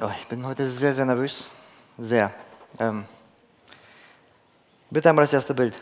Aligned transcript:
Oh, 0.00 0.10
ich 0.16 0.28
bin 0.28 0.46
heute 0.46 0.64
sehr, 0.68 0.94
sehr 0.94 1.04
nervös. 1.04 1.50
Sehr. 1.98 2.30
Ähm, 2.78 3.04
bitte 4.90 5.08
einmal 5.08 5.24
das 5.24 5.32
erste 5.32 5.52
Bild. 5.52 5.74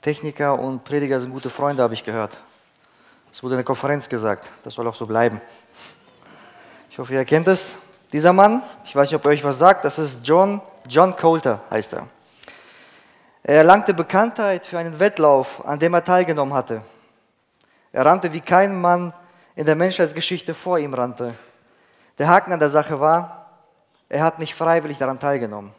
Techniker 0.00 0.58
und 0.58 0.82
Prediger 0.82 1.20
sind 1.20 1.30
gute 1.30 1.50
Freunde, 1.50 1.82
habe 1.82 1.92
ich 1.92 2.02
gehört. 2.02 2.38
Das 3.30 3.42
wurde 3.42 3.56
in 3.56 3.58
der 3.58 3.64
Konferenz 3.66 4.08
gesagt. 4.08 4.48
Das 4.64 4.72
soll 4.72 4.86
auch 4.86 4.94
so 4.94 5.04
bleiben. 5.04 5.42
Ich 6.88 6.98
hoffe, 6.98 7.12
ihr 7.12 7.24
kennt 7.26 7.48
es. 7.48 7.74
Dieser 8.14 8.32
Mann, 8.32 8.62
ich 8.86 8.96
weiß 8.96 9.10
nicht, 9.10 9.16
ob 9.16 9.26
er 9.26 9.32
euch 9.32 9.44
was 9.44 9.58
sagt, 9.58 9.84
das 9.84 9.98
ist 9.98 10.26
John, 10.26 10.62
John 10.88 11.14
Coulter, 11.14 11.60
heißt 11.70 11.92
er. 11.92 12.08
Er 13.42 13.56
erlangte 13.56 13.92
Bekanntheit 13.92 14.64
für 14.64 14.78
einen 14.78 14.98
Wettlauf, 14.98 15.62
an 15.66 15.78
dem 15.78 15.92
er 15.92 16.02
teilgenommen 16.02 16.54
hatte. 16.54 16.80
Er 17.96 18.04
rannte 18.04 18.34
wie 18.34 18.42
kein 18.42 18.78
Mann 18.78 19.14
in 19.54 19.64
der 19.64 19.74
Menschheitsgeschichte 19.74 20.52
vor 20.52 20.78
ihm 20.78 20.92
rannte. 20.92 21.32
Der 22.18 22.28
Haken 22.28 22.52
an 22.52 22.58
der 22.58 22.68
Sache 22.68 23.00
war, 23.00 23.48
er 24.10 24.22
hat 24.22 24.38
nicht 24.38 24.54
freiwillig 24.54 24.98
daran 24.98 25.18
teilgenommen. 25.18 25.72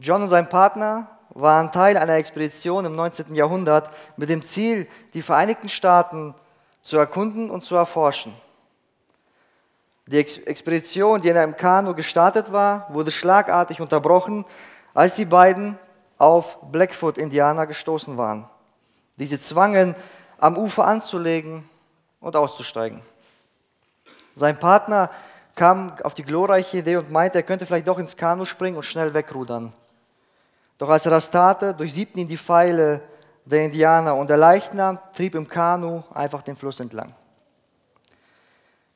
John 0.00 0.22
und 0.22 0.30
sein 0.30 0.48
Partner 0.48 1.06
waren 1.28 1.70
Teil 1.70 1.96
einer 1.96 2.14
Expedition 2.14 2.84
im 2.86 2.96
19. 2.96 3.36
Jahrhundert 3.36 3.88
mit 4.16 4.30
dem 4.30 4.42
Ziel, 4.42 4.88
die 5.14 5.22
Vereinigten 5.22 5.68
Staaten 5.68 6.34
zu 6.82 6.98
erkunden 6.98 7.50
und 7.50 7.62
zu 7.62 7.76
erforschen. 7.76 8.34
Die 10.06 10.18
Expedition, 10.18 11.22
die 11.22 11.28
in 11.28 11.36
einem 11.36 11.56
Kanu 11.56 11.94
gestartet 11.94 12.50
war, 12.50 12.88
wurde 12.92 13.12
schlagartig 13.12 13.80
unterbrochen, 13.80 14.44
als 14.92 15.14
die 15.14 15.24
beiden 15.24 15.78
auf 16.18 16.58
Blackfoot-Indianer 16.72 17.68
gestoßen 17.68 18.16
waren. 18.16 18.48
Diese 19.18 19.38
zwangen, 19.38 19.94
am 20.38 20.56
Ufer 20.56 20.86
anzulegen 20.86 21.68
und 22.20 22.36
auszusteigen. 22.36 23.02
Sein 24.34 24.58
Partner 24.58 25.10
kam 25.54 25.94
auf 26.02 26.14
die 26.14 26.22
glorreiche 26.22 26.78
Idee 26.78 26.96
und 26.96 27.10
meinte, 27.10 27.38
er 27.38 27.42
könnte 27.42 27.64
vielleicht 27.64 27.88
doch 27.88 27.98
ins 27.98 28.16
Kanu 28.16 28.44
springen 28.44 28.76
und 28.76 28.82
schnell 28.82 29.14
wegrudern. 29.14 29.72
Doch 30.78 30.90
als 30.90 31.06
er 31.06 31.12
das 31.12 31.30
tat, 31.30 31.80
durchsiebten 31.80 32.20
ihn 32.20 32.28
die 32.28 32.36
Pfeile 32.36 33.00
der 33.46 33.64
Indianer 33.64 34.14
und 34.16 34.28
der 34.28 34.36
Leichnam 34.36 34.98
trieb 35.14 35.34
im 35.34 35.48
Kanu 35.48 36.02
einfach 36.12 36.42
den 36.42 36.56
Fluss 36.56 36.80
entlang. 36.80 37.14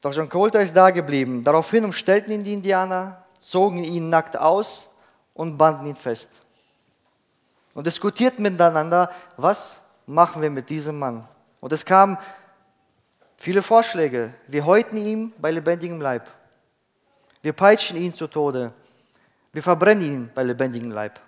Doch 0.02 0.12
John 0.12 0.28
Coulter 0.28 0.61
ist 0.61 0.77
da 0.77 0.91
geblieben. 0.91 1.42
Daraufhin 1.42 1.84
umstellten 1.84 2.33
ihn 2.33 2.44
die 2.44 2.52
Indianer, 2.52 3.22
zogen 3.38 3.84
ihn 3.84 4.11
nackt 4.11 4.36
aus 4.36 4.91
und 5.34 5.56
banden 5.56 5.86
ihn 5.86 5.96
fest. 5.96 6.30
Und 7.74 7.86
diskutierten 7.86 8.42
miteinander, 8.42 9.11
was 9.36 9.80
machen 10.11 10.42
wir 10.42 10.50
mit 10.50 10.69
diesem 10.69 10.98
Mann? 10.98 11.27
Und 11.61 11.72
es 11.72 11.84
kamen 11.84 12.19
viele 13.36 13.62
Vorschläge. 13.62 14.34
Wir 14.48 14.64
häuten 14.64 14.97
ihn 14.97 15.33
bei 15.39 15.50
lebendigem 15.50 16.00
Leib. 16.00 16.28
Wir 17.42 17.52
peitschen 17.52 17.97
ihn 17.97 18.12
zu 18.12 18.27
Tode. 18.27 18.72
Wir 19.52 19.62
verbrennen 19.62 20.05
ihn 20.05 20.30
bei 20.34 20.42
lebendigem 20.42 20.91
Leib. 20.91 21.20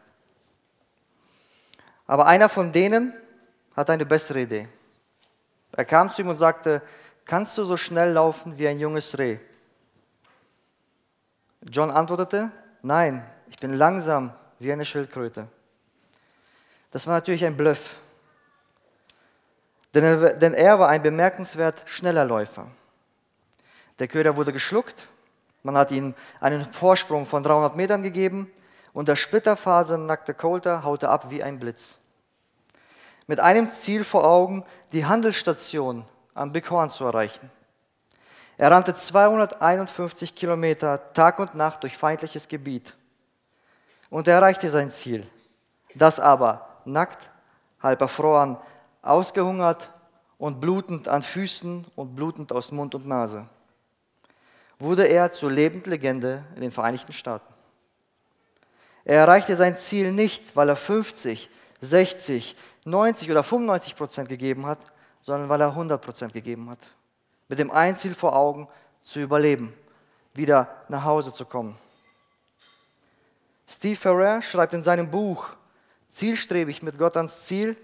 Aber 2.06 2.26
einer 2.26 2.48
von 2.48 2.72
denen 2.72 3.14
hat 3.74 3.88
eine 3.88 4.04
bessere 4.04 4.42
Idee. 4.42 4.68
Er 5.72 5.84
kam 5.84 6.10
zu 6.10 6.22
ihm 6.22 6.28
und 6.28 6.36
sagte, 6.36 6.82
kannst 7.24 7.56
du 7.56 7.64
so 7.64 7.76
schnell 7.76 8.12
laufen 8.12 8.58
wie 8.58 8.68
ein 8.68 8.78
junges 8.78 9.16
Reh? 9.18 9.38
John 11.62 11.90
antwortete, 11.90 12.50
nein, 12.82 13.24
ich 13.48 13.58
bin 13.58 13.74
langsam 13.74 14.32
wie 14.58 14.72
eine 14.72 14.84
Schildkröte. 14.84 15.48
Das 16.90 17.06
war 17.06 17.14
natürlich 17.14 17.44
ein 17.44 17.56
Bluff, 17.56 17.96
denn 19.94 20.04
er, 20.04 20.34
denn 20.34 20.54
er 20.54 20.78
war 20.78 20.88
ein 20.88 21.02
bemerkenswert 21.02 21.82
schneller 21.86 22.24
Läufer. 22.24 22.68
Der 23.98 24.08
Köder 24.08 24.36
wurde 24.36 24.52
geschluckt, 24.52 25.08
man 25.62 25.76
hat 25.76 25.90
ihm 25.90 26.14
einen 26.40 26.70
Vorsprung 26.72 27.26
von 27.26 27.42
300 27.42 27.76
Metern 27.76 28.02
gegeben 28.02 28.50
und 28.92 29.08
der 29.08 29.16
splitterfasernackte 29.16 30.34
Coulter 30.34 30.84
haute 30.84 31.08
ab 31.08 31.30
wie 31.30 31.42
ein 31.42 31.58
Blitz. 31.58 31.96
Mit 33.26 33.38
einem 33.38 33.70
Ziel 33.70 34.04
vor 34.04 34.24
Augen, 34.24 34.64
die 34.92 35.06
Handelsstation 35.06 36.04
am 36.34 36.52
Big 36.52 36.68
Horn 36.70 36.90
zu 36.90 37.04
erreichen. 37.04 37.50
Er 38.58 38.70
rannte 38.70 38.94
251 38.94 40.34
Kilometer 40.34 41.12
Tag 41.12 41.38
und 41.38 41.54
Nacht 41.54 41.82
durch 41.82 41.96
feindliches 41.96 42.48
Gebiet. 42.48 42.94
Und 44.10 44.28
er 44.28 44.34
erreichte 44.34 44.68
sein 44.68 44.90
Ziel. 44.90 45.26
Das 45.94 46.20
aber 46.20 46.68
nackt, 46.84 47.30
halb 47.82 48.00
erfroren, 48.00 48.58
ausgehungert 49.02 49.90
und 50.38 50.60
blutend 50.60 51.08
an 51.08 51.22
Füßen 51.22 51.86
und 51.94 52.16
blutend 52.16 52.52
aus 52.52 52.72
Mund 52.72 52.94
und 52.94 53.06
Nase, 53.06 53.46
wurde 54.78 55.04
er 55.04 55.32
zur 55.32 55.50
lebenden 55.50 55.90
Legende 55.90 56.44
in 56.54 56.62
den 56.62 56.72
Vereinigten 56.72 57.12
Staaten. 57.12 57.52
Er 59.04 59.18
erreichte 59.18 59.56
sein 59.56 59.76
Ziel 59.76 60.12
nicht, 60.12 60.56
weil 60.56 60.68
er 60.68 60.76
50, 60.76 61.50
60, 61.80 62.56
90 62.84 63.30
oder 63.30 63.42
95 63.42 63.96
Prozent 63.96 64.28
gegeben 64.28 64.66
hat, 64.66 64.78
sondern 65.20 65.48
weil 65.48 65.60
er 65.60 65.68
100 65.68 66.00
Prozent 66.00 66.32
gegeben 66.32 66.70
hat. 66.70 66.78
Mit 67.48 67.58
dem 67.58 67.70
Einziel 67.70 68.14
vor 68.14 68.34
Augen, 68.34 68.68
zu 69.02 69.18
überleben, 69.18 69.74
wieder 70.32 70.68
nach 70.88 71.04
Hause 71.04 71.32
zu 71.32 71.44
kommen. 71.44 71.76
Steve 73.66 73.96
Ferrer 73.96 74.42
schreibt 74.42 74.74
in 74.74 74.82
seinem 74.82 75.10
Buch 75.10 75.48
Zielstrebig 76.08 76.82
mit 76.82 76.98
Gott 76.98 77.16
ans 77.16 77.46
Ziel, 77.46 77.76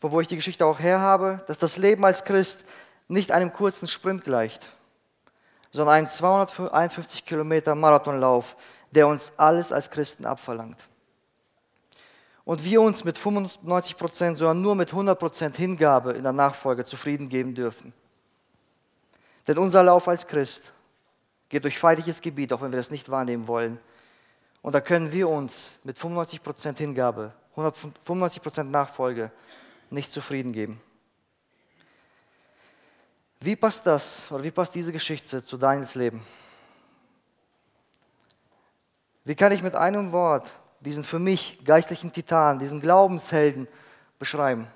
von 0.00 0.12
wo 0.12 0.20
ich 0.20 0.28
die 0.28 0.36
Geschichte 0.36 0.66
auch 0.66 0.80
her 0.80 1.00
habe, 1.00 1.42
dass 1.46 1.58
das 1.58 1.76
Leben 1.76 2.04
als 2.04 2.24
Christ 2.24 2.60
nicht 3.08 3.32
einem 3.32 3.52
kurzen 3.52 3.86
Sprint 3.86 4.24
gleicht, 4.24 4.66
sondern 5.70 5.96
einem 5.96 6.08
251 6.08 7.24
Kilometer 7.24 7.74
Marathonlauf, 7.74 8.56
der 8.90 9.08
uns 9.08 9.32
alles 9.36 9.72
als 9.72 9.90
Christen 9.90 10.24
abverlangt. 10.24 10.78
Und 12.44 12.64
wir 12.64 12.82
uns 12.82 13.04
mit 13.04 13.16
95 13.16 13.96
Prozent, 13.96 14.38
sondern 14.38 14.60
nur 14.60 14.74
mit 14.74 14.90
100 14.90 15.18
Prozent 15.18 15.56
Hingabe 15.56 16.12
in 16.12 16.22
der 16.22 16.32
Nachfolge 16.32 16.84
zufrieden 16.84 17.28
geben 17.28 17.54
dürfen. 17.54 17.92
Denn 19.46 19.58
unser 19.58 19.82
Lauf 19.82 20.08
als 20.08 20.26
Christ 20.26 20.72
geht 21.48 21.64
durch 21.64 21.78
feindliches 21.78 22.20
Gebiet, 22.20 22.52
auch 22.52 22.60
wenn 22.60 22.72
wir 22.72 22.76
das 22.76 22.90
nicht 22.90 23.08
wahrnehmen 23.08 23.46
wollen. 23.46 23.78
Und 24.62 24.74
da 24.74 24.80
können 24.80 25.12
wir 25.12 25.28
uns 25.28 25.72
mit 25.84 25.98
95 25.98 26.42
Prozent 26.42 26.78
Hingabe, 26.78 27.32
95 27.54 28.42
Prozent 28.42 28.70
Nachfolge 28.70 29.30
nicht 29.94 30.10
zufrieden 30.10 30.52
geben. 30.52 30.80
Wie 33.40 33.56
passt 33.56 33.86
das 33.86 34.30
oder 34.32 34.42
wie 34.42 34.50
passt 34.50 34.74
diese 34.74 34.92
Geschichte 34.92 35.44
zu 35.44 35.56
Daniels 35.56 35.94
Leben? 35.94 36.24
Wie 39.24 39.34
kann 39.34 39.52
ich 39.52 39.62
mit 39.62 39.74
einem 39.74 40.12
Wort 40.12 40.52
diesen 40.80 41.04
für 41.04 41.18
mich 41.18 41.64
geistlichen 41.64 42.12
Titan, 42.12 42.58
diesen 42.58 42.80
Glaubenshelden 42.80 43.68
beschreiben? 44.18 44.66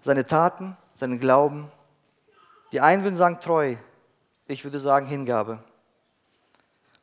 Seine 0.00 0.26
Taten, 0.26 0.76
seinen 0.94 1.20
Glauben. 1.20 1.70
Die 2.72 2.80
einen 2.80 3.04
würden 3.04 3.16
sagen 3.16 3.40
treu, 3.40 3.76
ich 4.46 4.64
würde 4.64 4.78
sagen 4.78 5.06
Hingabe. 5.06 5.62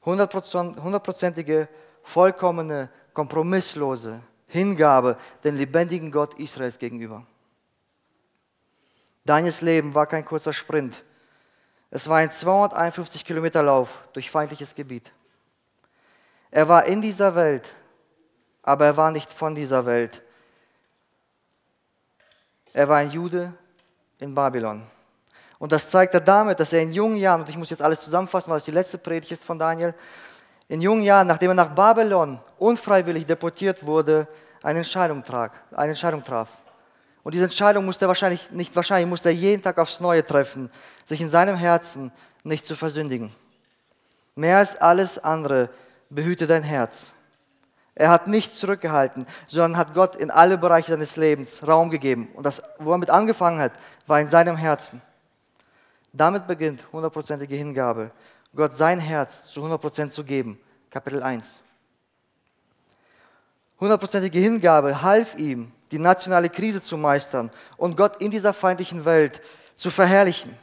Hundertprozentige, 0.06 1.70
vollkommene, 2.04 2.90
kompromisslose, 3.14 4.22
Hingabe 4.50 5.18
den 5.44 5.56
lebendigen 5.56 6.12
Gott 6.12 6.34
Israels 6.40 6.78
gegenüber. 6.78 7.26
Daniels 9.24 9.62
Leben 9.62 9.94
war 9.96 10.08
kein 10.08 10.26
kurzer 10.26 10.52
Sprint. 10.52 11.04
Es 11.92 12.10
war 12.10 12.18
ein 12.18 12.32
251 12.32 13.24
Kilometer 13.24 13.64
Lauf 13.64 14.08
durch 14.14 14.30
feindliches 14.30 14.76
Gebiet. 14.76 15.12
Er 16.52 16.68
war 16.68 16.86
in 16.86 17.02
dieser 17.02 17.36
Welt, 17.36 17.72
aber 18.64 18.86
er 18.86 18.98
war 18.98 19.12
nicht 19.12 19.32
von 19.32 19.54
dieser 19.54 19.86
Welt. 19.86 20.22
Er 22.74 22.90
war 22.90 22.98
ein 22.98 23.12
Jude 23.12 23.54
in 24.20 24.34
Babylon. 24.34 24.86
Und 25.60 25.72
das 25.72 25.92
zeigt 25.92 26.14
er 26.14 26.22
damit, 26.22 26.60
dass 26.60 26.74
er 26.74 26.82
in 26.82 26.94
jungen 26.94 27.18
Jahren, 27.18 27.42
und 27.42 27.50
ich 27.50 27.58
muss 27.58 27.70
jetzt 27.70 27.82
alles 27.82 28.02
zusammenfassen, 28.02 28.50
weil 28.50 28.58
es 28.58 28.66
die 28.66 28.72
letzte 28.72 28.98
Predigt 28.98 29.32
ist 29.32 29.44
von 29.44 29.60
Daniel, 29.60 29.94
in 30.70 30.82
jungen 30.82 31.02
Jahren, 31.02 31.28
nachdem 31.28 31.52
er 31.52 31.56
nach 31.56 31.76
Babylon 31.76 32.40
unfreiwillig 32.58 33.26
deportiert 33.26 33.86
wurde, 33.86 34.28
eine 34.64 34.80
Entscheidung, 34.80 35.24
trag, 35.24 35.52
eine 35.72 35.90
Entscheidung 35.90 36.24
traf. 36.24 36.48
Und 37.24 37.34
diese 37.34 37.46
Entscheidung 37.46 37.86
musste 37.86 38.06
er 38.06 38.08
wahrscheinlich, 38.08 38.52
nicht 38.52 38.76
wahrscheinlich, 38.76 39.10
musste 39.10 39.30
er 39.30 39.36
jeden 39.36 39.62
Tag 39.62 39.78
aufs 39.78 40.00
Neue 40.00 40.26
treffen, 40.26 40.72
sich 41.06 41.20
in 41.20 41.30
seinem 41.30 41.56
Herzen 41.56 42.12
nicht 42.44 42.66
zu 42.66 42.76
versündigen. 42.76 43.34
Mehr 44.36 44.58
als 44.58 44.78
alles 44.78 45.18
andere 45.18 45.70
behüte 46.10 46.48
dein 46.48 46.64
Herz. 46.64 47.14
Er 47.96 48.10
hat 48.10 48.28
nichts 48.28 48.60
zurückgehalten, 48.60 49.26
sondern 49.48 49.78
hat 49.78 49.94
Gott 49.94 50.16
in 50.16 50.32
alle 50.32 50.58
Bereiche 50.58 50.92
seines 50.92 51.18
Lebens 51.18 51.68
Raum 51.68 51.90
gegeben. 51.90 52.30
Und 52.34 52.46
das, 52.46 52.62
wo 52.78 52.94
er 52.94 52.98
mit 52.98 53.10
angefangen 53.10 53.60
hat, 53.60 53.74
war 54.08 54.22
in 54.22 54.30
seinem 54.30 54.56
Herzen. 54.56 55.02
Damit 56.14 56.48
beginnt 56.48 56.82
hundertprozentige 56.94 57.56
Hingabe. 57.56 58.12
Gott 58.56 58.74
sein 58.74 59.00
Herz 59.00 59.46
zu 59.46 59.64
100% 59.64 60.10
zu 60.10 60.24
geben. 60.24 60.60
Kapitel 60.90 61.22
1. 61.22 61.62
Hundertprozentige 63.80 64.40
Hingabe 64.40 65.02
half 65.02 65.36
ihm, 65.38 65.72
die 65.92 66.00
nationale 66.00 66.50
Krise 66.50 66.82
zu 66.84 66.98
meistern 66.98 67.52
und 67.78 67.96
Gott 67.96 68.22
in 68.22 68.32
dieser 68.32 68.54
feindlichen 68.54 69.06
Welt 69.06 69.42
zu 69.76 69.90
verherrlichen. 69.90 70.56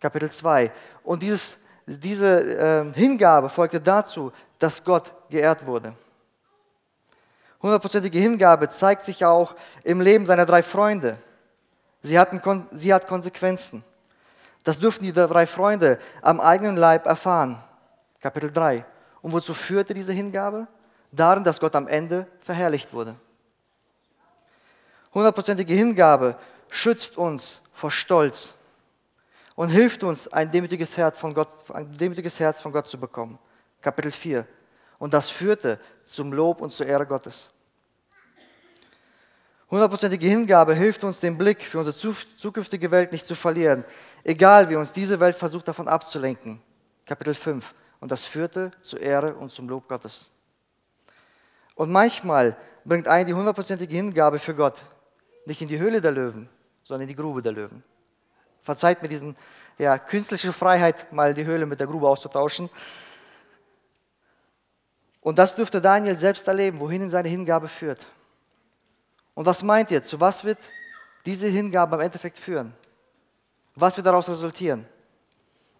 Kapitel 0.00 0.30
2. 0.30 0.70
Und 1.02 1.22
dieses, 1.22 1.58
diese 1.86 2.58
äh, 2.58 2.92
Hingabe 2.92 3.48
folgte 3.48 3.80
dazu, 3.80 4.32
dass 4.58 4.84
Gott 4.84 5.12
geehrt 5.30 5.66
wurde. 5.66 5.94
Hundertprozentige 7.62 8.18
Hingabe 8.18 8.68
zeigt 8.68 9.04
sich 9.04 9.24
auch 9.24 9.56
im 9.82 10.00
Leben 10.00 10.26
seiner 10.26 10.46
drei 10.46 10.62
Freunde. 10.62 11.16
Sie, 12.02 12.18
hatten, 12.18 12.40
sie 12.72 12.92
hat 12.92 13.08
Konsequenzen. 13.08 13.82
Das 14.66 14.80
durften 14.80 15.04
die 15.04 15.12
drei 15.12 15.46
Freunde 15.46 16.00
am 16.22 16.40
eigenen 16.40 16.76
Leib 16.76 17.06
erfahren. 17.06 17.62
Kapitel 18.18 18.50
3. 18.50 18.84
Und 19.22 19.30
wozu 19.30 19.54
führte 19.54 19.94
diese 19.94 20.12
Hingabe? 20.12 20.66
Darin, 21.12 21.44
dass 21.44 21.60
Gott 21.60 21.76
am 21.76 21.86
Ende 21.86 22.26
verherrlicht 22.40 22.92
wurde. 22.92 23.14
Hundertprozentige 25.14 25.72
Hingabe 25.72 26.36
schützt 26.68 27.16
uns 27.16 27.62
vor 27.72 27.92
Stolz 27.92 28.56
und 29.54 29.68
hilft 29.68 30.02
uns, 30.02 30.26
ein 30.26 30.50
demütiges, 30.50 30.96
Herz 30.96 31.16
von 31.16 31.32
Gott, 31.32 31.48
ein 31.72 31.96
demütiges 31.96 32.40
Herz 32.40 32.60
von 32.60 32.72
Gott 32.72 32.88
zu 32.88 32.98
bekommen. 32.98 33.38
Kapitel 33.80 34.10
4. 34.10 34.44
Und 34.98 35.14
das 35.14 35.30
führte 35.30 35.78
zum 36.02 36.32
Lob 36.32 36.60
und 36.60 36.72
zur 36.72 36.86
Ehre 36.86 37.06
Gottes. 37.06 37.50
Hundertprozentige 39.70 40.28
Hingabe 40.28 40.74
hilft 40.74 41.02
uns, 41.02 41.18
den 41.18 41.36
Blick 41.36 41.62
für 41.62 41.80
unsere 41.80 41.96
zukünftige 42.36 42.90
Welt 42.92 43.10
nicht 43.10 43.26
zu 43.26 43.34
verlieren, 43.34 43.84
egal 44.26 44.68
wie 44.68 44.76
uns 44.76 44.92
diese 44.92 45.20
Welt 45.20 45.36
versucht 45.36 45.68
davon 45.68 45.86
abzulenken. 45.86 46.60
Kapitel 47.06 47.34
5. 47.34 47.74
Und 48.00 48.10
das 48.10 48.24
führte 48.24 48.72
zur 48.80 49.00
Ehre 49.00 49.34
und 49.34 49.52
zum 49.52 49.68
Lob 49.68 49.88
Gottes. 49.88 50.32
Und 51.76 51.92
manchmal 51.92 52.56
bringt 52.84 53.06
einen 53.06 53.26
die 53.26 53.34
hundertprozentige 53.34 53.94
Hingabe 53.94 54.38
für 54.38 54.54
Gott 54.54 54.82
nicht 55.44 55.62
in 55.62 55.68
die 55.68 55.78
Höhle 55.78 56.00
der 56.00 56.10
Löwen, 56.10 56.48
sondern 56.82 57.02
in 57.02 57.08
die 57.08 57.14
Grube 57.14 57.40
der 57.40 57.52
Löwen. 57.52 57.84
Verzeiht 58.62 59.00
mir 59.00 59.08
diesen 59.08 59.36
ja, 59.78 59.96
künstliche 59.96 60.52
Freiheit, 60.52 61.12
mal 61.12 61.32
die 61.32 61.44
Höhle 61.44 61.66
mit 61.66 61.78
der 61.78 61.86
Grube 61.86 62.08
auszutauschen. 62.08 62.68
Und 65.20 65.38
das 65.38 65.54
dürfte 65.54 65.80
Daniel 65.80 66.16
selbst 66.16 66.48
erleben, 66.48 66.80
wohin 66.80 67.02
ihn 67.02 67.08
seine 67.08 67.28
Hingabe 67.28 67.68
führt. 67.68 68.04
Und 69.34 69.46
was 69.46 69.62
meint 69.62 69.92
ihr, 69.92 70.02
zu 70.02 70.18
was 70.18 70.42
wird 70.42 70.58
diese 71.26 71.46
Hingabe 71.46 71.94
im 71.94 72.02
Endeffekt 72.02 72.38
führen? 72.38 72.74
Was 73.76 73.96
wird 73.96 74.06
daraus 74.06 74.28
resultieren? 74.28 74.86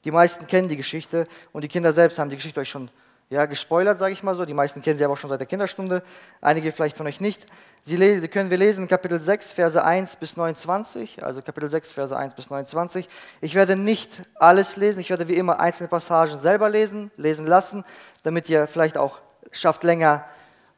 Die 0.05 0.11
meisten 0.11 0.47
kennen 0.47 0.69
die 0.69 0.77
Geschichte 0.77 1.27
und 1.53 1.63
die 1.63 1.69
Kinder 1.69 1.93
selbst 1.93 2.19
haben 2.19 2.31
die 2.31 2.37
Geschichte 2.37 2.61
euch 2.61 2.69
schon 2.69 2.91
ja, 3.31 3.47
gespoilert, 3.47 3.99
sage 3.99 4.13
ich 4.13 4.23
mal 4.23 4.35
so. 4.35 4.45
Die 4.45 4.55
meisten 4.55 4.83
kennen 4.83 4.99
sie 4.99 5.05
aber 5.05 5.15
auch 5.15 5.19
schon 5.19 5.31
seit 5.31 5.41
der 5.41 5.47
Kinderstunde, 5.47 6.03
einige 6.41 6.71
vielleicht 6.71 6.97
von 6.97 7.07
euch 7.07 7.21
nicht. 7.21 7.45
Sie 7.83 7.97
können 8.29 8.51
wir 8.51 8.59
lesen 8.59 8.87
Kapitel 8.87 9.19
6, 9.19 9.53
Verse 9.53 9.83
1 9.83 10.17
bis 10.17 10.37
29, 10.37 11.25
also 11.25 11.41
Kapitel 11.41 11.69
6, 11.69 11.93
Verse 11.93 12.17
1 12.17 12.35
bis 12.35 12.51
29. 12.51 13.09
Ich 13.41 13.55
werde 13.55 13.77
nicht 13.77 14.23
alles 14.35 14.77
lesen, 14.77 15.01
ich 15.01 15.11
werde 15.11 15.27
wie 15.27 15.37
immer 15.37 15.59
einzelne 15.59 15.89
Passagen 15.89 16.39
selber 16.39 16.69
lesen, 16.69 17.11
lesen 17.17 17.47
lassen, 17.47 17.85
damit 18.23 18.49
ihr 18.49 18.67
vielleicht 18.67 18.99
auch 18.99 19.21
schafft, 19.51 19.83
länger 19.85 20.25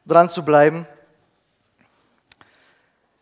dran 0.07 0.29
zu 0.29 0.43
bleiben. 0.43 0.87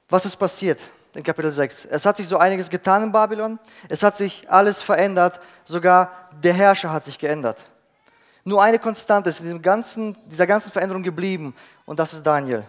Was 0.08 0.26
ist 0.26 0.38
passiert 0.38 0.80
in 1.18 1.24
Kapitel 1.24 1.52
6? 1.52 1.86
Es 1.86 2.06
hat 2.06 2.18
sich 2.18 2.28
so 2.28 2.38
einiges 2.38 2.70
getan 2.70 3.04
in 3.04 3.12
Babylon, 3.12 3.60
es 3.90 4.04
hat 4.04 4.16
sich 4.16 4.50
alles 4.50 4.82
verändert, 4.82 5.40
sogar 5.66 6.30
der 6.42 6.54
Herrscher 6.54 6.92
hat 6.92 7.04
sich 7.04 7.18
geändert. 7.18 7.58
Nur 8.44 8.64
eine 8.64 8.80
Konstante 8.80 9.30
ist 9.30 9.42
in 9.42 9.62
ganzen, 9.62 10.16
dieser 10.28 10.48
ganzen 10.48 10.72
Veränderung 10.72 11.04
geblieben 11.04 11.54
und 11.86 12.00
das 12.00 12.14
ist 12.14 12.24
Daniel. 12.24 12.64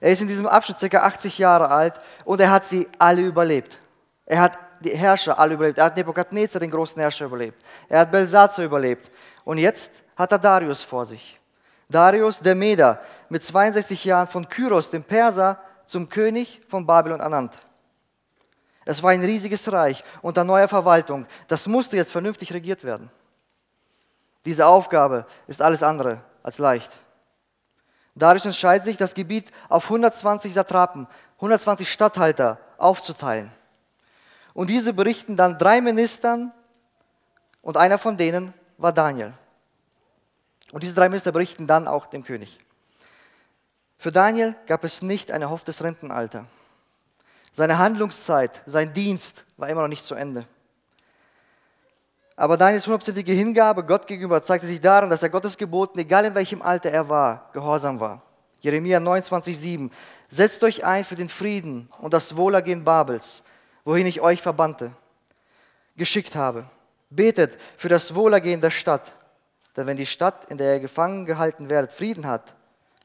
Er 0.00 0.10
ist 0.10 0.22
in 0.22 0.28
diesem 0.28 0.46
Abschnitt 0.46 0.90
ca. 0.90 0.98
80 0.98 1.38
Jahre 1.38 1.70
alt 1.70 1.94
und 2.24 2.40
er 2.40 2.50
hat 2.50 2.64
sie 2.66 2.86
alle 2.98 3.22
überlebt. 3.22 3.78
Er 4.26 4.40
hat 4.40 4.58
die 4.80 4.96
Herrscher 4.96 5.38
alle 5.38 5.54
überlebt. 5.54 5.78
Er 5.78 5.86
hat 5.86 5.96
Nebukadnezar, 5.96 6.60
den 6.60 6.70
großen 6.70 7.00
Herrscher, 7.00 7.26
überlebt. 7.26 7.60
Er 7.88 8.00
hat 8.00 8.10
Belsazar 8.10 8.64
überlebt. 8.64 9.10
Und 9.44 9.58
jetzt 9.58 9.90
hat 10.16 10.30
er 10.32 10.38
Darius 10.38 10.82
vor 10.82 11.04
sich. 11.06 11.40
Darius, 11.88 12.40
der 12.40 12.54
Meder, 12.54 13.00
mit 13.28 13.42
62 13.42 14.04
Jahren 14.04 14.28
von 14.28 14.48
Kyros, 14.48 14.90
dem 14.90 15.02
Perser, 15.02 15.58
zum 15.86 16.08
König 16.08 16.60
von 16.68 16.86
Babylon 16.86 17.20
ernannt. 17.20 17.54
Es 18.86 19.02
war 19.02 19.10
ein 19.10 19.22
riesiges 19.22 19.72
Reich 19.72 20.04
unter 20.20 20.44
neuer 20.44 20.68
Verwaltung. 20.68 21.26
Das 21.48 21.66
musste 21.66 21.96
jetzt 21.96 22.12
vernünftig 22.12 22.52
regiert 22.52 22.84
werden. 22.84 23.10
Diese 24.44 24.66
Aufgabe 24.66 25.26
ist 25.46 25.62
alles 25.62 25.82
andere 25.82 26.20
als 26.42 26.58
leicht. 26.58 27.00
Dadurch 28.14 28.44
entscheidet 28.44 28.84
sich, 28.84 28.96
das 28.96 29.14
Gebiet 29.14 29.50
auf 29.68 29.84
120 29.84 30.52
Satrapen, 30.52 31.08
120 31.36 31.90
Statthalter 31.90 32.58
aufzuteilen. 32.78 33.50
Und 34.52 34.68
diese 34.70 34.92
berichten 34.92 35.36
dann 35.36 35.58
drei 35.58 35.80
Ministern 35.80 36.52
und 37.62 37.76
einer 37.76 37.98
von 37.98 38.16
denen 38.16 38.54
war 38.76 38.92
Daniel. 38.92 39.32
Und 40.72 40.82
diese 40.82 40.94
drei 40.94 41.08
Minister 41.08 41.32
berichten 41.32 41.66
dann 41.66 41.88
auch 41.88 42.06
dem 42.06 42.22
König. 42.22 42.58
Für 44.04 44.12
Daniel 44.12 44.54
gab 44.66 44.84
es 44.84 45.00
nicht 45.00 45.32
ein 45.32 45.40
erhofftes 45.40 45.82
Rentenalter. 45.82 46.44
Seine 47.52 47.78
Handlungszeit, 47.78 48.60
sein 48.66 48.92
Dienst 48.92 49.46
war 49.56 49.70
immer 49.70 49.80
noch 49.80 49.88
nicht 49.88 50.04
zu 50.04 50.14
Ende. 50.14 50.46
Aber 52.36 52.58
Daniels 52.58 52.84
hundertprozentige 52.84 53.32
Hingabe 53.32 53.82
Gott 53.82 54.06
gegenüber 54.06 54.42
zeigte 54.42 54.66
sich 54.66 54.78
darin, 54.78 55.08
dass 55.08 55.22
er 55.22 55.30
Gottes 55.30 55.56
Geboten, 55.56 55.98
egal 56.00 56.26
in 56.26 56.34
welchem 56.34 56.60
Alter 56.60 56.90
er 56.90 57.08
war, 57.08 57.48
gehorsam 57.54 57.98
war. 57.98 58.20
Jeremia 58.60 58.98
29,7 58.98 59.90
Setzt 60.28 60.62
euch 60.64 60.84
ein 60.84 61.06
für 61.06 61.16
den 61.16 61.30
Frieden 61.30 61.88
und 61.98 62.12
das 62.12 62.36
Wohlergehen 62.36 62.84
Babels, 62.84 63.42
wohin 63.86 64.06
ich 64.06 64.20
euch 64.20 64.42
verbannte, 64.42 64.92
geschickt 65.96 66.36
habe. 66.36 66.66
Betet 67.08 67.58
für 67.78 67.88
das 67.88 68.14
Wohlergehen 68.14 68.60
der 68.60 68.68
Stadt, 68.68 69.14
denn 69.78 69.86
wenn 69.86 69.96
die 69.96 70.04
Stadt, 70.04 70.44
in 70.50 70.58
der 70.58 70.74
ihr 70.74 70.80
gefangen 70.80 71.24
gehalten 71.24 71.70
werdet, 71.70 71.90
Frieden 71.90 72.26
hat, 72.26 72.54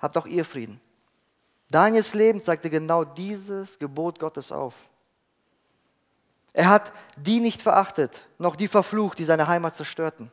habt 0.01 0.17
auch 0.17 0.25
ihr 0.25 0.43
Frieden. 0.43 0.81
Daniels 1.69 2.13
Leben 2.13 2.41
zeigte 2.41 2.69
genau 2.69 3.03
dieses 3.03 3.77
Gebot 3.77 4.19
Gottes 4.19 4.51
auf. 4.51 4.73
Er 6.51 6.67
hat 6.67 6.91
die 7.15 7.39
nicht 7.39 7.61
verachtet, 7.61 8.21
noch 8.39 8.55
die 8.55 8.67
verflucht, 8.67 9.19
die 9.19 9.23
seine 9.23 9.47
Heimat 9.47 9.75
zerstörten, 9.75 10.31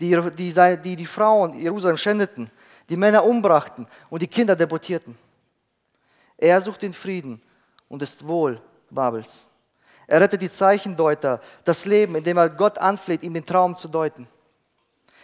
die 0.00 0.18
die, 0.36 0.78
die, 0.82 0.96
die 0.96 1.06
Frauen 1.06 1.58
Jerusalem 1.58 1.98
schändeten, 1.98 2.50
die 2.88 2.96
Männer 2.96 3.24
umbrachten 3.24 3.86
und 4.08 4.22
die 4.22 4.26
Kinder 4.26 4.56
deportierten. 4.56 5.16
Er 6.38 6.60
sucht 6.60 6.82
den 6.82 6.94
Frieden 6.94 7.40
und 7.88 8.02
ist 8.02 8.26
wohl 8.26 8.60
Babels. 8.90 9.44
Er 10.06 10.20
rettet 10.20 10.42
die 10.42 10.50
Zeichendeuter, 10.50 11.40
das 11.64 11.84
Leben, 11.84 12.16
indem 12.16 12.38
er 12.38 12.50
Gott 12.50 12.78
anfleht, 12.78 13.22
ihm 13.22 13.34
den 13.34 13.46
Traum 13.46 13.76
zu 13.76 13.88
deuten. 13.88 14.26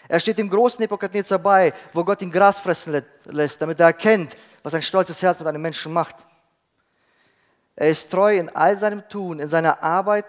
Er 0.06 0.20
steht 0.20 0.38
dem 0.38 0.48
großen 0.48 0.80
Nebukadnezar 0.80 1.38
bei, 1.38 1.74
wo 1.92 2.04
Gott 2.04 2.22
ihn 2.22 2.30
Gras 2.30 2.58
fressen 2.58 3.02
lässt, 3.24 3.60
damit 3.60 3.80
er 3.80 3.86
erkennt, 3.86 4.36
was 4.62 4.74
ein 4.74 4.82
stolzes 4.82 5.22
Herz 5.22 5.38
mit 5.38 5.48
einem 5.48 5.62
Menschen 5.62 5.92
macht. 5.92 6.16
Er 7.76 7.90
ist 7.90 8.10
treu 8.10 8.36
in 8.36 8.48
all 8.48 8.76
seinem 8.76 9.08
Tun, 9.08 9.38
in 9.38 9.48
seiner 9.48 9.82
Arbeit, 9.82 10.26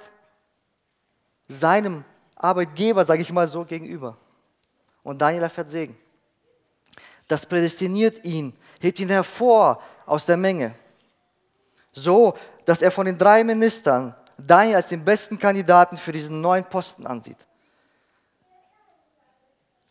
seinem 1.47 2.05
Arbeitgeber, 2.35 3.03
sage 3.05 3.21
ich 3.21 3.31
mal 3.31 3.47
so, 3.47 3.65
gegenüber. 3.65 4.17
Und 5.03 5.19
Daniel 5.19 5.43
erfährt 5.43 5.69
Segen. 5.69 5.97
Das 7.27 7.45
prädestiniert 7.45 8.23
ihn, 8.23 8.53
hebt 8.79 8.99
ihn 8.99 9.09
hervor 9.09 9.81
aus 10.05 10.25
der 10.25 10.37
Menge. 10.37 10.75
So, 11.91 12.37
dass 12.65 12.81
er 12.81 12.91
von 12.91 13.05
den 13.05 13.17
drei 13.17 13.43
Ministern 13.43 14.15
Daniel 14.37 14.75
als 14.75 14.87
den 14.87 15.03
besten 15.03 15.37
Kandidaten 15.37 15.97
für 15.97 16.11
diesen 16.11 16.41
neuen 16.41 16.63
Posten 16.63 17.05
ansieht. 17.05 17.37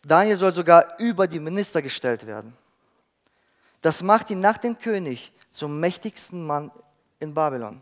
Daniel 0.03 0.37
soll 0.37 0.53
sogar 0.53 0.97
über 0.97 1.27
die 1.27 1.39
Minister 1.39 1.81
gestellt 1.81 2.25
werden. 2.25 2.55
Das 3.81 4.03
macht 4.03 4.29
ihn 4.29 4.39
nach 4.39 4.57
dem 4.57 4.77
König 4.77 5.31
zum 5.51 5.79
mächtigsten 5.79 6.45
Mann 6.45 6.71
in 7.19 7.33
Babylon. 7.33 7.81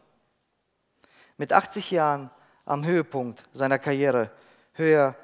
Mit 1.37 1.53
80 1.53 1.91
Jahren 1.91 2.29
am 2.65 2.85
Höhepunkt 2.85 3.43
seiner 3.51 3.79
Karriere. 3.79 4.31
Höher 4.73 5.15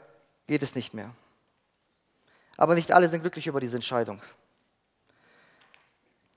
geht 0.48 0.64
es 0.64 0.76
nicht 0.76 0.94
mehr. 0.94 1.14
Aber 2.58 2.76
nicht 2.76 2.92
alle 2.92 3.08
sind 3.10 3.22
glücklich 3.22 3.48
über 3.48 3.60
diese 3.60 3.78
Entscheidung. 3.78 4.22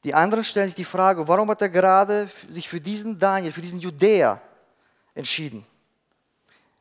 Die 0.05 0.15
anderen 0.15 0.45
stellen 0.45 0.69
sich 0.69 0.77
die 0.77 0.85
Frage, 0.85 1.27
warum 1.27 1.51
hat 1.51 1.63
er 1.63 1.69
gerade 1.69 2.29
sich 2.49 2.69
für 2.69 2.81
diesen 2.81 3.19
Daniel, 3.19 3.53
für 3.53 3.61
diesen 3.61 3.81
Judäer 3.81 4.41
entschieden? 5.15 5.67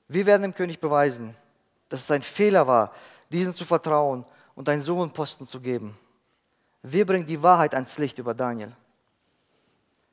Wir 0.08 0.26
werden 0.26 0.44
dem 0.44 0.54
König 0.54 0.80
beweisen, 0.80 1.36
dass 1.90 2.02
es 2.02 2.12
ein 2.12 2.22
Fehler 2.22 2.68
war, 2.68 2.94
diesen 3.30 3.54
zu 3.54 3.66
vertrauen 3.66 4.26
und 4.54 4.70
einen 4.70 4.82
so 4.82 5.08
Posten 5.10 5.46
zu 5.46 5.60
geben. 5.60 5.98
Wir 6.88 7.06
bringen 7.08 7.26
die 7.26 7.42
Wahrheit 7.42 7.74
ans 7.74 7.98
Licht 7.98 8.20
über 8.20 8.36
Daniel. 8.36 8.72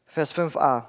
Vers 0.06 0.34
5a. 0.34 0.86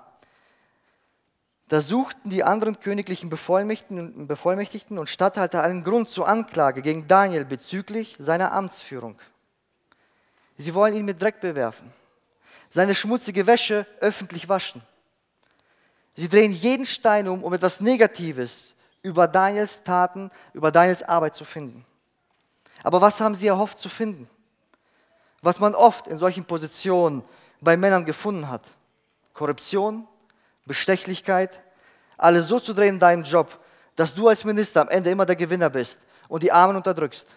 Da 1.67 1.81
suchten 1.81 2.29
die 2.29 2.43
anderen 2.43 2.79
königlichen 2.79 3.29
Bevollmächtigten, 3.29 4.97
und 4.97 5.09
Statthalter 5.09 5.61
einen 5.61 5.83
Grund 5.83 6.07
zur 6.07 6.27
Anklage 6.27 6.81
gegen 6.81 7.07
Daniel 7.09 7.43
bezüglich 7.43 8.15
seiner 8.17 8.53
Amtsführung. 8.53 9.19
Sie 10.57 10.73
wollen 10.73 10.93
ihn 10.93 11.05
mit 11.05 11.21
Dreck 11.21 11.41
bewerfen. 11.41 11.91
seine 12.69 12.95
schmutzige 12.95 13.45
Wäsche 13.45 13.85
öffentlich 13.99 14.47
waschen. 14.47 14.81
Sie 16.15 16.29
drehen 16.29 16.51
jeden 16.51 16.85
Stein 16.85 17.27
um, 17.27 17.43
um 17.43 17.53
etwas 17.53 17.81
Negatives 17.81 18.73
über 19.01 19.27
Daniels 19.27 19.83
Taten, 19.83 20.31
über 20.53 20.71
Daniels 20.71 21.03
Arbeit 21.03 21.35
zu 21.35 21.43
finden. 21.43 21.85
Aber 22.83 23.01
was 23.01 23.19
haben 23.19 23.35
sie 23.35 23.47
erhofft 23.47 23.79
zu 23.79 23.89
finden? 23.89 24.29
Was 25.43 25.59
man 25.59 25.75
oft 25.75 26.07
in 26.07 26.17
solchen 26.17 26.45
Positionen 26.45 27.23
bei 27.63 27.77
Männern 27.77 28.05
gefunden 28.05 28.50
hat. 28.50 28.63
Korruption, 29.33 30.07
Bestechlichkeit, 30.65 31.62
alles 32.17 32.47
so 32.47 32.59
zu 32.59 32.73
drehen 32.73 32.95
in 32.95 33.00
deinem 33.00 33.23
Job, 33.23 33.59
dass 33.95 34.13
du 34.13 34.27
als 34.27 34.43
Minister 34.45 34.81
am 34.81 34.89
Ende 34.89 35.09
immer 35.09 35.25
der 35.25 35.35
Gewinner 35.35 35.69
bist 35.69 36.00
und 36.27 36.43
die 36.43 36.51
Armen 36.51 36.75
unterdrückst. 36.75 37.27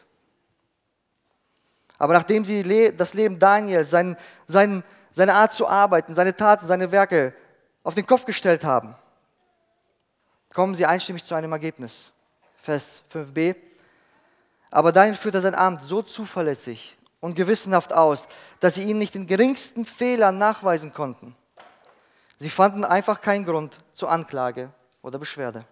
Aber 1.99 2.13
nachdem 2.13 2.45
sie 2.45 2.95
das 2.97 3.15
Leben 3.15 3.39
Daniels, 3.39 3.91
sein, 3.91 4.17
sein, 4.47 4.85
seine 5.11 5.35
Art 5.35 5.53
zu 5.53 5.67
arbeiten, 5.67 6.15
seine 6.15 6.37
Taten, 6.37 6.67
seine 6.67 6.93
Werke 6.93 7.35
auf 7.83 7.95
den 7.95 8.07
Kopf 8.07 8.25
gestellt 8.25 8.65
haben, 8.65 8.95
kommen 10.53 10.75
sie 10.75 10.87
einstimmig 10.87 11.25
zu 11.25 11.35
einem 11.35 11.53
Ergebnis. 11.53 12.13
Vers 12.63 13.03
5b. 13.13 13.57
Aber 14.71 14.93
Daniel 14.93 15.17
führte 15.17 15.41
sein 15.41 15.55
Amt 15.55 15.83
so 15.83 16.03
zuverlässig 16.03 16.97
und 17.21 17.35
gewissenhaft 17.35 17.93
aus, 17.93 18.29
dass 18.61 18.75
sie 18.75 18.83
ihm 18.83 18.99
nicht 18.99 19.15
den 19.15 19.27
geringsten 19.27 19.85
Fehler 19.85 20.33
nachweisen 20.33 20.93
konnten. 20.93 21.35
Sie 22.39 22.51
fanden 22.51 22.85
einfach 22.85 23.21
keinen 23.21 23.45
Grund 23.45 23.79
zur 23.93 24.11
Anklage 24.11 24.71
oder 25.03 25.19
Beschwerde. 25.19 25.65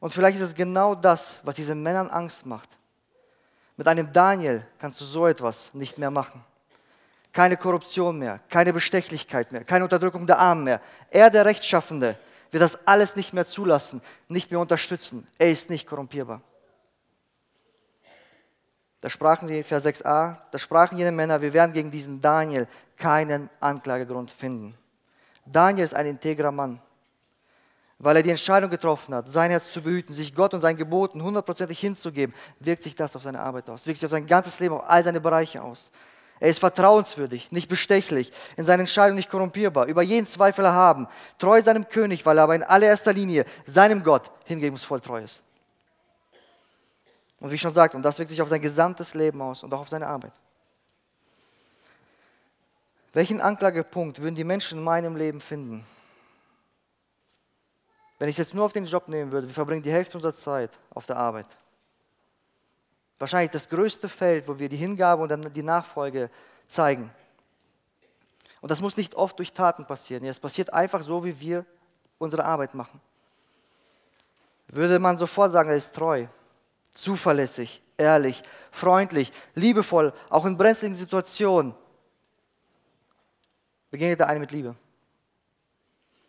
Und 0.00 0.12
vielleicht 0.12 0.36
ist 0.36 0.42
es 0.42 0.54
genau 0.54 0.94
das, 0.94 1.40
was 1.44 1.54
diesen 1.54 1.82
Männern 1.82 2.10
Angst 2.10 2.44
macht. 2.44 2.68
Mit 3.76 3.88
einem 3.88 4.12
Daniel 4.12 4.66
kannst 4.78 5.00
du 5.00 5.04
so 5.04 5.26
etwas 5.26 5.72
nicht 5.72 5.98
mehr 5.98 6.10
machen. 6.10 6.44
Keine 7.32 7.56
Korruption 7.56 8.18
mehr, 8.18 8.38
keine 8.48 8.72
Bestechlichkeit 8.72 9.50
mehr, 9.50 9.64
keine 9.64 9.84
Unterdrückung 9.84 10.26
der 10.26 10.38
Armen 10.38 10.64
mehr. 10.64 10.80
Er, 11.10 11.30
der 11.30 11.46
Rechtschaffende, 11.46 12.18
wird 12.52 12.62
das 12.62 12.86
alles 12.86 13.16
nicht 13.16 13.32
mehr 13.32 13.46
zulassen, 13.46 14.00
nicht 14.28 14.50
mehr 14.52 14.60
unterstützen. 14.60 15.26
Er 15.38 15.50
ist 15.50 15.70
nicht 15.70 15.88
korrumpierbar. 15.88 16.40
Da 19.04 19.10
sprachen 19.10 19.46
sie, 19.46 19.62
Vers 19.62 19.84
6a, 19.84 20.36
da 20.50 20.58
sprachen 20.58 20.96
jene 20.96 21.12
Männer, 21.12 21.42
wir 21.42 21.52
werden 21.52 21.74
gegen 21.74 21.90
diesen 21.90 22.22
Daniel 22.22 22.66
keinen 22.96 23.50
Anklagegrund 23.60 24.32
finden. 24.32 24.74
Daniel 25.44 25.84
ist 25.84 25.94
ein 25.94 26.06
integrer 26.06 26.50
Mann, 26.50 26.80
weil 27.98 28.16
er 28.16 28.22
die 28.22 28.30
Entscheidung 28.30 28.70
getroffen 28.70 29.14
hat, 29.14 29.28
sein 29.28 29.50
Herz 29.50 29.70
zu 29.70 29.82
behüten, 29.82 30.14
sich 30.14 30.34
Gott 30.34 30.54
und 30.54 30.62
seinen 30.62 30.78
Geboten 30.78 31.22
hundertprozentig 31.22 31.78
hinzugeben, 31.78 32.34
wirkt 32.60 32.82
sich 32.82 32.94
das 32.94 33.14
auf 33.14 33.22
seine 33.22 33.40
Arbeit 33.40 33.68
aus, 33.68 33.86
wirkt 33.86 33.98
sich 33.98 34.06
auf 34.06 34.10
sein 34.10 34.26
ganzes 34.26 34.58
Leben, 34.58 34.74
auf 34.74 34.88
all 34.88 35.04
seine 35.04 35.20
Bereiche 35.20 35.60
aus. 35.60 35.90
Er 36.40 36.48
ist 36.48 36.60
vertrauenswürdig, 36.60 37.52
nicht 37.52 37.68
bestechlich, 37.68 38.32
in 38.56 38.64
seinen 38.64 38.80
Entscheidungen 38.80 39.16
nicht 39.16 39.28
korrumpierbar, 39.28 39.84
über 39.84 40.00
jeden 40.00 40.26
Zweifel 40.26 40.64
erhaben, 40.64 41.08
treu 41.38 41.60
seinem 41.60 41.90
König, 41.90 42.24
weil 42.24 42.38
er 42.38 42.44
aber 42.44 42.54
in 42.54 42.62
allererster 42.62 43.12
Linie 43.12 43.44
seinem 43.66 44.02
Gott 44.02 44.30
hingebungsvoll 44.46 45.02
treu 45.02 45.20
ist. 45.20 45.42
Und 47.40 47.50
wie 47.50 47.56
ich 47.56 47.60
schon 47.60 47.74
sagte, 47.74 47.96
und 47.96 48.02
das 48.02 48.18
wirkt 48.18 48.30
sich 48.30 48.40
auf 48.40 48.48
sein 48.48 48.60
gesamtes 48.60 49.14
Leben 49.14 49.42
aus 49.42 49.62
und 49.62 49.72
auch 49.74 49.80
auf 49.80 49.88
seine 49.88 50.06
Arbeit. 50.06 50.32
Welchen 53.12 53.40
Anklagepunkt 53.40 54.20
würden 54.20 54.34
die 54.34 54.44
Menschen 54.44 54.78
in 54.78 54.84
meinem 54.84 55.16
Leben 55.16 55.40
finden? 55.40 55.86
Wenn 58.18 58.28
ich 58.28 58.34
es 58.34 58.48
jetzt 58.48 58.54
nur 58.54 58.64
auf 58.64 58.72
den 58.72 58.86
Job 58.86 59.08
nehmen 59.08 59.30
würde, 59.32 59.46
wir 59.46 59.54
verbringen 59.54 59.82
die 59.82 59.92
Hälfte 59.92 60.16
unserer 60.16 60.34
Zeit 60.34 60.70
auf 60.90 61.06
der 61.06 61.16
Arbeit. 61.16 61.46
Wahrscheinlich 63.18 63.50
das 63.50 63.68
größte 63.68 64.08
Feld, 64.08 64.48
wo 64.48 64.58
wir 64.58 64.68
die 64.68 64.76
Hingabe 64.76 65.22
und 65.22 65.28
dann 65.28 65.52
die 65.52 65.62
Nachfolge 65.62 66.30
zeigen. 66.66 67.10
Und 68.60 68.70
das 68.70 68.80
muss 68.80 68.96
nicht 68.96 69.14
oft 69.14 69.38
durch 69.38 69.52
Taten 69.52 69.84
passieren. 69.86 70.24
Es 70.24 70.40
passiert 70.40 70.72
einfach 70.72 71.02
so, 71.02 71.24
wie 71.24 71.38
wir 71.38 71.64
unsere 72.18 72.44
Arbeit 72.44 72.74
machen. 72.74 73.00
Würde 74.68 74.98
man 74.98 75.18
sofort 75.18 75.52
sagen, 75.52 75.68
er 75.68 75.76
ist 75.76 75.94
treu, 75.94 76.26
zuverlässig, 76.94 77.82
ehrlich, 77.96 78.42
freundlich, 78.70 79.32
liebevoll, 79.54 80.12
auch 80.30 80.46
in 80.46 80.56
brenzligen 80.56 80.94
Situationen. 80.94 81.74
Begegnet 83.90 84.20
er 84.20 84.28
einem 84.28 84.40
mit 84.40 84.52
Liebe. 84.52 84.74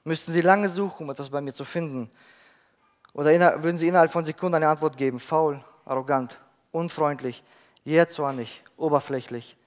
Müssten 0.03 0.31
Sie 0.31 0.41
lange 0.41 0.69
suchen, 0.69 1.03
um 1.03 1.10
etwas 1.10 1.29
bei 1.29 1.41
mir 1.41 1.53
zu 1.53 1.65
finden? 1.65 2.12
Oder 3.13 3.63
würden 3.63 3.77
Sie 3.77 3.88
innerhalb 3.88 4.12
von 4.12 4.25
Sekunden 4.25 4.55
eine 4.55 4.67
Antwort 4.67 4.98
geben? 4.98 5.19
Faul, 5.19 5.63
arrogant, 5.86 6.39
unfreundlich, 6.72 7.43
jähzornig, 7.84 8.63
oberflächlich. 8.77 9.57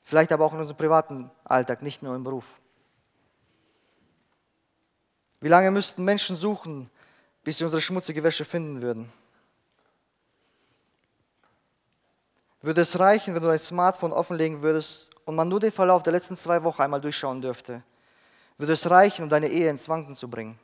Vielleicht 0.00 0.32
aber 0.32 0.44
auch 0.44 0.52
in 0.52 0.60
unserem 0.60 0.76
privaten 0.76 1.30
Alltag, 1.44 1.80
nicht 1.80 2.02
nur 2.02 2.14
im 2.14 2.24
Beruf. 2.24 2.44
Wie 5.40 5.48
lange 5.48 5.70
müssten 5.70 6.04
Menschen 6.04 6.36
suchen, 6.36 6.90
bis 7.44 7.58
sie 7.58 7.64
unsere 7.64 7.82
schmutzige 7.82 8.24
Wäsche 8.24 8.44
finden 8.44 8.80
würden. 8.80 9.12
Würde 12.62 12.80
es 12.80 12.98
reichen, 12.98 13.34
wenn 13.34 13.42
du 13.42 13.48
dein 13.48 13.58
Smartphone 13.58 14.12
offenlegen 14.12 14.62
würdest 14.62 15.10
und 15.26 15.36
man 15.36 15.48
nur 15.48 15.60
den 15.60 15.70
Verlauf 15.70 16.02
der 16.02 16.14
letzten 16.14 16.34
zwei 16.34 16.62
Wochen 16.64 16.80
einmal 16.80 17.00
durchschauen 17.00 17.42
dürfte? 17.42 17.82
Würde 18.56 18.72
es 18.72 18.88
reichen, 18.88 19.24
um 19.24 19.28
deine 19.28 19.48
Ehe 19.48 19.68
ins 19.68 19.86
Wanken 19.88 20.14
zu 20.14 20.28
bringen? 20.28 20.58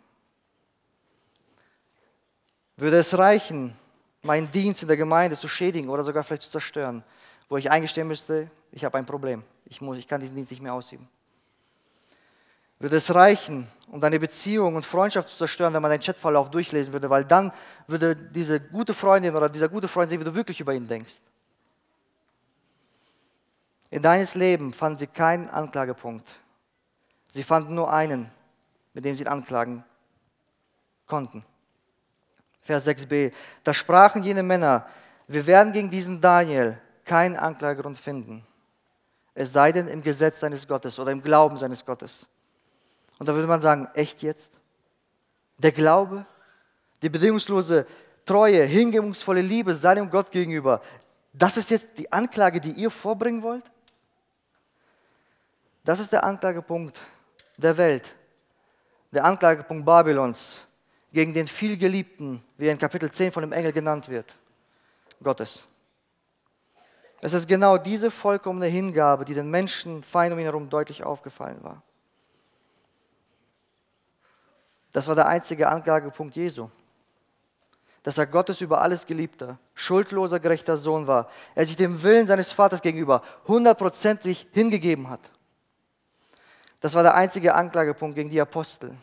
Würde 2.79 2.97
es 2.97 3.17
reichen, 3.19 3.77
meinen 4.23 4.51
Dienst 4.51 4.81
in 4.81 4.89
der 4.89 4.97
Gemeinde 4.97 5.37
zu 5.37 5.49
schädigen 5.49 5.91
oder 5.91 6.03
sogar 6.03 6.25
vielleicht 6.25 6.43
zu 6.43 6.51
zerstören, 6.51 7.05
wo 7.51 7.59
ich 7.59 7.71
eingestehen 7.71 8.09
müsste, 8.09 8.51
ich 8.73 8.85
habe 8.85 8.97
ein 8.97 9.05
Problem, 9.05 9.43
ich, 9.67 9.83
muss, 9.83 9.99
ich 9.99 10.09
kann 10.09 10.21
diesen 10.21 10.37
Dienst 10.37 10.51
nicht 10.51 10.63
mehr 10.63 10.73
ausüben? 10.73 11.07
Würde 12.81 12.97
es 12.97 13.15
reichen, 13.15 13.69
um 13.89 14.01
deine 14.01 14.19
Beziehung 14.19 14.75
und 14.75 14.87
Freundschaft 14.87 15.29
zu 15.29 15.37
zerstören, 15.37 15.75
wenn 15.75 15.83
man 15.83 15.91
deinen 15.91 16.01
Chatverlauf 16.01 16.51
durchlesen 16.51 16.93
würde, 16.93 17.11
weil 17.11 17.25
dann 17.25 17.53
würde 17.87 18.17
diese 18.17 18.59
gute 18.59 18.95
Freundin 18.95 19.37
oder 19.37 19.49
dieser 19.49 19.69
gute 19.69 19.87
Freund 19.87 20.11
sehen, 20.11 20.19
wie 20.19 20.25
du 20.25 20.35
wirklich 20.35 20.61
über 20.61 20.73
ihn 20.73 20.89
denkst. 20.89 21.21
In 23.91 24.03
deines 24.03 24.35
Leben 24.35 24.73
fanden 24.73 24.99
sie 24.99 25.07
keinen 25.09 25.51
Anklagepunkt. 25.51 26.27
Sie 27.33 27.43
fanden 27.43 27.75
nur 27.75 27.93
einen, 27.93 28.31
mit 28.95 29.05
dem 29.05 29.15
sie 29.15 29.25
ihn 29.25 29.29
anklagen 29.29 29.85
konnten. 31.07 31.45
Vers 32.63 32.87
6b. 32.87 33.33
Da 33.63 33.75
sprachen 33.75 34.23
jene 34.23 34.43
Männer, 34.43 34.87
wir 35.27 35.47
werden 35.47 35.73
gegen 35.73 35.91
diesen 35.91 36.21
Daniel 36.21 36.81
keinen 37.05 37.37
Anklagegrund 37.37 37.99
finden, 37.99 38.47
es 39.35 39.53
sei 39.53 39.73
denn 39.73 39.89
im 39.89 40.03
Gesetz 40.03 40.41
seines 40.41 40.67
Gottes 40.67 40.99
oder 40.99 41.13
im 41.13 41.23
Glauben 41.23 41.59
seines 41.59 41.85
Gottes. 41.85 42.29
Und 43.21 43.29
da 43.29 43.35
würde 43.35 43.47
man 43.47 43.61
sagen, 43.61 43.87
echt 43.93 44.23
jetzt? 44.23 44.51
Der 45.59 45.73
Glaube, 45.73 46.25
die 47.03 47.11
bedingungslose 47.11 47.87
Treue, 48.25 48.65
hingebungsvolle 48.65 49.43
Liebe 49.43 49.75
seinem 49.75 50.09
Gott 50.09 50.33
gegenüber, 50.33 50.81
das 51.35 51.59
ist 51.59 51.71
jetzt 51.71 51.99
die 51.99 52.11
Anklage, 52.11 52.63
die 52.63 52.73
ihr 52.73 52.91
vorbringen 52.91 53.43
wollt? 53.43 53.71
Das 55.85 56.01
ist 56.01 56.11
der 56.13 56.25
Anklagepunkt 56.25 56.99
der 57.59 57.77
Welt, 57.77 58.11
der 59.13 59.25
Anklagepunkt 59.25 59.85
Babylons 59.85 60.63
gegen 61.13 61.35
den 61.35 61.47
vielgeliebten, 61.47 62.43
wie 62.57 62.69
er 62.69 62.73
in 62.73 62.79
Kapitel 62.79 63.11
10 63.11 63.33
von 63.33 63.43
dem 63.43 63.53
Engel 63.53 63.73
genannt 63.73 64.09
wird, 64.09 64.35
Gottes. 65.23 65.67
Es 67.21 67.35
ist 67.35 67.47
genau 67.47 67.77
diese 67.77 68.11
vollkommene 68.11 68.67
Hingabe, 68.67 69.27
die 69.27 69.35
den 69.35 69.51
Menschen 69.51 70.03
fein 70.03 70.33
um 70.33 70.39
ihn 70.39 70.45
herum 70.45 70.71
deutlich 70.71 71.05
aufgefallen 71.05 71.63
war. 71.63 71.83
Das 74.93 75.07
war 75.07 75.15
der 75.15 75.29
einzige 75.29 75.69
Anklagepunkt 75.69 76.37
Jesu. 76.37 76.69
Dass 78.03 78.19
er 78.19 78.27
Gottes 78.27 78.61
über 78.61 78.81
alles 78.81 79.07
geliebter, 79.07 79.59
schuldloser, 79.75 80.41
gerechter 80.41 80.77
Sohn 80.77 81.07
war. 81.07 81.29
Er 81.55 81.67
sich 81.67 81.77
dem 81.77 82.03
Willen 82.03 82.27
seines 82.27 82.51
Vaters 82.51 82.81
gegenüber 82.81 83.23
hundertprozentig 83.47 84.47
hingegeben 84.53 85.11
hat. 85.11 85.21
Das 86.81 86.95
war 86.95 87.03
der 87.03 87.15
einzige 87.15 87.55
Anklagepunkt 87.55 88.17
gegen 88.17 88.31
die 88.31 88.41
Apostel. 88.41 88.95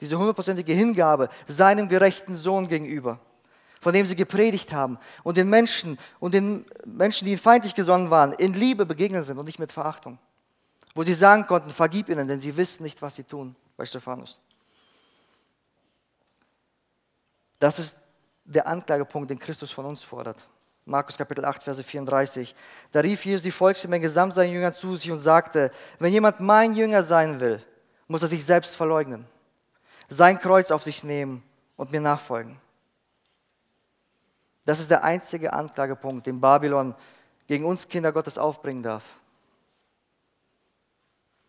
Diese 0.00 0.18
hundertprozentige 0.18 0.72
Hingabe 0.72 1.28
seinem 1.46 1.88
gerechten 1.88 2.34
Sohn 2.34 2.68
gegenüber, 2.68 3.20
von 3.82 3.92
dem 3.92 4.06
sie 4.06 4.16
gepredigt 4.16 4.72
haben 4.72 4.98
und 5.22 5.36
den 5.36 5.50
Menschen 5.50 5.98
und 6.18 6.32
den 6.32 6.64
Menschen, 6.86 7.26
die 7.26 7.32
ihnen 7.32 7.40
feindlich 7.40 7.74
gesonnen 7.74 8.10
waren, 8.10 8.32
in 8.32 8.54
Liebe 8.54 8.86
begegnet 8.86 9.24
sind 9.24 9.38
und 9.38 9.44
nicht 9.44 9.58
mit 9.58 9.72
Verachtung. 9.72 10.18
Wo 10.94 11.02
sie 11.02 11.12
sagen 11.12 11.46
konnten, 11.46 11.70
vergib 11.70 12.08
ihnen, 12.08 12.26
denn 12.26 12.40
sie 12.40 12.56
wissen 12.56 12.82
nicht, 12.82 13.02
was 13.02 13.14
sie 13.14 13.24
tun, 13.24 13.54
bei 13.76 13.84
Stephanus. 13.84 14.40
Das 17.60 17.78
ist 17.78 17.96
der 18.44 18.66
Anklagepunkt, 18.66 19.30
den 19.30 19.38
Christus 19.38 19.70
von 19.70 19.86
uns 19.86 20.02
fordert. 20.02 20.48
Markus 20.84 21.16
Kapitel 21.16 21.44
8, 21.44 21.62
Verse 21.62 21.84
34. 21.84 22.54
Da 22.90 23.00
rief 23.00 23.24
Jesus 23.24 23.42
die 23.42 23.52
Volksmenge 23.52 24.08
samt 24.08 24.34
seinen 24.34 24.52
Jüngern 24.52 24.74
zu 24.74 24.96
sich 24.96 25.12
und 25.12 25.20
sagte, 25.20 25.70
wenn 26.00 26.12
jemand 26.12 26.40
mein 26.40 26.74
Jünger 26.74 27.04
sein 27.04 27.38
will, 27.38 27.62
muss 28.08 28.22
er 28.22 28.28
sich 28.28 28.44
selbst 28.44 28.74
verleugnen, 28.74 29.24
sein 30.08 30.40
Kreuz 30.40 30.72
auf 30.72 30.82
sich 30.82 31.04
nehmen 31.04 31.44
und 31.76 31.92
mir 31.92 32.00
nachfolgen. 32.00 32.58
Das 34.64 34.80
ist 34.80 34.90
der 34.90 35.04
einzige 35.04 35.52
Anklagepunkt, 35.52 36.26
den 36.26 36.40
Babylon 36.40 36.94
gegen 37.46 37.64
uns 37.64 37.86
Kinder 37.86 38.10
Gottes 38.10 38.38
aufbringen 38.38 38.82
darf. 38.82 39.04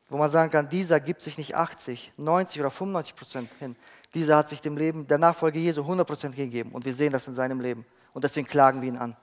Wo 0.10 0.18
man 0.18 0.30
sagen 0.30 0.52
kann, 0.52 0.70
dieser 0.70 1.00
gibt 1.00 1.22
sich 1.22 1.38
nicht 1.38 1.56
80, 1.56 2.14
90 2.18 2.60
oder 2.60 2.70
95 2.70 3.16
Prozent 3.16 3.50
hin. 3.60 3.76
Dieser 4.14 4.38
hat 4.38 4.50
sich 4.50 4.62
dem 4.62 4.78
Leben 4.78 5.08
der 5.08 5.18
Nachfolge 5.18 5.60
Jesu 5.60 5.82
100 5.82 6.06
Prozent 6.06 6.36
gegeben. 6.36 6.72
Und 6.72 6.86
wir 6.86 6.94
sehen 6.94 7.14
das 7.14 7.28
in 7.28 7.34
seinem 7.34 7.62
Leben. 7.62 7.86
Und 8.14 8.24
deswegen 8.24 8.48
klagen 8.48 8.82
wir 8.82 8.90
ihn 8.90 8.98
an. 8.98 9.16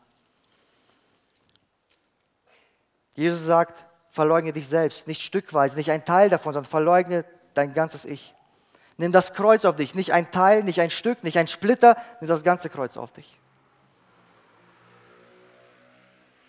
Jesus 3.14 3.44
sagt, 3.44 3.84
verleugne 4.10 4.52
dich 4.52 4.68
selbst, 4.68 5.08
nicht 5.08 5.22
stückweise, 5.22 5.76
nicht 5.76 5.90
ein 5.90 6.04
Teil 6.04 6.30
davon, 6.30 6.52
sondern 6.52 6.70
verleugne 6.70 7.24
dein 7.54 7.74
ganzes 7.74 8.04
Ich. 8.04 8.34
Nimm 8.96 9.12
das 9.12 9.34
Kreuz 9.34 9.64
auf 9.64 9.76
dich, 9.76 9.94
nicht 9.94 10.12
ein 10.12 10.30
Teil, 10.30 10.64
nicht 10.64 10.80
ein 10.80 10.90
Stück, 10.90 11.22
nicht 11.22 11.38
ein 11.38 11.48
Splitter, 11.48 11.96
nimm 12.20 12.28
das 12.28 12.42
ganze 12.42 12.70
Kreuz 12.70 12.96
auf 12.96 13.12
dich. 13.12 13.38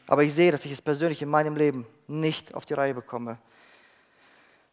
Aber 0.08 0.24
ich 0.24 0.34
sehe, 0.34 0.52
dass 0.52 0.66
ich 0.66 0.72
es 0.72 0.82
persönlich 0.82 1.22
in 1.22 1.30
meinem 1.30 1.56
Leben 1.56 1.86
nicht 2.08 2.56
auf 2.56 2.66
die 2.66 2.74
Reihe 2.74 2.96
bekomme, 2.96 3.38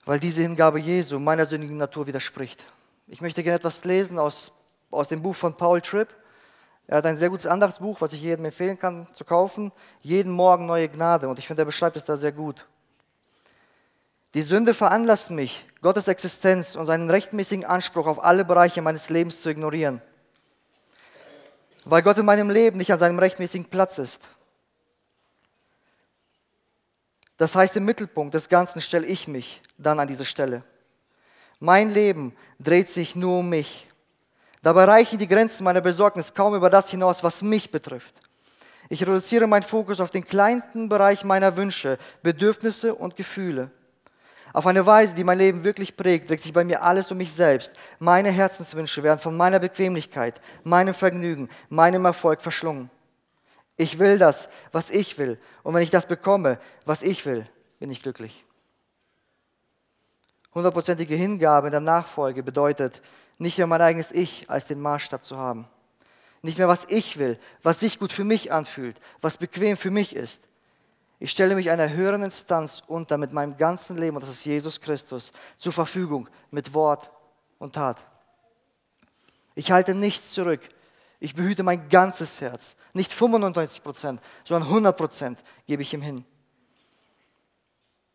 weil 0.07 0.19
diese 0.19 0.41
Hingabe 0.41 0.79
Jesu 0.79 1.19
meiner 1.19 1.45
sündigen 1.45 1.77
Natur 1.77 2.07
widerspricht. 2.07 2.65
Ich 3.09 3.21
möchte 3.21 3.43
gerne 3.43 3.57
etwas 3.57 3.85
lesen 3.85 4.19
aus, 4.19 4.53
aus 4.91 5.09
dem 5.09 5.23
Buch 5.23 5.37
von 5.37 5.57
Paul 5.57 5.81
Tripp. 5.81 6.09
Er 6.89 6.99
hat 6.99 7.07
ein 7.07 7.17
sehr 7.17 7.31
gutes 7.31 7.47
Andachtsbuch, 7.47 8.01
was 8.01 8.13
ich 8.13 8.21
jedem 8.21 8.45
empfehlen 8.45 8.79
kann 8.79 9.07
zu 9.13 9.25
kaufen. 9.25 9.73
Jeden 10.03 10.33
Morgen 10.33 10.67
neue 10.67 10.89
Gnade. 10.89 11.29
Und 11.29 11.39
ich 11.39 11.47
finde, 11.47 11.63
er 11.63 11.67
beschreibt 11.67 11.97
es 11.97 12.05
da 12.05 12.17
sehr 12.17 12.33
gut. 12.33 12.67
Die 14.35 14.43
Sünde 14.43 14.75
veranlasst 14.75 15.31
mich, 15.31 15.65
Gottes 15.83 16.09
Existenz 16.09 16.77
und 16.77 16.85
seinen 16.85 17.09
rechtmäßigen 17.09 17.65
Anspruch 17.65 18.07
auf 18.07 18.23
alle 18.23 18.45
Bereiche 18.45 18.83
meines 18.83 19.09
Lebens 19.09 19.41
zu 19.41 19.49
ignorieren. 19.49 20.03
Weil 21.85 22.03
Gott 22.03 22.19
in 22.19 22.27
meinem 22.27 22.51
Leben 22.51 22.77
nicht 22.77 22.93
an 22.93 22.99
seinem 22.99 23.19
rechtmäßigen 23.19 23.71
Platz 23.71 23.99
ist. 23.99 24.29
Das 27.37 27.55
heißt, 27.55 27.77
im 27.77 27.85
Mittelpunkt 27.85 28.35
des 28.35 28.49
Ganzen 28.49 28.81
stelle 28.81 29.07
ich 29.07 29.29
mich 29.29 29.63
dann 29.79 30.01
an 30.01 30.09
diese 30.09 30.25
Stelle. 30.25 30.65
Mein 31.59 31.91
Leben 31.93 32.35
dreht 32.59 32.91
sich 32.91 33.17
nur 33.17 33.39
um 33.39 33.49
mich. 33.49 33.87
Dabei 34.63 34.85
reichen 34.85 35.19
die 35.19 35.29
Grenzen 35.29 35.65
meiner 35.65 35.81
Besorgnis 35.81 36.35
kaum 36.35 36.55
über 36.55 36.71
das 36.71 36.91
hinaus, 36.91 37.23
was 37.23 37.43
mich 37.43 37.71
betrifft. 37.71 38.15
Ich 38.89 39.03
reduziere 39.03 39.47
meinen 39.47 39.63
Fokus 39.63 40.01
auf 40.01 40.11
den 40.11 40.25
kleinsten 40.25 40.89
Bereich 40.89 41.25
meiner 41.25 41.57
Wünsche, 41.57 41.99
Bedürfnisse 42.23 42.95
und 42.95 43.17
Gefühle. 43.17 43.71
Auf 44.53 44.67
eine 44.67 44.87
Weise, 44.87 45.15
die 45.15 45.25
mein 45.25 45.37
Leben 45.39 45.65
wirklich 45.65 45.97
prägt, 45.97 46.31
dreht 46.31 46.41
sich 46.41 46.53
bei 46.53 46.65
mir 46.65 46.83
alles 46.83 47.11
um 47.11 47.19
mich 47.19 47.33
selbst. 47.33 47.75
Meine 47.99 48.31
Herzenswünsche 48.31 49.03
werden 49.03 49.21
von 49.21 49.37
meiner 49.37 49.59
Bequemlichkeit, 49.59 50.41
meinem 50.65 50.95
Vergnügen, 50.95 51.51
meinem 51.69 52.07
Erfolg 52.07 52.41
verschlungen. 52.41 52.91
Ich 53.77 53.99
will 53.99 54.19
das, 54.19 54.49
was 54.73 54.91
ich 54.91 55.19
will. 55.19 55.39
Und 55.63 55.75
wenn 55.75 55.83
ich 55.83 55.91
das 55.91 56.07
bekomme, 56.07 56.59
was 56.87 57.03
ich 57.03 57.27
will, 57.27 57.47
bin 57.81 57.91
ich 57.91 58.03
glücklich. 58.03 58.46
Hundertprozentige 60.57 61.15
Hingabe 61.15 61.69
in 61.69 61.73
der 61.73 61.83
Nachfolge 61.83 62.43
bedeutet, 62.43 63.03
nicht 63.37 63.59
mehr 63.59 63.67
mein 63.67 63.83
eigenes 63.83 64.11
Ich 64.11 64.49
als 64.49 64.65
den 64.65 64.81
Maßstab 64.81 65.23
zu 65.23 65.37
haben. 65.37 65.69
Nicht 66.41 66.57
mehr, 66.57 66.67
was 66.67 66.87
ich 66.89 67.19
will, 67.19 67.39
was 67.63 67.81
sich 67.81 67.99
gut 67.99 68.11
für 68.11 68.25
mich 68.25 68.51
anfühlt, 68.51 68.99
was 69.21 69.37
bequem 69.37 69.77
für 69.77 69.91
mich 69.91 70.17
ist. 70.17 70.43
Ich 71.19 71.31
stelle 71.31 71.57
mich 71.57 71.69
einer 71.69 71.93
höheren 71.93 72.23
Instanz 72.23 72.83
unter 72.87 73.19
mit 73.19 73.35
meinem 73.35 73.59
ganzen 73.59 73.99
Leben, 73.99 74.17
und 74.17 74.23
das 74.23 74.31
ist 74.31 74.47
Jesus 74.47 74.81
Christus, 74.81 75.31
zur 75.59 75.75
Verfügung 75.75 76.27
mit 76.51 76.73
Wort 76.73 77.11
und 77.59 77.75
Tat. 77.75 77.99
Ich 79.55 79.71
halte 79.71 79.95
nichts 79.95 80.33
zurück. 80.33 80.67
Ich 81.21 81.35
behüte 81.35 81.65
mein 81.65 81.91
ganzes 81.91 82.41
Herz. 82.41 82.77
Nicht 82.95 83.13
95 83.13 83.83
Prozent, 83.83 84.23
sondern 84.47 84.71
100 84.71 84.97
Prozent 84.97 85.39
gebe 85.67 85.83
ich 85.83 85.93
ihm 85.93 86.01
hin. 86.01 86.25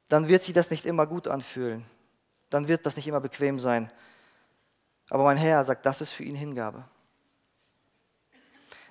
Dann 0.08 0.28
wird 0.28 0.42
sich 0.42 0.56
das 0.56 0.72
nicht 0.72 0.88
immer 0.88 1.06
gut 1.06 1.28
anfühlen. 1.28 1.86
Dann 2.52 2.68
wird 2.68 2.86
das 2.86 2.96
nicht 2.96 3.08
immer 3.08 3.22
bequem 3.22 3.60
sein. 3.60 3.90
Aber 5.10 5.24
mein 5.24 5.38
Herr 5.38 5.66
sagt, 5.66 5.86
das 5.86 6.02
ist 6.02 6.12
für 6.12 6.24
ihn 6.24 6.36
Hingabe. 6.36 6.84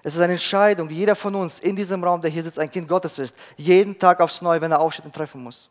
Es 0.02 0.14
ist 0.14 0.20
eine 0.20 0.32
Entscheidung, 0.32 0.88
die 0.88 0.96
jeder 0.96 1.14
von 1.14 1.34
uns 1.34 1.60
in 1.60 1.76
diesem 1.76 2.02
Raum, 2.02 2.22
der 2.22 2.30
hier 2.30 2.42
sitzt, 2.42 2.58
ein 2.58 2.70
Kind 2.70 2.88
Gottes 2.88 3.18
ist, 3.18 3.34
jeden 3.56 3.98
Tag 3.98 4.20
aufs 4.20 4.40
Neue, 4.40 4.60
wenn 4.60 4.72
er 4.72 4.80
aufsteht 4.80 5.04
und 5.04 5.14
treffen 5.14 5.42
muss. 5.42 5.70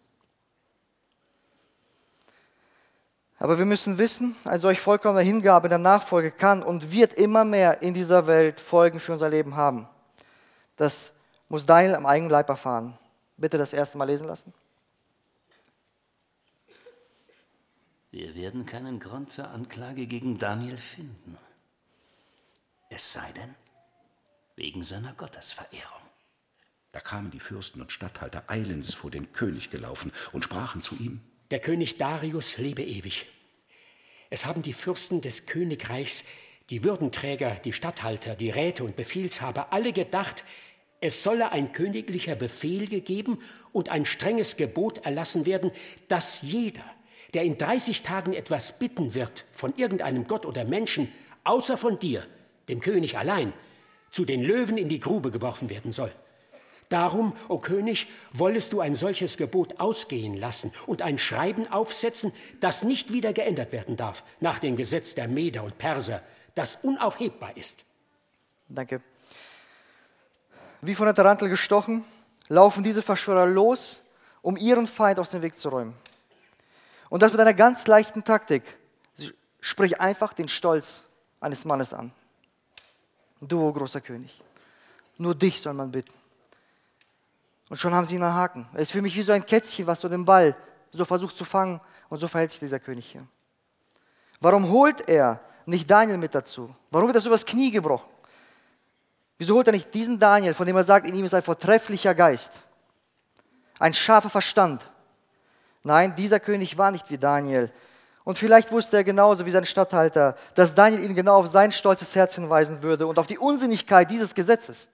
Aber 3.39 3.57
wir 3.57 3.65
müssen 3.65 3.97
wissen, 3.97 4.35
eine 4.43 4.59
solch 4.59 4.79
vollkommene 4.79 5.23
Hingabe 5.23 5.67
in 5.67 5.71
der 5.71 5.79
Nachfolge 5.79 6.29
kann 6.29 6.61
und 6.61 6.91
wird 6.91 7.13
immer 7.15 7.45
mehr 7.45 7.81
in 7.81 7.93
dieser 7.93 8.27
Welt 8.27 8.59
Folgen 8.59 8.99
für 8.99 9.13
unser 9.13 9.29
Leben 9.29 9.55
haben. 9.55 9.87
Das 10.75 11.13
muss 11.47 11.65
Daniel 11.65 11.95
am 11.95 12.05
eigenen 12.05 12.29
Leib 12.29 12.49
erfahren. 12.49 12.97
Bitte 13.37 13.57
das 13.57 13.73
erste 13.73 13.97
Mal 13.97 14.05
lesen 14.05 14.27
lassen. 14.27 14.53
Wir 18.11 18.33
werden 18.33 18.65
keinen 18.65 18.99
Grund 18.99 19.29
zur 19.29 19.49
Anklage 19.49 20.07
gegen 20.07 20.39
Daniel 20.39 20.77
finden. 20.77 21.37
Es 22.89 23.13
sei 23.13 23.31
denn, 23.33 23.53
wegen 24.55 24.83
seiner 24.83 25.13
Gottesverehrung. 25.13 26.01
Da 26.91 27.01
kamen 27.01 27.29
die 27.29 27.39
Fürsten 27.39 27.81
und 27.81 27.91
Statthalter 27.91 28.45
eilends 28.47 28.95
vor 28.95 29.11
den 29.11 29.31
König 29.31 29.69
gelaufen 29.69 30.11
und 30.31 30.43
sprachen 30.43 30.81
zu 30.81 30.95
ihm: 30.95 31.21
Der 31.51 31.59
König 31.59 31.97
Darius 31.97 32.57
lebe 32.57 32.83
ewig. 32.83 33.27
Es 34.31 34.45
haben 34.45 34.63
die 34.63 34.73
Fürsten 34.73 35.21
des 35.21 35.45
Königreichs, 35.45 36.23
die 36.71 36.83
Würdenträger, 36.83 37.55
die 37.63 37.73
Statthalter, 37.73 38.35
die 38.35 38.49
Räte 38.49 38.83
und 38.83 38.95
Befehlshaber 38.95 39.71
alle 39.71 39.93
gedacht, 39.93 40.43
es 41.01 41.23
solle 41.23 41.51
ein 41.51 41.71
königlicher 41.71 42.35
Befehl 42.35 42.87
gegeben 42.87 43.39
und 43.71 43.89
ein 43.89 44.05
strenges 44.05 44.57
Gebot 44.57 45.05
erlassen 45.05 45.45
werden, 45.45 45.71
dass 46.07 46.41
jeder, 46.41 46.83
der 47.33 47.43
in 47.43 47.57
30 47.57 48.03
Tagen 48.03 48.33
etwas 48.33 48.79
bitten 48.79 49.13
wird 49.13 49.45
von 49.51 49.73
irgendeinem 49.75 50.27
Gott 50.27 50.45
oder 50.45 50.65
Menschen, 50.65 51.11
außer 51.43 51.77
von 51.77 51.99
dir, 51.99 52.25
dem 52.67 52.79
König 52.79 53.17
allein, 53.17 53.53
zu 54.11 54.25
den 54.25 54.41
Löwen 54.41 54.77
in 54.77 54.89
die 54.89 54.99
Grube 54.99 55.31
geworfen 55.31 55.69
werden 55.69 55.91
soll. 55.91 56.11
Darum, 56.89 57.33
o 57.47 57.55
oh 57.55 57.57
König, 57.59 58.07
wollest 58.33 58.73
du 58.73 58.81
ein 58.81 58.95
solches 58.95 59.37
Gebot 59.37 59.79
ausgehen 59.79 60.35
lassen 60.35 60.73
und 60.87 61.03
ein 61.03 61.19
Schreiben 61.19 61.67
aufsetzen, 61.71 62.33
das 62.61 62.83
nicht 62.83 63.13
wieder 63.13 63.31
geändert 63.31 63.71
werden 63.71 63.95
darf, 63.95 64.23
nach 64.39 64.57
dem 64.57 64.75
Gesetz 64.75 65.13
der 65.13 65.27
Meder 65.27 65.63
und 65.63 65.77
Perser, 65.77 66.23
das 66.55 66.77
unaufhebbar 66.77 67.55
ist. 67.55 67.85
Danke. 68.67 69.01
Wie 70.81 70.95
von 70.95 71.05
der 71.05 71.13
Tarantel 71.13 71.49
gestochen, 71.49 72.05
laufen 72.47 72.83
diese 72.83 73.03
Verschwörer 73.03 73.45
los, 73.45 74.01
um 74.41 74.57
ihren 74.57 74.87
Feind 74.87 75.19
aus 75.19 75.29
dem 75.29 75.43
Weg 75.43 75.57
zu 75.59 75.69
räumen. 75.69 75.93
Und 77.09 77.21
das 77.21 77.31
mit 77.31 77.41
einer 77.41 77.53
ganz 77.53 77.87
leichten 77.87 78.23
Taktik. 78.23 78.63
Sprich 79.61 79.99
einfach 79.99 80.33
den 80.33 80.47
Stolz 80.47 81.09
eines 81.41 81.65
Mannes 81.65 81.93
an. 81.93 82.11
Du, 83.41 83.71
großer 83.71 84.01
König, 84.01 84.41
nur 85.17 85.35
dich 85.35 85.61
soll 85.61 85.73
man 85.73 85.91
bitten. 85.91 86.13
Und 87.69 87.77
schon 87.77 87.93
haben 87.93 88.05
sie 88.05 88.15
ihn 88.15 88.23
Haken. 88.23 88.67
Er 88.73 88.79
ist 88.79 88.91
für 88.91 89.01
mich 89.01 89.15
wie 89.15 89.21
so 89.21 89.31
ein 89.31 89.45
Kätzchen, 89.45 89.85
was 89.87 90.01
so 90.01 90.09
den 90.09 90.25
Ball 90.25 90.55
so 90.91 91.05
versucht 91.05 91.37
zu 91.37 91.45
fangen. 91.45 91.79
Und 92.09 92.17
so 92.17 92.27
verhält 92.27 92.51
sich 92.51 92.59
dieser 92.59 92.79
König 92.79 93.11
hier. 93.11 93.25
Warum 94.41 94.69
holt 94.69 95.07
er 95.07 95.39
nicht 95.65 95.89
Daniel 95.89 96.17
mit 96.17 96.33
dazu? 96.33 96.73
Warum 96.89 97.07
wird 97.07 97.15
das 97.15 97.25
übers 97.25 97.45
Knie 97.45 97.69
gebrochen? 97.69 98.09
Wieso 99.37 99.55
holt 99.55 99.67
er 99.67 99.73
nicht 99.73 99.93
diesen 99.93 100.19
Daniel, 100.19 100.53
von 100.53 100.65
dem 100.65 100.75
er 100.75 100.83
sagt, 100.83 101.05
in 101.05 101.15
ihm 101.15 101.23
ist 101.23 101.33
ein 101.33 101.43
vortrefflicher 101.43 102.15
Geist, 102.15 102.53
ein 103.77 103.93
scharfer 103.93 104.29
Verstand? 104.29 104.89
Nein, 105.83 106.15
dieser 106.15 106.39
König 106.39 106.77
war 106.77 106.91
nicht 106.91 107.09
wie 107.09 107.17
Daniel. 107.17 107.71
Und 108.23 108.37
vielleicht 108.37 108.71
wusste 108.71 108.97
er 108.97 109.03
genauso 109.03 109.45
wie 109.45 109.51
sein 109.51 109.65
Statthalter, 109.65 110.35
dass 110.53 110.75
Daniel 110.75 111.03
ihn 111.03 111.15
genau 111.15 111.37
auf 111.37 111.47
sein 111.47 111.71
stolzes 111.71 112.15
Herz 112.15 112.35
hinweisen 112.35 112.81
würde 112.81 113.07
und 113.07 113.17
auf 113.17 113.27
die 113.27 113.37
Unsinnigkeit 113.37 114.11
dieses 114.11 114.35
Gesetzes. 114.35 114.89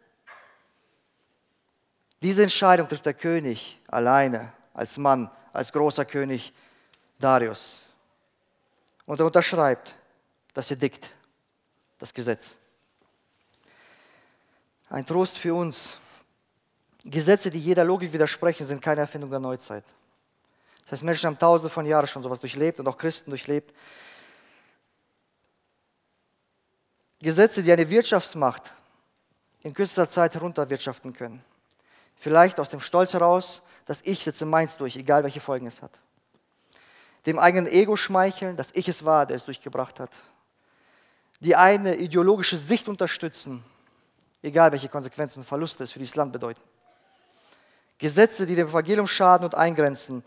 Diese 2.22 2.44
Entscheidung 2.44 2.88
trifft 2.88 3.06
der 3.06 3.14
König 3.14 3.80
alleine, 3.88 4.54
als 4.74 4.98
Mann, 4.98 5.30
als 5.52 5.72
großer 5.72 6.06
König 6.06 6.54
Darius. 7.20 7.88
Und 9.06 9.20
er 9.20 9.26
unterschreibt 9.26 9.96
das 10.54 10.72
Edikt, 10.72 11.12
das 12.00 12.14
Gesetz. 12.14 12.58
Ein 14.90 15.06
Trost 15.06 15.38
für 15.38 15.54
uns. 15.54 15.98
Gesetze, 17.04 17.50
die 17.50 17.60
jeder 17.60 17.84
Logik 17.84 18.14
widersprechen, 18.14 18.66
sind 18.66 18.82
keine 18.82 19.02
Erfindung 19.02 19.30
der 19.30 19.40
Neuzeit. 19.40 19.84
Das 20.86 20.94
heißt, 20.94 21.04
Menschen 21.04 21.28
haben 21.28 21.40
tausende 21.40 21.70
von 21.70 21.86
Jahren 21.86 22.08
schon 22.08 22.24
sowas 22.24 22.40
durchlebt 22.40 22.80
und 22.80 22.88
auch 22.88 22.98
Christen 22.98 23.32
durchlebt. 23.32 23.74
Gesetze, 27.20 27.64
die 27.64 27.72
eine 27.72 27.90
Wirtschaftsmacht 27.90 28.74
in 29.62 29.74
kürzester 29.74 30.08
Zeit 30.08 30.36
herunterwirtschaften 30.36 31.12
können. 31.14 31.44
Vielleicht 32.18 32.60
aus 32.60 32.70
dem 32.70 32.80
Stolz 32.80 33.14
heraus, 33.14 33.64
dass 33.86 34.02
ich 34.04 34.24
setze 34.24 34.46
meins 34.46 34.78
durch, 34.78 34.96
egal 34.96 35.24
welche 35.24 35.40
Folgen 35.40 35.66
es 35.66 35.82
hat. 35.82 35.92
Dem 37.26 37.40
eigenen 37.40 37.66
Ego 37.66 37.96
schmeicheln, 37.96 38.56
dass 38.58 38.72
ich 38.74 38.88
es 38.88 39.04
war, 39.04 39.26
der 39.26 39.38
es 39.38 39.46
durchgebracht 39.46 40.00
hat. 40.00 40.12
Die 41.40 41.56
eine 41.56 41.96
ideologische 41.96 42.58
Sicht 42.58 42.88
unterstützen, 42.88 43.64
egal 44.44 44.72
welche 44.72 44.90
Konsequenzen 44.90 45.40
und 45.40 45.46
Verluste 45.46 45.84
es 45.84 45.92
für 45.92 46.00
dieses 46.00 46.16
Land 46.16 46.32
bedeuten. 46.32 46.62
Gesetze, 47.98 48.46
die 48.46 48.56
dem 48.56 48.68
Evangelium 48.68 49.08
schaden 49.08 49.46
und 49.46 49.56
eingrenzen, 49.56 50.24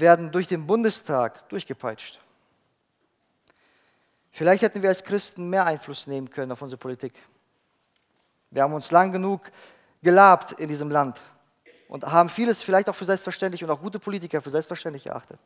werden 0.00 0.30
durch 0.32 0.46
den 0.46 0.66
Bundestag 0.66 1.48
durchgepeitscht. 1.48 2.20
Vielleicht 4.30 4.62
hätten 4.62 4.82
wir 4.82 4.88
als 4.88 5.02
Christen 5.02 5.50
mehr 5.50 5.66
Einfluss 5.66 6.06
nehmen 6.06 6.30
können 6.30 6.52
auf 6.52 6.62
unsere 6.62 6.78
Politik. 6.78 7.14
Wir 8.50 8.62
haben 8.62 8.72
uns 8.72 8.90
lang 8.90 9.12
genug 9.12 9.50
gelabt 10.02 10.52
in 10.52 10.68
diesem 10.68 10.90
Land 10.90 11.20
und 11.88 12.04
haben 12.04 12.28
vieles 12.28 12.62
vielleicht 12.62 12.88
auch 12.88 12.94
für 12.94 13.04
selbstverständlich 13.04 13.64
und 13.64 13.70
auch 13.70 13.80
gute 13.80 13.98
Politiker 13.98 14.40
für 14.40 14.50
selbstverständlich 14.50 15.06
erachtet. 15.06 15.38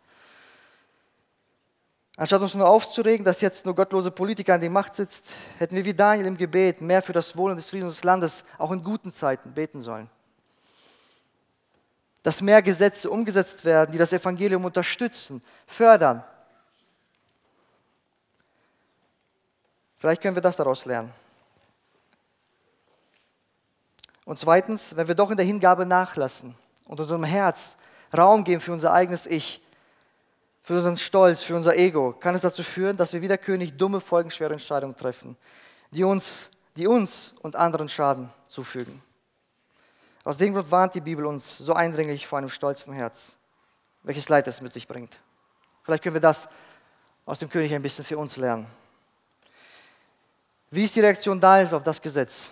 Anstatt 2.16 2.42
uns 2.42 2.54
nur 2.54 2.68
aufzuregen, 2.68 3.24
dass 3.24 3.40
jetzt 3.40 3.64
nur 3.64 3.74
gottlose 3.74 4.10
Politiker 4.10 4.54
an 4.54 4.60
der 4.60 4.68
Macht 4.68 4.94
sitzt, 4.94 5.24
hätten 5.58 5.74
wir 5.74 5.84
wie 5.84 5.94
Daniel 5.94 6.26
im 6.26 6.36
Gebet 6.36 6.82
mehr 6.82 7.00
für 7.00 7.14
das 7.14 7.36
Wohl 7.36 7.50
und 7.50 7.56
des 7.56 7.70
Friedens 7.70 7.94
des 7.94 8.04
Landes 8.04 8.44
auch 8.58 8.70
in 8.70 8.84
guten 8.84 9.12
Zeiten 9.12 9.52
beten 9.54 9.80
sollen. 9.80 10.10
Dass 12.22 12.40
mehr 12.40 12.62
Gesetze 12.62 13.10
umgesetzt 13.10 13.64
werden, 13.64 13.92
die 13.92 13.98
das 13.98 14.12
Evangelium 14.12 14.64
unterstützen, 14.64 15.42
fördern. 15.66 16.22
Vielleicht 19.98 20.22
können 20.22 20.36
wir 20.36 20.42
das 20.42 20.56
daraus 20.56 20.84
lernen. 20.84 21.12
Und 24.24 24.38
zweitens, 24.38 24.94
wenn 24.96 25.08
wir 25.08 25.14
doch 25.14 25.30
in 25.30 25.36
der 25.36 25.46
Hingabe 25.46 25.84
nachlassen 25.84 26.54
und 26.86 27.00
unserem 27.00 27.24
Herz 27.24 27.76
Raum 28.16 28.44
geben 28.44 28.60
für 28.60 28.72
unser 28.72 28.92
eigenes 28.92 29.26
Ich, 29.26 29.60
für 30.62 30.74
unseren 30.74 30.96
Stolz, 30.96 31.42
für 31.42 31.56
unser 31.56 31.76
Ego, 31.76 32.12
kann 32.12 32.34
es 32.34 32.42
dazu 32.42 32.62
führen, 32.62 32.96
dass 32.96 33.12
wir 33.12 33.22
wie 33.22 33.28
der 33.28 33.38
König 33.38 33.76
dumme, 33.76 34.00
folgenschwere 34.00 34.52
Entscheidungen 34.52 34.96
treffen, 34.96 35.36
die 35.90 36.04
uns, 36.04 36.50
die 36.76 36.86
uns 36.86 37.34
und 37.40 37.56
anderen 37.56 37.88
Schaden 37.88 38.30
zufügen. 38.46 39.02
Aus 40.24 40.36
dem 40.36 40.54
Grund 40.54 40.70
warnt 40.70 40.94
die 40.94 41.00
Bibel 41.00 41.26
uns 41.26 41.58
so 41.58 41.72
eindringlich 41.74 42.26
vor 42.26 42.38
einem 42.38 42.48
stolzen 42.48 42.92
Herz, 42.92 43.36
welches 44.02 44.28
Leid 44.28 44.46
es 44.46 44.60
mit 44.60 44.72
sich 44.72 44.86
bringt. 44.86 45.16
Vielleicht 45.82 46.02
können 46.02 46.14
wir 46.14 46.20
das 46.20 46.48
aus 47.26 47.40
dem 47.40 47.48
König 47.48 47.74
ein 47.74 47.82
bisschen 47.82 48.04
für 48.04 48.18
uns 48.18 48.36
lernen. 48.36 48.66
Wie 50.70 50.84
ist 50.84 50.94
die 50.94 51.00
Reaktion 51.00 51.40
Daniels 51.40 51.72
auf 51.72 51.82
das 51.82 52.00
Gesetz? 52.00 52.46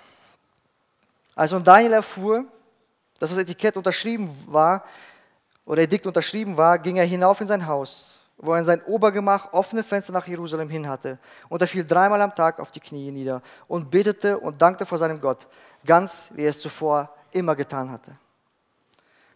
Als 1.34 1.52
nun 1.52 1.64
Daniel 1.64 1.94
erfuhr, 1.94 2.44
dass 3.18 3.30
das 3.30 3.38
Etikett 3.38 3.76
unterschrieben 3.76 4.36
war, 4.46 4.84
oder 5.64 5.82
Edikt 5.82 6.04
unterschrieben 6.04 6.56
war, 6.56 6.80
ging 6.80 6.96
er 6.96 7.04
hinauf 7.04 7.40
in 7.40 7.46
sein 7.46 7.64
Haus, 7.64 8.18
wo 8.38 8.52
er 8.52 8.58
in 8.58 8.64
sein 8.64 8.82
Obergemach 8.82 9.52
offene 9.52 9.84
Fenster 9.84 10.12
nach 10.12 10.26
Jerusalem 10.26 10.68
hin 10.68 10.88
hatte. 10.88 11.16
Und 11.48 11.62
er 11.62 11.68
fiel 11.68 11.84
dreimal 11.84 12.20
am 12.22 12.34
Tag 12.34 12.58
auf 12.58 12.72
die 12.72 12.80
Knie 12.80 13.12
nieder 13.12 13.40
und 13.68 13.88
betete 13.88 14.36
und 14.36 14.60
dankte 14.60 14.84
vor 14.84 14.98
seinem 14.98 15.20
Gott, 15.20 15.46
ganz 15.86 16.30
wie 16.34 16.42
er 16.42 16.50
es 16.50 16.58
zuvor 16.58 17.14
immer 17.32 17.56
getan 17.56 17.90
hatte. 17.90 18.16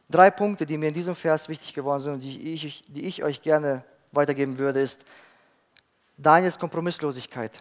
Drei 0.09 0.31
Punkte, 0.31 0.67
die 0.67 0.77
mir 0.77 0.89
in 0.89 0.95
diesem 0.95 1.15
Vers 1.15 1.49
wichtig 1.49 1.73
geworden 1.73 2.01
sind 2.01 2.15
und 2.15 2.21
die 2.21 2.53
ich, 2.53 2.83
die 2.89 3.03
ich 3.03 3.25
euch 3.25 3.41
gerne 3.41 3.85
weitergeben 4.13 4.59
würde, 4.59 4.81
ist 4.81 5.01
Daniels 6.17 6.59
Kompromisslosigkeit. 6.59 7.53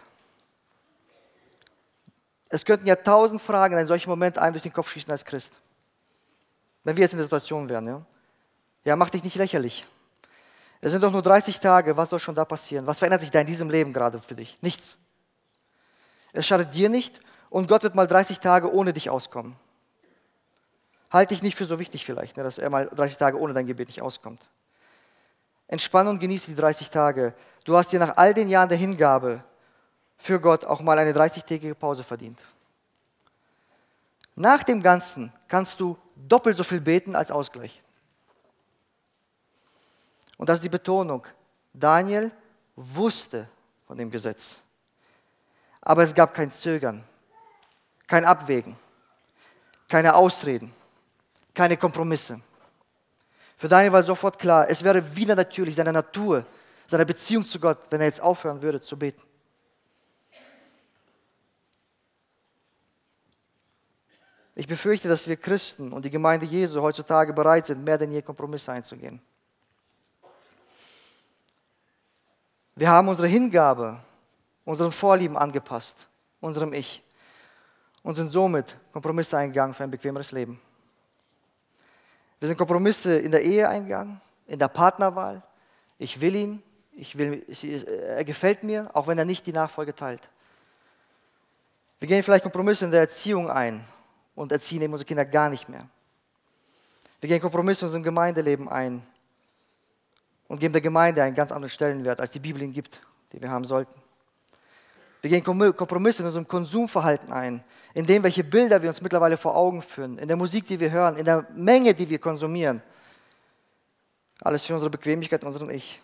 Es 2.48 2.64
könnten 2.64 2.86
ja 2.86 2.94
tausend 2.94 3.42
Fragen 3.42 3.74
in 3.74 3.78
einem 3.78 3.88
solchen 3.88 4.10
Moment 4.10 4.38
einem 4.38 4.52
durch 4.52 4.62
den 4.62 4.72
Kopf 4.72 4.90
schießen 4.92 5.10
als 5.10 5.24
Christ. 5.24 5.56
Wenn 6.84 6.96
wir 6.96 7.02
jetzt 7.02 7.12
in 7.12 7.18
der 7.18 7.24
Situation 7.24 7.68
wären. 7.68 7.86
Ja? 7.86 8.06
Ja, 8.84 8.94
mach 8.94 9.10
dich 9.10 9.24
nicht 9.24 9.36
lächerlich. 9.36 9.86
Es 10.80 10.92
sind 10.92 11.02
doch 11.02 11.10
nur 11.10 11.22
30 11.22 11.58
Tage, 11.60 11.96
was 11.96 12.10
soll 12.10 12.20
schon 12.20 12.34
da 12.34 12.44
passieren? 12.44 12.86
Was 12.86 12.98
verändert 12.98 13.22
sich 13.22 13.30
da 13.30 13.40
in 13.40 13.46
diesem 13.46 13.70
Leben 13.70 13.92
gerade 13.92 14.20
für 14.20 14.34
dich? 14.34 14.60
Nichts. 14.60 14.96
Es 16.32 16.46
schadet 16.46 16.74
dir 16.74 16.90
nicht 16.90 17.18
und 17.48 17.68
Gott 17.68 17.82
wird 17.82 17.94
mal 17.94 18.06
30 18.06 18.38
Tage 18.40 18.72
ohne 18.72 18.92
dich 18.92 19.08
auskommen. 19.08 19.56
Halte 21.14 21.32
dich 21.32 21.44
nicht 21.44 21.56
für 21.56 21.64
so 21.64 21.78
wichtig 21.78 22.04
vielleicht, 22.04 22.36
ne, 22.36 22.42
dass 22.42 22.58
er 22.58 22.68
mal 22.70 22.88
30 22.88 23.18
Tage 23.18 23.38
ohne 23.38 23.54
dein 23.54 23.68
Gebet 23.68 23.86
nicht 23.86 24.02
auskommt. 24.02 24.42
Entspann 25.68 26.08
und 26.08 26.18
genieße 26.18 26.48
die 26.48 26.56
30 26.56 26.90
Tage. 26.90 27.34
Du 27.62 27.76
hast 27.76 27.92
dir 27.92 28.00
nach 28.00 28.16
all 28.16 28.34
den 28.34 28.48
Jahren 28.48 28.68
der 28.68 28.76
Hingabe 28.76 29.44
für 30.16 30.40
Gott 30.40 30.64
auch 30.64 30.80
mal 30.80 30.98
eine 30.98 31.12
30-tägige 31.12 31.76
Pause 31.76 32.02
verdient. 32.02 32.40
Nach 34.34 34.64
dem 34.64 34.82
Ganzen 34.82 35.32
kannst 35.46 35.78
du 35.78 35.96
doppelt 36.16 36.56
so 36.56 36.64
viel 36.64 36.80
beten 36.80 37.14
als 37.14 37.30
Ausgleich. 37.30 37.80
Und 40.36 40.48
das 40.48 40.56
ist 40.56 40.64
die 40.64 40.68
Betonung. 40.68 41.24
Daniel 41.72 42.32
wusste 42.74 43.48
von 43.86 43.96
dem 43.96 44.10
Gesetz. 44.10 44.58
Aber 45.80 46.02
es 46.02 46.12
gab 46.12 46.34
kein 46.34 46.50
Zögern, 46.50 47.04
kein 48.08 48.24
Abwägen, 48.24 48.76
keine 49.88 50.16
Ausreden, 50.16 50.74
keine 51.54 51.76
Kompromisse. 51.76 52.40
Für 53.56 53.68
Daniel 53.68 53.92
war 53.92 54.02
sofort 54.02 54.38
klar, 54.38 54.68
es 54.68 54.82
wäre 54.82 55.16
wieder 55.16 55.36
natürlich 55.36 55.76
seine 55.76 55.92
Natur, 55.92 56.44
seine 56.86 57.06
Beziehung 57.06 57.46
zu 57.46 57.60
Gott, 57.60 57.78
wenn 57.90 58.00
er 58.00 58.06
jetzt 58.06 58.20
aufhören 58.20 58.60
würde 58.60 58.80
zu 58.80 58.98
beten. 58.98 59.22
Ich 64.56 64.66
befürchte, 64.68 65.08
dass 65.08 65.26
wir 65.26 65.36
Christen 65.36 65.92
und 65.92 66.04
die 66.04 66.10
Gemeinde 66.10 66.46
Jesu 66.46 66.80
heutzutage 66.80 67.32
bereit 67.32 67.66
sind, 67.66 67.82
mehr 67.82 67.98
denn 67.98 68.12
je 68.12 68.22
Kompromisse 68.22 68.70
einzugehen. 68.70 69.20
Wir 72.76 72.88
haben 72.88 73.08
unsere 73.08 73.28
Hingabe, 73.28 73.98
unseren 74.64 74.92
Vorlieben 74.92 75.36
angepasst, 75.36 76.08
unserem 76.40 76.72
Ich 76.72 77.02
und 78.02 78.14
sind 78.14 78.28
somit 78.28 78.76
Kompromisse 78.92 79.38
eingegangen 79.38 79.74
für 79.74 79.84
ein 79.84 79.90
bequemeres 79.90 80.30
Leben. 80.32 80.60
Wir 82.40 82.48
sind 82.48 82.56
Kompromisse 82.56 83.16
in 83.16 83.30
der 83.30 83.42
Ehe 83.42 83.68
eingegangen, 83.68 84.20
in 84.46 84.58
der 84.58 84.68
Partnerwahl. 84.68 85.42
Ich 85.98 86.20
will 86.20 86.34
ihn, 86.34 86.62
ich 86.92 87.16
will, 87.16 87.44
er 88.06 88.24
gefällt 88.24 88.62
mir, 88.62 88.90
auch 88.92 89.06
wenn 89.06 89.18
er 89.18 89.24
nicht 89.24 89.46
die 89.46 89.52
Nachfolge 89.52 89.94
teilt. 89.94 90.28
Wir 92.00 92.08
gehen 92.08 92.22
vielleicht 92.22 92.42
Kompromisse 92.42 92.84
in 92.84 92.90
der 92.90 93.00
Erziehung 93.00 93.50
ein 93.50 93.84
und 94.34 94.52
erziehen 94.52 94.82
eben 94.82 94.92
unsere 94.92 95.06
Kinder 95.06 95.24
gar 95.24 95.48
nicht 95.48 95.68
mehr. 95.68 95.88
Wir 97.20 97.28
gehen 97.28 97.40
Kompromisse 97.40 97.84
in 97.84 97.86
unserem 97.86 98.02
Gemeindeleben 98.02 98.68
ein 98.68 99.06
und 100.48 100.58
geben 100.58 100.72
der 100.72 100.82
Gemeinde 100.82 101.22
einen 101.22 101.34
ganz 101.34 101.50
anderen 101.50 101.70
Stellenwert, 101.70 102.20
als 102.20 102.32
die 102.32 102.40
Bibel 102.40 102.62
ihn 102.62 102.72
gibt, 102.72 103.00
die 103.32 103.40
wir 103.40 103.50
haben 103.50 103.64
sollten. 103.64 103.94
Wir 105.22 105.30
gehen 105.30 105.42
Kompromisse 105.42 106.22
in 106.22 106.26
unserem 106.26 106.46
Konsumverhalten 106.46 107.32
ein, 107.32 107.64
in 107.94 108.06
dem, 108.06 108.24
welche 108.24 108.42
Bilder 108.42 108.82
wir 108.82 108.88
uns 108.88 109.00
mittlerweile 109.00 109.36
vor 109.36 109.56
Augen 109.56 109.80
führen, 109.80 110.18
in 110.18 110.26
der 110.26 110.36
Musik, 110.36 110.66
die 110.66 110.80
wir 110.80 110.90
hören, 110.90 111.16
in 111.16 111.24
der 111.24 111.46
Menge, 111.54 111.94
die 111.94 112.08
wir 112.08 112.18
konsumieren. 112.18 112.82
Alles 114.40 114.66
für 114.66 114.74
unsere 114.74 114.90
Bequemlichkeit, 114.90 115.44
unseren 115.44 115.70
Ich. 115.70 116.00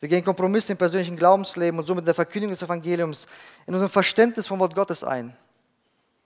Wir 0.00 0.08
gehen 0.08 0.24
Kompromisse 0.24 0.72
im 0.72 0.78
persönlichen 0.78 1.16
Glaubensleben 1.16 1.78
und 1.78 1.86
somit 1.86 2.02
in 2.02 2.06
der 2.06 2.14
Verkündigung 2.14 2.50
des 2.50 2.62
Evangeliums, 2.62 3.26
in 3.66 3.74
unserem 3.74 3.90
Verständnis 3.90 4.48
vom 4.48 4.58
Wort 4.58 4.74
Gottes 4.74 5.04
ein, 5.04 5.34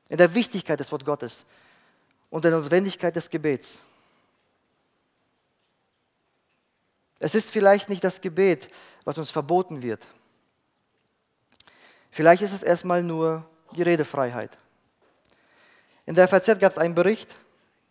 in 0.09 0.17
der 0.17 0.35
Wichtigkeit 0.35 0.81
des 0.81 0.91
Wort 0.91 1.05
Gottes 1.05 1.45
und 2.31 2.43
der 2.43 2.51
Notwendigkeit 2.51 3.15
des 3.15 3.29
Gebets. 3.29 3.83
Es 7.19 7.35
ist 7.35 7.51
vielleicht 7.51 7.91
nicht 7.91 8.03
das 8.03 8.23
Gebet, 8.23 8.71
was 9.05 9.19
uns 9.19 9.31
verboten 9.31 9.83
wird. 9.83 10.07
Vielleicht 12.11 12.43
ist 12.43 12.55
es 12.55 12.63
erstmal 12.63 13.03
nur 13.03 13.45
die 13.73 13.83
Redefreiheit. 13.83 14.51
In 16.07 16.15
der 16.15 16.29
FAZ 16.29 16.59
gab 16.59 16.73
es 16.73 16.79
einen 16.79 16.95
Bericht, 16.95 17.31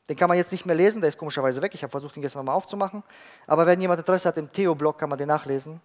den 0.08 0.16
kann 0.18 0.28
man 0.28 0.38
jetzt 0.38 0.52
nicht 0.52 0.66
mehr 0.66 0.76
lesen, 0.76 1.02
der 1.02 1.10
ist 1.10 1.18
komischerweise 1.18 1.62
weg. 1.62 1.74
Ich 1.76 1.84
habe 1.84 1.92
versucht, 1.92 2.18
ihn 2.18 2.22
gestern 2.22 2.40
nochmal 2.40 2.56
aufzumachen. 2.56 3.04
Aber 3.46 3.68
wenn 3.68 3.80
jemand 3.80 4.00
Interesse 4.00 4.30
hat, 4.30 4.38
im 4.38 4.52
Theo-Blog 4.52 4.98
kann 4.98 5.10
man 5.10 5.20
den 5.20 5.28
nachlesen. 5.28 5.82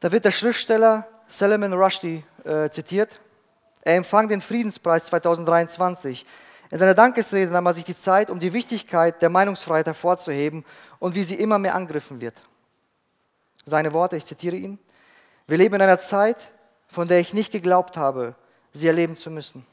Da 0.00 0.12
wird 0.12 0.24
der 0.24 0.30
Schriftsteller 0.30 1.06
Salomon 1.26 1.72
Rushdie 1.72 2.24
äh, 2.44 2.68
zitiert. 2.68 3.20
Er 3.82 3.96
empfang 3.96 4.28
den 4.28 4.42
Friedenspreis 4.42 5.06
2023 5.06 6.26
in 6.70 6.78
seiner 6.78 6.94
Dankesrede 6.94 7.50
nahm 7.50 7.66
er 7.66 7.74
sich 7.74 7.84
die 7.84 7.96
Zeit, 7.96 8.30
um 8.30 8.38
die 8.38 8.52
Wichtigkeit 8.52 9.20
der 9.22 9.28
Meinungsfreiheit 9.28 9.86
hervorzuheben 9.86 10.64
und 11.00 11.16
wie 11.16 11.24
sie 11.24 11.34
immer 11.34 11.58
mehr 11.58 11.74
angegriffen 11.74 12.20
wird. 12.20 12.34
Seine 13.64 13.92
Worte, 13.92 14.16
ich 14.16 14.24
zitiere 14.24 14.56
ihn, 14.56 14.78
wir 15.48 15.58
leben 15.58 15.74
in 15.74 15.82
einer 15.82 15.98
Zeit, 15.98 16.36
von 16.86 17.08
der 17.08 17.18
ich 17.18 17.34
nicht 17.34 17.50
geglaubt 17.50 17.96
habe, 17.96 18.36
sie 18.72 18.86
erleben 18.86 19.16
zu 19.16 19.30
müssen. 19.30 19.66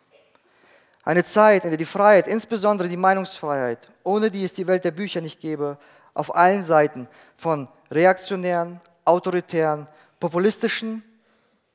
Eine 1.03 1.23
Zeit, 1.23 1.63
in 1.63 1.69
der 1.69 1.77
die 1.77 1.85
Freiheit, 1.85 2.27
insbesondere 2.27 2.89
die 2.89 2.97
Meinungsfreiheit, 2.97 3.89
ohne 4.03 4.29
die 4.29 4.43
es 4.43 4.53
die 4.53 4.67
Welt 4.67 4.83
der 4.83 4.91
Bücher 4.91 5.21
nicht 5.21 5.39
gäbe, 5.39 5.77
auf 6.13 6.35
allen 6.35 6.63
Seiten 6.63 7.07
von 7.37 7.67
reaktionären, 7.91 8.81
autoritären, 9.05 9.87
populistischen, 10.19 11.03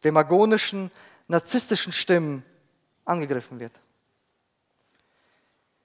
demagonischen, 0.04 0.90
narzisstischen 1.28 1.92
Stimmen 1.92 2.44
angegriffen 3.04 3.58
wird. 3.60 3.72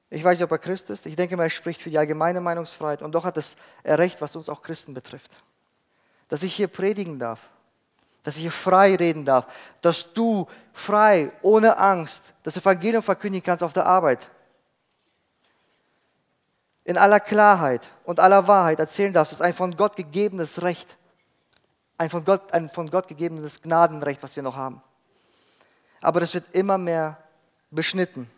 Ich 0.10 0.24
weiß 0.24 0.38
nicht, 0.38 0.46
ob 0.46 0.52
er 0.52 0.58
Christ 0.58 0.90
ist. 0.90 1.06
Ich 1.06 1.16
denke 1.16 1.36
mal, 1.36 1.44
er 1.44 1.50
spricht 1.50 1.82
für 1.82 1.90
die 1.90 1.98
allgemeine 1.98 2.40
Meinungsfreiheit. 2.40 3.02
Und 3.02 3.14
doch 3.14 3.26
hat 3.26 3.38
es 3.38 3.58
er 3.84 4.00
recht, 4.00 4.22
was 4.22 4.36
uns 4.36 4.48
auch 4.48 4.62
Christen 4.62 4.94
betrifft. 4.94 5.32
Dass 6.30 6.44
ich 6.44 6.56
hier 6.56 6.68
predigen 6.68 7.20
darf. 7.20 7.42
Dass 8.28 8.36
ich 8.36 8.42
hier 8.42 8.52
frei 8.52 8.94
reden 8.94 9.24
darf. 9.24 9.48
Dass 9.80 10.12
du 10.12 10.48
frei, 10.74 11.32
ohne 11.42 11.78
Angst, 11.78 12.34
das 12.44 12.58
Evangelium 12.58 13.02
verkündigen 13.02 13.46
kannst 13.46 13.64
auf 13.64 13.72
der 13.72 13.86
Arbeit. 13.86 14.30
in 16.84 16.98
aller 16.98 17.22
Klarheit 17.22 17.82
und 18.04 18.20
aller 18.20 18.50
Wahrheit 18.50 18.80
erzählen 18.80 19.14
darfst, 19.14 19.32
ist 19.32 19.42
ein 19.42 19.54
von 19.54 19.78
Gott 19.78 19.96
gegebenes 19.96 20.62
Recht. 20.62 20.98
Ein 21.98 22.10
von 22.10 22.26
Gott, 22.26 22.52
ein 22.52 22.68
von 22.68 22.92
Gott 22.92 23.08
gegebenes 23.08 23.62
Gnadenrecht, 23.62 24.22
was 24.22 24.36
wir 24.36 24.44
noch 24.44 24.58
haben. 24.58 24.82
Aber 26.02 26.20
das 26.20 26.34
wird 26.34 26.44
immer 26.52 26.78
mehr 26.78 27.18
beschnitten. 27.72 28.30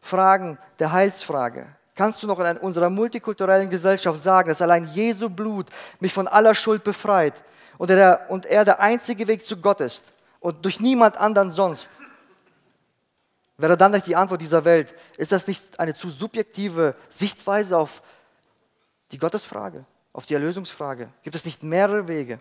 Fragen 0.00 0.56
der 0.78 0.92
Heilsfrage. 0.92 1.66
Kannst 1.94 2.22
du 2.22 2.26
noch 2.26 2.40
in 2.40 2.56
unserer 2.56 2.88
multikulturellen 2.88 3.68
Gesellschaft 3.68 4.22
sagen, 4.22 4.48
dass 4.48 4.62
allein 4.62 4.84
Jesu 4.84 5.28
Blut 5.28 5.66
mich 6.00 6.14
von 6.14 6.26
aller 6.26 6.54
Schuld 6.54 6.82
befreit 6.82 7.34
und 7.78 7.90
er, 7.90 8.26
und 8.28 8.44
er 8.44 8.64
der 8.64 8.80
einzige 8.80 9.26
Weg 9.26 9.46
zu 9.46 9.56
Gott 9.56 9.80
ist 9.80 10.04
und 10.40 10.64
durch 10.64 10.80
niemand 10.80 11.16
anderen 11.16 11.50
sonst? 11.50 11.90
Wäre 13.56 13.76
dann 13.76 13.92
nicht 13.92 14.06
die 14.06 14.14
Antwort 14.14 14.40
dieser 14.40 14.64
Welt, 14.64 14.94
ist 15.16 15.32
das 15.32 15.46
nicht 15.46 15.80
eine 15.80 15.94
zu 15.94 16.10
subjektive 16.10 16.94
Sichtweise 17.08 17.76
auf 17.76 18.02
die 19.10 19.18
Gottesfrage, 19.18 19.84
auf 20.12 20.26
die 20.26 20.34
Erlösungsfrage? 20.34 21.08
Gibt 21.22 21.34
es 21.34 21.44
nicht 21.44 21.62
mehrere 21.62 22.06
Wege? 22.06 22.40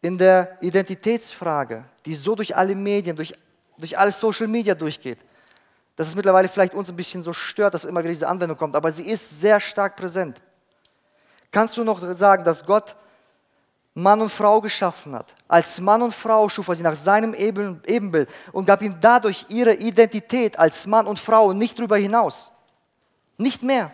In 0.00 0.18
der 0.18 0.58
Identitätsfrage, 0.60 1.84
die 2.04 2.14
so 2.14 2.34
durch 2.34 2.56
alle 2.56 2.74
Medien, 2.74 3.14
durch, 3.14 3.34
durch 3.78 3.96
alle 3.96 4.10
Social 4.10 4.48
Media 4.48 4.74
durchgeht, 4.74 5.18
dass 5.96 6.08
es 6.08 6.16
mittlerweile 6.16 6.48
vielleicht 6.48 6.74
uns 6.74 6.90
ein 6.90 6.96
bisschen 6.96 7.22
so 7.22 7.32
stört, 7.32 7.72
dass 7.72 7.84
immer 7.84 8.00
wieder 8.00 8.12
diese 8.12 8.26
Anwendung 8.26 8.58
kommt, 8.58 8.74
aber 8.74 8.90
sie 8.90 9.08
ist 9.08 9.40
sehr 9.40 9.60
stark 9.60 9.96
präsent. 9.96 10.40
Kannst 11.52 11.76
du 11.76 11.84
noch 11.84 12.02
sagen, 12.14 12.44
dass 12.44 12.66
Gott 12.66 12.96
Mann 13.94 14.20
und 14.20 14.30
Frau 14.30 14.60
geschaffen 14.60 15.14
hat. 15.14 15.32
Als 15.46 15.80
Mann 15.80 16.02
und 16.02 16.12
Frau 16.12 16.48
schuf 16.48 16.66
er 16.66 16.74
sie 16.74 16.82
nach 16.82 16.96
seinem 16.96 17.32
Ebenbild 17.32 18.28
und 18.52 18.66
gab 18.66 18.82
ihnen 18.82 18.98
dadurch 19.00 19.46
ihre 19.48 19.74
Identität 19.74 20.58
als 20.58 20.86
Mann 20.88 21.06
und 21.06 21.20
Frau 21.20 21.52
nicht 21.52 21.78
darüber 21.78 21.96
hinaus. 21.96 22.52
Nicht 23.38 23.62
mehr. 23.62 23.92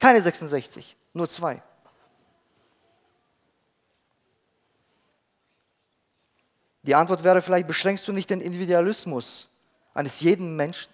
Keine 0.00 0.22
66, 0.22 0.96
nur 1.12 1.28
zwei. 1.28 1.62
Die 6.82 6.94
Antwort 6.94 7.22
wäre 7.22 7.42
vielleicht, 7.42 7.66
beschränkst 7.66 8.08
du 8.08 8.12
nicht 8.12 8.30
den 8.30 8.40
Individualismus 8.40 9.50
eines 9.92 10.22
jeden 10.22 10.56
Menschen? 10.56 10.90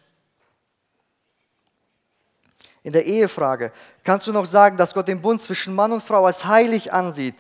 In 2.83 2.93
der 2.93 3.07
Ehefrage 3.07 3.73
kannst 4.03 4.27
du 4.27 4.33
noch 4.33 4.47
sagen, 4.47 4.77
dass 4.77 4.95
Gott 4.95 5.07
den 5.07 5.23
Bund 5.23 5.41
zwischen 5.41 5.77
Mann 5.77 5.93
und 5.93 6.03
Frau 6.03 6.27
als 6.27 6.45
heilig 6.45 6.93
ansieht 6.93 7.37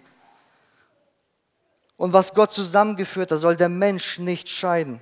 und 1.96 2.12
was 2.12 2.34
Gott 2.34 2.52
zusammengeführt 2.52 3.32
hat, 3.32 3.40
soll 3.40 3.56
der 3.56 3.68
Mensch 3.68 4.18
nicht 4.18 4.48
scheiden. 4.48 5.00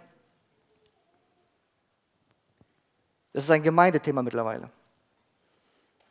Das 3.32 3.44
ist 3.44 3.50
ein 3.50 3.62
Gemeindethema 3.62 4.22
mittlerweile. 4.22 4.70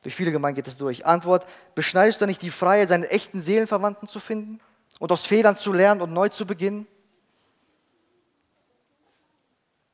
Durch 0.02 0.14
viele 0.14 0.34
Gemeinden 0.34 0.58
geht 0.58 0.68
es 0.68 0.76
durch. 0.76 1.06
Antwort, 1.06 1.48
beschneidest 1.74 2.20
du 2.20 2.26
nicht 2.26 2.42
die 2.42 2.52
Freiheit, 2.52 2.90
seinen 2.90 3.06
echten 3.06 3.40
Seelenverwandten 3.40 4.10
zu 4.10 4.20
finden 4.20 4.60
und 5.00 5.12
aus 5.14 5.26
Fehlern 5.26 5.56
zu 5.56 5.72
lernen 5.72 6.02
und 6.02 6.12
neu 6.12 6.28
zu 6.28 6.46
beginnen? 6.46 6.86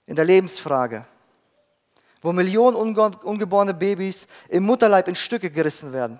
In 0.08 0.15
der 0.15 0.25
Lebensfrage, 0.25 1.06
wo 2.23 2.32
Millionen 2.32 2.75
ungeborene 2.75 3.75
Babys 3.75 4.25
im 4.47 4.63
Mutterleib 4.63 5.08
in 5.08 5.15
Stücke 5.15 5.52
gerissen 5.52 5.93
werden. 5.93 6.19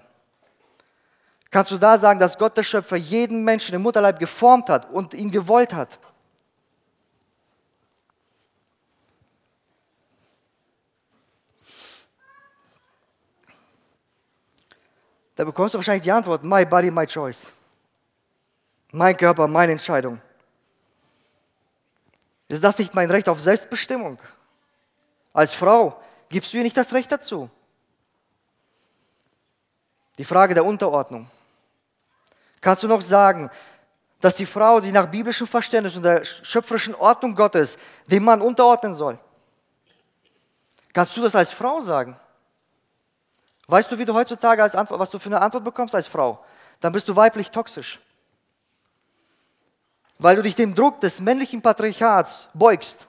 Kannst 1.52 1.72
du 1.72 1.78
da 1.78 1.98
sagen, 1.98 2.20
dass 2.20 2.38
Gott 2.38 2.56
der 2.56 2.64
Schöpfer 2.64 2.96
jeden 2.96 3.44
Menschen 3.44 3.74
im 3.74 3.82
Mutterleib 3.82 4.20
geformt 4.20 4.70
hat 4.70 4.90
und 4.92 5.14
ihn 5.14 5.32
gewollt 5.32 5.74
hat? 5.74 6.00
Da 15.36 15.46
bekommst 15.46 15.74
du 15.74 15.78
wahrscheinlich 15.78 16.04
die 16.04 16.12
Antwort, 16.12 16.44
my 16.44 16.66
body, 16.66 16.92
my 16.92 17.08
choice. 17.08 17.54
Mein 18.92 19.16
Körper, 19.16 19.48
meine 19.48 19.72
Entscheidung. 19.72 20.22
Ist 22.50 22.64
das 22.64 22.78
nicht 22.78 22.94
mein 22.94 23.10
Recht 23.10 23.30
auf 23.30 23.40
Selbstbestimmung? 23.40 24.20
Als 25.32 25.54
Frau 25.54 26.02
gibst 26.28 26.52
du 26.52 26.58
ihr 26.58 26.64
nicht 26.64 26.76
das 26.76 26.94
Recht 26.94 27.12
dazu. 27.12 27.50
Die 30.18 30.26
Frage 30.26 30.54
der 30.54 30.66
Unterordnung. 30.66 31.30
Kannst 32.62 32.84
du 32.84 32.88
noch 32.88 33.02
sagen, 33.02 33.50
dass 34.22 34.36
die 34.36 34.46
Frau 34.46 34.80
sich 34.80 34.92
nach 34.92 35.08
biblischem 35.08 35.48
Verständnis 35.48 35.96
und 35.96 36.04
der 36.04 36.26
schöpferischen 36.26 36.96
Ordnung 36.96 37.36
Gottes 37.36 37.78
dem 38.08 38.24
Mann 38.24 38.42
unterordnen 38.42 38.94
soll? 38.94 39.18
Kannst 40.94 41.16
du 41.16 41.22
das 41.22 41.36
als 41.36 41.52
Frau 41.52 41.80
sagen? 41.82 42.20
Weißt 43.68 43.92
du, 43.92 43.98
wie 43.98 44.06
du 44.06 44.14
heutzutage 44.14 44.64
als 44.64 44.76
Antwort, 44.76 45.00
was 45.00 45.12
du 45.12 45.20
für 45.20 45.30
eine 45.30 45.40
Antwort 45.40 45.64
bekommst 45.64 45.94
als 45.94 46.08
Frau? 46.08 46.44
Dann 46.82 46.92
bist 46.92 47.08
du 47.08 47.16
weiblich 47.16 47.52
toxisch. 47.52 48.00
Weil 50.18 50.36
du 50.36 50.42
dich 50.42 50.56
dem 50.56 50.76
Druck 50.76 51.00
des 51.00 51.20
männlichen 51.20 51.62
Patriarchats 51.62 52.50
beugst, 52.54 53.06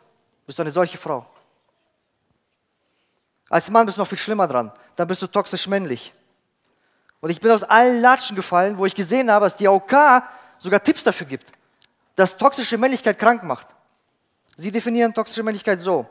bist 0.47 0.59
du 0.59 0.63
eine 0.63 0.71
solche 0.71 0.99
Frau. 0.99 1.27
Als 3.49 3.69
Mann 3.69 3.85
bist 3.85 3.99
du 3.99 4.03
noch 4.03 4.09
viel 4.09 4.19
schlimmer 4.19 4.47
dran. 4.47 4.71
Dann 4.95 5.09
bist 5.09 5.21
du 5.23 5.27
toxisch 5.27 5.67
männlich. 5.67 6.13
Und 7.21 7.31
ich 7.31 7.41
bin 7.41 7.51
aus 7.51 7.63
allen 7.63 8.01
Latschen 8.01 8.35
gefallen, 8.35 8.79
wo 8.79 8.87
ich 8.87 8.95
gesehen 8.95 9.31
habe, 9.31 9.47
dass 9.47 9.57
die 9.57 9.69
AOK 9.69 10.23
sogar 10.59 10.83
Tipps 10.83 11.05
dafür 11.05 11.27
gibt, 11.27 11.47
dass 12.17 12.37
toxische 12.37 12.79
Männlichkeit 12.79 13.19
krank 13.19 13.43
macht. 13.43 13.67
Sie 14.57 14.71
definieren 14.71 15.13
toxische 15.13 15.43
Männlichkeit 15.43 15.81
so. 15.81 16.07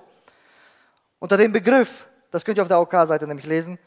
Unter 1.19 1.37
dem 1.37 1.51
Begriff, 1.51 2.07
das 2.31 2.45
könnt 2.45 2.57
ihr 2.57 2.61
auf 2.61 2.67
der 2.67 2.77
AOK-Seite 2.77 3.27
nämlich 3.27 3.45
lesen, 3.45 3.77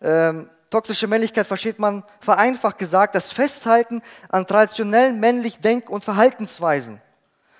ähm, 0.00 0.48
toxische 0.70 1.06
Männlichkeit 1.06 1.46
versteht 1.46 1.78
man 1.78 2.02
vereinfacht 2.20 2.78
gesagt 2.78 3.14
das 3.14 3.32
Festhalten 3.32 4.02
an 4.28 4.46
traditionellen 4.46 5.20
männlich 5.20 5.58
Denk- 5.58 5.90
und 5.90 6.04
Verhaltensweisen, 6.04 7.00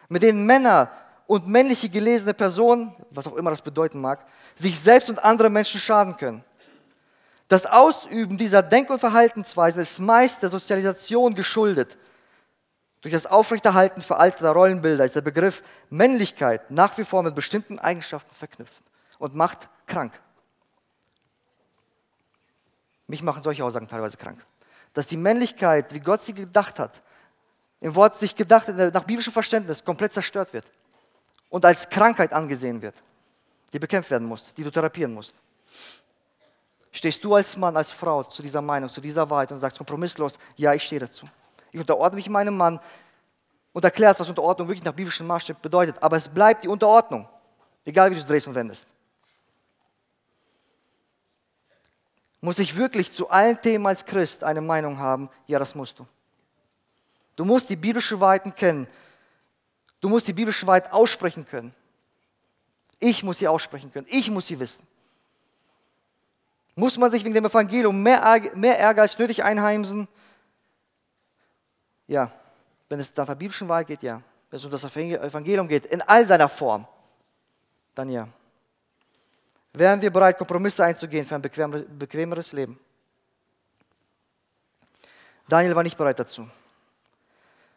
mit 0.09 0.23
denen 0.23 0.47
Männer 0.47 0.91
und 1.27 1.47
männliche 1.47 1.89
gelesene 1.89 2.35
Personen, 2.35 2.95
was 3.11 3.27
auch 3.27 3.37
immer 3.37 3.51
das 3.51 3.63
bedeuten 3.63 4.01
mag, 4.01 4.25
sich 4.55 4.79
selbst 4.79 5.11
und 5.11 5.23
andere 5.23 5.51
Menschen 5.51 5.81
schaden 5.81 6.17
können. 6.17 6.45
Das 7.51 7.67
Ausüben 7.67 8.39
dieser 8.39 8.63
Denk- 8.63 8.91
und 8.91 9.01
Verhaltensweisen 9.01 9.83
ist 9.83 9.99
meist 9.99 10.41
der 10.41 10.51
Sozialisation 10.51 11.35
geschuldet. 11.35 11.99
Durch 13.01 13.13
das 13.13 13.27
Aufrechterhalten 13.27 14.03
veralteter 14.03 14.53
Rollenbilder 14.53 15.05
ist 15.05 15.17
der 15.17 15.21
Begriff 15.21 15.65
Männlichkeit 15.89 16.71
nach 16.71 16.97
wie 16.97 17.05
vor 17.05 17.25
mit 17.25 17.35
bestimmten 17.35 17.81
Eigenschaften 17.81 18.33
verknüpft 18.37 18.81
und 19.19 19.35
macht 19.35 19.69
krank. 19.89 20.13
Mich 23.09 23.21
machen 23.21 23.43
solche 23.43 23.65
Aussagen 23.65 23.89
teilweise 23.89 24.17
krank. 24.17 24.47
Dass 24.95 25.09
die 25.09 25.17
Männlichkeit, 25.17 25.93
wie 25.93 26.01
Gott 26.01 26.23
sie 26.23 26.35
gedacht 26.35 26.79
hat, 26.79 27.03
im 27.81 27.97
Wort 27.97 28.17
sich 28.17 28.37
gedacht, 28.37 28.69
nach 28.69 29.03
biblischem 29.03 29.33
Verständnis 29.33 29.85
komplett 29.85 30.13
zerstört 30.13 30.53
wird 30.53 30.67
und 31.49 31.65
als 31.65 31.89
Krankheit 31.89 32.33
angesehen 32.33 32.81
wird, 32.81 32.95
die 33.73 33.81
bekämpft 33.81 34.13
werden 34.13 34.29
muss, 34.29 34.55
die 34.55 34.63
du 34.63 34.71
therapieren 34.71 35.13
musst. 35.13 35.35
Stehst 36.93 37.23
du 37.25 37.35
als 37.35 37.57
Mann, 37.57 37.77
als 37.77 37.91
Frau 37.91 38.25
zu 38.25 38.43
dieser 38.43 38.61
Meinung, 38.61 38.89
zu 38.89 39.01
dieser 39.01 39.29
Wahrheit 39.31 39.53
und 39.53 39.59
sagst 39.59 39.79
kompromisslos, 39.79 40.39
ja, 40.57 40.75
ich 40.75 40.83
stehe 40.83 41.01
dazu. 41.01 41.27
Ich 41.71 41.79
unterordne 41.79 42.17
mich 42.17 42.29
meinem 42.29 42.57
Mann 42.57 42.81
und 43.73 43.85
erklärst, 43.85 44.19
was 44.19 44.29
Unterordnung 44.29 44.69
wirklich 44.69 44.85
nach 44.85 44.93
biblischem 44.93 45.27
Maßstab 45.27 45.63
bedeutet. 45.63 46.03
Aber 46.03 46.17
es 46.17 46.29
bleibt 46.29 46.65
die 46.65 46.69
Unterordnung, 46.69 47.29
egal 47.85 48.11
wie 48.11 48.15
du 48.17 48.21
es 48.21 48.27
drehst 48.27 48.49
und 48.49 48.55
wendest. 48.55 48.87
Muss 52.41 52.59
ich 52.59 52.75
wirklich 52.75 53.13
zu 53.13 53.29
allen 53.29 53.61
Themen 53.61 53.87
als 53.87 54.05
Christ 54.05 54.43
eine 54.43 54.61
Meinung 54.61 54.99
haben? 54.99 55.29
Ja, 55.47 55.59
das 55.59 55.75
musst 55.75 55.99
du. 55.99 56.07
Du 57.37 57.45
musst 57.45 57.71
die 57.71 57.77
biblischen 57.77 58.19
Wahrheiten 58.19 58.55
kennen. 58.55 58.89
Du 60.01 60.09
musst 60.09 60.27
die 60.27 60.33
biblische 60.33 60.67
Wahrheit 60.67 60.93
aussprechen 60.93 61.47
können. 61.47 61.75
Ich 62.99 63.23
muss 63.23 63.39
sie 63.39 63.49
aussprechen 63.49 63.93
können. 63.93 64.07
Ich 64.11 64.31
muss 64.31 64.47
sie 64.47 64.59
wissen. 64.59 64.87
Muss 66.75 66.97
man 66.97 67.11
sich 67.11 67.25
wegen 67.25 67.35
dem 67.35 67.45
Evangelium 67.45 68.03
mehr, 68.03 68.51
mehr 68.55 68.79
Ärger 68.79 69.03
als 69.03 69.19
nötig 69.19 69.43
einheimsen? 69.45 70.09
Ja, 72.07 72.33
wenn 72.89 73.01
es 73.01 73.15
nach 73.15 73.27
der 73.27 73.35
biblischen 73.35 73.69
Wahl 73.69 73.85
geht, 73.85 74.03
ja. 74.03 74.23
Wenn 74.51 74.57
es 74.57 74.65
um 74.65 74.71
das 74.71 74.85
Evangelium 74.85 75.69
geht, 75.69 75.87
in 75.87 76.03
all 76.03 76.27
seiner 76.27 76.49
Form, 76.49 76.87
dann 77.95 78.11
ja. 78.11 78.29
Wären 79.73 80.01
wir 80.01 80.11
bereit, 80.11 80.37
Kompromisse 80.37 80.85
einzugehen 80.85 81.25
für 81.25 81.37
ein 81.37 81.43
bequemeres 81.99 82.53
Leben? 82.53 82.79
Daniel 85.49 85.77
war 85.77 85.83
nicht 85.83 85.97
bereit 85.97 86.19
dazu. 86.19 86.49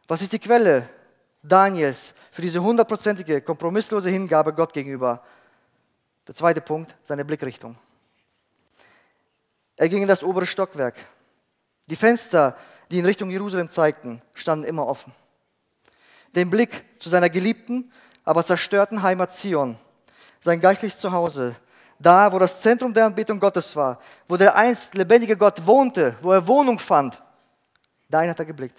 Was 0.08 0.21
ist 0.21 0.34
die 0.34 0.39
Quelle 0.39 0.89
Daniels 1.43 2.15
für 2.32 2.41
diese 2.41 2.62
hundertprozentige, 2.62 3.41
kompromisslose 3.41 4.10
Hingabe 4.10 4.53
Gott 4.53 4.73
gegenüber? 4.73 5.23
Der 6.27 6.34
zweite 6.34 6.62
Punkt, 6.62 6.95
seine 7.03 7.25
Blickrichtung. 7.25 7.77
Er 9.75 9.89
ging 9.89 10.01
in 10.01 10.07
das 10.07 10.23
obere 10.23 10.45
Stockwerk. 10.45 10.95
Die 11.88 11.95
Fenster, 11.95 12.55
die 12.91 12.99
in 12.99 13.05
Richtung 13.05 13.29
Jerusalem 13.29 13.69
zeigten, 13.69 14.21
standen 14.33 14.65
immer 14.65 14.88
offen. 14.88 15.13
Den 16.36 16.49
Blick 16.49 16.86
zu 16.99 17.09
seiner 17.09 17.29
geliebten, 17.29 17.91
aber 18.23 18.45
zerstörten 18.45 19.03
Heimat 19.03 19.33
Zion, 19.33 19.77
sein 20.39 20.62
geistliches 20.62 20.99
Zuhause, 20.99 21.55
Da, 22.03 22.29
wo 22.31 22.38
das 22.38 22.59
Zentrum 22.62 22.93
der 22.93 23.05
Anbetung 23.05 23.39
Gottes 23.39 23.75
war, 23.77 23.97
wo 24.27 24.36
der 24.36 24.55
einst 24.55 24.93
lebendige 24.93 25.38
Gott 25.38 25.65
wohnte, 25.65 26.17
wo 26.21 26.33
er 26.33 26.45
Wohnung 26.45 26.77
fand, 26.77 27.21
dahin 28.09 28.29
hat 28.29 28.39
er 28.39 28.45
geblickt. 28.45 28.77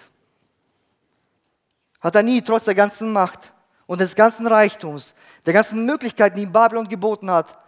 Hat 2.00 2.14
er 2.14 2.22
nie, 2.22 2.42
trotz 2.42 2.64
der 2.64 2.74
ganzen 2.74 3.12
Macht 3.12 3.52
und 3.86 4.00
des 4.00 4.14
ganzen 4.14 4.46
Reichtums, 4.46 5.14
der 5.46 5.54
ganzen 5.54 5.86
Möglichkeiten, 5.86 6.36
die 6.36 6.42
ihm 6.42 6.52
Babylon 6.52 6.86
geboten 6.86 7.30
hat, 7.30 7.58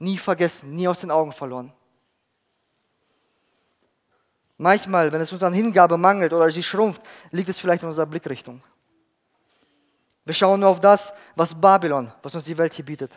nie 0.00 0.18
vergessen, 0.18 0.74
nie 0.74 0.88
aus 0.88 1.00
den 1.00 1.12
Augen 1.12 1.30
verloren. 1.30 1.72
Manchmal, 4.58 5.12
wenn 5.12 5.20
es 5.20 5.32
uns 5.32 5.42
an 5.42 5.52
Hingabe 5.52 5.98
mangelt 5.98 6.32
oder 6.32 6.50
sie 6.50 6.62
schrumpft, 6.62 7.02
liegt 7.30 7.48
es 7.48 7.58
vielleicht 7.58 7.82
in 7.82 7.88
unserer 7.88 8.06
Blickrichtung. 8.06 8.62
Wir 10.24 10.34
schauen 10.34 10.60
nur 10.60 10.70
auf 10.70 10.80
das, 10.80 11.12
was 11.34 11.54
Babylon, 11.54 12.10
was 12.22 12.34
uns 12.34 12.44
die 12.44 12.56
Welt 12.58 12.74
hier 12.74 12.84
bietet. 12.84 13.12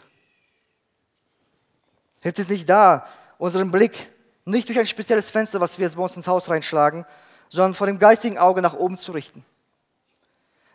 Hilft 2.21 2.39
es 2.39 2.49
nicht 2.49 2.67
da, 2.67 3.07
unseren 3.37 3.71
Blick 3.71 4.11
nicht 4.45 4.67
durch 4.67 4.79
ein 4.79 4.85
spezielles 4.85 5.29
Fenster, 5.29 5.61
was 5.61 5.77
wir 5.77 5.85
jetzt 5.85 5.95
bei 5.95 6.03
uns 6.03 6.15
ins 6.15 6.27
Haus 6.27 6.49
reinschlagen, 6.49 7.05
sondern 7.47 7.73
vor 7.73 7.87
dem 7.87 7.99
geistigen 7.99 8.37
Auge 8.37 8.61
nach 8.61 8.73
oben 8.73 8.97
zu 8.97 9.11
richten. 9.11 9.45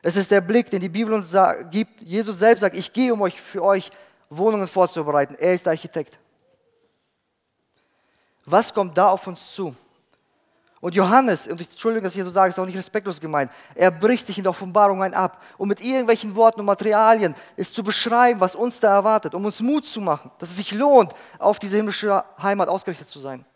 Es 0.03 0.17
ist 0.17 0.31
der 0.31 0.41
Blick, 0.41 0.71
den 0.71 0.81
die 0.81 0.89
Bibel 0.89 1.15
uns 1.15 1.35
gibt. 1.71 2.03
Jesus 2.03 2.39
selbst 2.39 2.61
sagt, 2.61 2.77
ich 2.77 2.93
gehe, 2.93 3.13
um 3.13 3.23
euch 3.23 3.41
für 3.41 3.63
euch 3.63 3.91
Wohnungen 4.29 4.69
vorzubereiten. 4.69 5.35
Er 5.39 5.55
ist 5.55 5.67
der 5.67 5.73
Architekt. 5.73 6.19
Was 8.45 8.75
kommt 8.75 8.99
da 8.99 9.09
auf 9.09 9.27
uns 9.27 9.55
zu? 9.55 9.75
Und 10.85 10.95
Johannes, 10.95 11.49
und 11.49 11.59
ich 11.63 11.71
entschuldige, 11.71 12.03
dass 12.03 12.13
ich 12.13 12.17
hier 12.17 12.27
so 12.27 12.31
sage, 12.31 12.51
ist 12.51 12.59
auch 12.59 12.67
nicht 12.67 12.77
respektlos 12.77 13.19
gemeint, 13.19 13.51
er 13.75 13.91
bricht 13.91 14.27
sich 14.27 14.37
in 14.37 14.45
der 14.45 14.51
Offenbarung 14.51 15.03
ein 15.03 15.15
ab, 15.15 15.43
um 15.57 15.67
mit 15.67 15.81
irgendwelchen 15.81 16.37
Worten 16.37 16.61
und 16.61 16.67
Materialien 16.67 17.35
es 17.57 17.73
zu 17.73 17.83
beschreiben, 17.83 18.39
was 18.39 18.55
uns 18.55 18.81
da 18.81 18.93
erwartet, 18.93 19.33
um 19.33 19.47
uns 19.47 19.61
Mut 19.61 19.87
zu 19.87 20.03
machen, 20.03 20.31
dass 20.39 20.51
es 20.51 20.59
sich 20.59 20.73
lohnt, 20.73 21.15
auf 21.39 21.59
diese 21.59 21.79
himmlische 21.79 22.23
Heimat 22.43 22.69
ausgerichtet 22.69 23.09
zu 23.09 23.19
sein. 23.19 23.47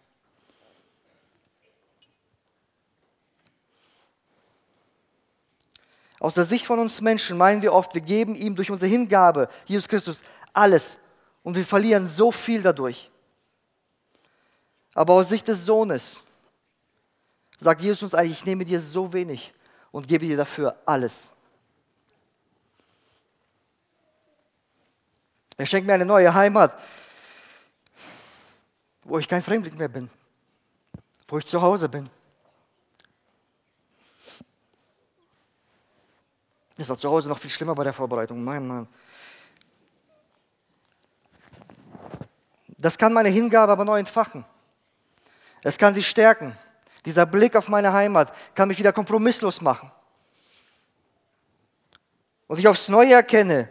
Aus 6.21 6.33
der 6.33 6.47
Sicht 6.47 6.65
von 6.65 6.79
uns 6.79 7.03
Menschen 7.03 7.37
meinen 7.37 7.61
wir 7.61 7.75
oft, 7.75 7.93
wir 7.93 8.01
geben 8.01 8.37
ihm 8.37 8.57
durch 8.57 8.71
unsere 8.71 8.91
Hingabe, 8.91 9.51
Jesus 9.67 9.87
Christus, 9.87 10.23
alles 10.55 10.97
und 11.43 11.57
wir 11.59 11.67
verlieren 11.67 12.09
so 12.09 12.33
viel 12.33 12.63
dadurch. 12.63 13.11
Aber 14.95 15.13
aus 15.13 15.29
Sicht 15.29 15.47
des 15.47 15.67
Sohnes 15.67 16.23
sagt 17.59 17.81
Jesus 17.81 18.05
uns 18.05 18.15
eigentlich, 18.15 18.39
ich 18.39 18.47
nehme 18.47 18.65
dir 18.65 18.81
so 18.81 19.13
wenig 19.13 19.53
und 19.91 20.07
gebe 20.09 20.25
dir 20.25 20.37
dafür 20.37 20.81
alles. 20.87 21.29
Er 25.57 25.67
schenkt 25.67 25.87
mir 25.87 25.95
eine 25.95 26.07
neue 26.07 26.33
Heimat, 26.33 26.81
wo 29.03 29.19
ich 29.19 29.27
kein 29.27 29.43
Fremdling 29.43 29.77
mehr 29.77 29.89
bin, 29.89 30.09
wo 31.27 31.39
ich 31.39 31.47
zu 31.47 31.61
Hause 31.61 31.89
bin. 31.89 32.09
Das 36.77 36.89
war 36.89 36.97
zu 36.97 37.11
Hause 37.11 37.29
noch 37.29 37.41
viel 37.41 37.51
schlimmer 37.51 37.75
bei 37.75 37.83
der 37.83 37.93
Vorbereitung, 37.93 38.43
mein 38.45 38.67
Mann. 38.69 38.89
Das 42.79 42.97
kann 42.97 43.13
meine 43.13 43.29
Hingabe 43.29 43.73
aber 43.73 43.85
neu 43.85 43.99
entfachen. 43.99 44.45
Es 45.65 45.77
kann 45.77 45.93
sie 45.93 46.05
stärken. 46.05 46.57
Dieser 47.09 47.25
Blick 47.25 47.57
auf 47.57 47.69
meine 47.69 47.91
Heimat 47.95 48.35
kann 48.55 48.69
mich 48.69 48.79
wieder 48.79 48.93
kompromisslos 48.93 49.63
machen. 49.63 49.91
Und 52.47 52.59
ich 52.59 52.69
aufs 52.69 52.91
Neue 52.91 53.15
erkenne, 53.15 53.71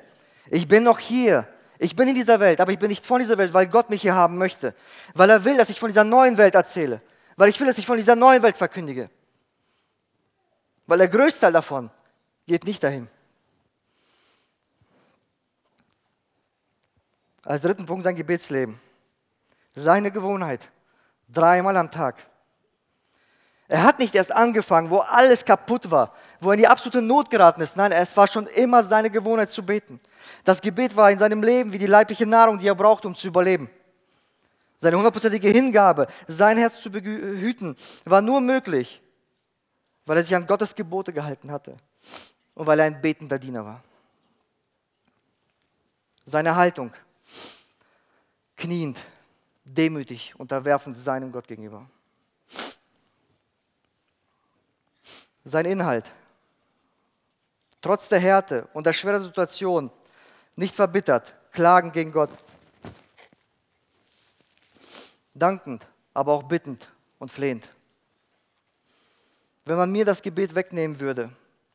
ich 0.50 0.68
bin 0.68 0.82
noch 0.82 0.98
hier. 0.98 1.48
Ich 1.78 1.96
bin 1.96 2.08
in 2.08 2.16
dieser 2.16 2.40
Welt, 2.40 2.60
aber 2.60 2.72
ich 2.72 2.80
bin 2.80 2.90
nicht 2.90 3.06
von 3.06 3.20
dieser 3.20 3.38
Welt, 3.38 3.54
weil 3.54 3.68
Gott 3.68 3.92
mich 3.92 4.02
hier 4.02 4.16
haben 4.16 4.40
möchte. 4.40 4.74
Weil 5.14 5.30
er 5.30 5.46
will, 5.46 5.56
dass 5.56 5.70
ich 5.70 5.80
von 5.80 5.88
dieser 5.88 6.04
neuen 6.04 6.36
Welt 6.40 6.56
erzähle. 6.56 7.00
Weil 7.36 7.50
ich 7.50 7.60
will, 7.60 7.68
dass 7.68 7.78
ich 7.78 7.86
von 7.86 7.98
dieser 7.98 8.16
neuen 8.16 8.42
Welt 8.42 8.58
verkündige. 8.58 9.08
Weil 10.88 10.98
der 10.98 11.08
größte 11.08 11.42
Teil 11.42 11.54
davon 11.54 11.92
geht 12.48 12.64
nicht 12.64 12.84
dahin. 12.84 13.08
Als 17.44 17.62
dritten 17.62 17.86
Punkt 17.86 18.04
sein 18.04 18.16
Gebetsleben. 18.16 18.80
Seine 19.76 20.10
Gewohnheit. 20.10 20.72
Dreimal 21.30 21.78
am 21.78 21.92
Tag. 21.92 22.16
Er 23.68 23.84
hat 23.84 24.00
nicht 24.00 24.16
erst 24.16 24.32
angefangen, 24.32 24.90
wo 24.90 25.00
alles 25.00 25.44
kaputt 25.44 25.92
war, 25.92 26.14
wo 26.40 26.50
er 26.50 26.54
in 26.54 26.60
die 26.60 26.68
absolute 26.68 27.02
Not 27.02 27.30
geraten 27.30 27.62
ist. 27.62 27.76
Nein, 27.76 27.92
es 27.92 28.16
war 28.16 28.28
schon 28.28 28.48
immer 28.48 28.82
seine 28.82 29.10
Gewohnheit 29.10 29.52
zu 29.52 29.66
beten. 29.66 30.00
Das 30.46 30.62
Gebet 30.62 30.96
war 30.96 31.12
in 31.12 31.20
seinem 31.20 31.44
Leben 31.44 31.74
wie 31.74 31.78
die 31.78 31.86
leibliche 31.86 32.26
Nahrung, 32.26 32.60
die 32.60 32.68
er 32.68 32.76
braucht, 32.76 33.06
um 33.06 33.14
zu 33.14 33.28
überleben. 33.28 33.70
Seine 34.78 34.96
hundertprozentige 34.96 35.50
Hingabe, 35.50 36.08
sein 36.28 36.58
Herz 36.58 36.82
zu 36.82 36.92
behüten, 36.92 37.76
war 38.06 38.22
nur 38.22 38.40
möglich, 38.40 39.02
weil 40.06 40.18
er 40.18 40.24
sich 40.24 40.36
an 40.36 40.48
Gottes 40.48 40.74
Gebote 40.74 41.12
gehalten 41.12 41.52
hatte 41.52 41.76
und 42.54 42.68
weil 42.68 42.80
er 42.80 42.86
ein 42.86 43.02
betender 43.02 43.40
Diener 43.40 43.66
war. 43.66 43.84
Seine 46.24 46.56
Haltung, 46.56 46.94
kniend, 48.56 49.00
demütig, 49.66 50.34
unterwerfend 50.38 50.96
seinem 50.96 51.32
Gott 51.32 51.48
gegenüber. 51.48 51.90
Sein 55.48 55.66
Inhalt. 55.66 56.06
Trotz 57.82 58.08
der 58.08 58.20
Härte 58.20 58.68
und 58.74 58.86
der 58.86 58.94
schweren 58.94 59.24
Situation 59.24 59.90
nicht 60.56 60.76
verbittert, 60.76 61.34
klagen 61.52 61.92
gegen 61.92 62.12
Gott. 62.12 62.32
Dankend, 65.34 65.86
aber 66.14 66.34
auch 66.34 66.44
bittend 66.44 66.90
und 67.20 67.32
flehend. 67.32 67.70
Wenn 69.66 69.78
man 69.78 69.92
mir 69.92 70.06
das 70.06 70.22
Gebet 70.22 70.56
wegnehmen 70.56 71.00
würde, 71.00 71.30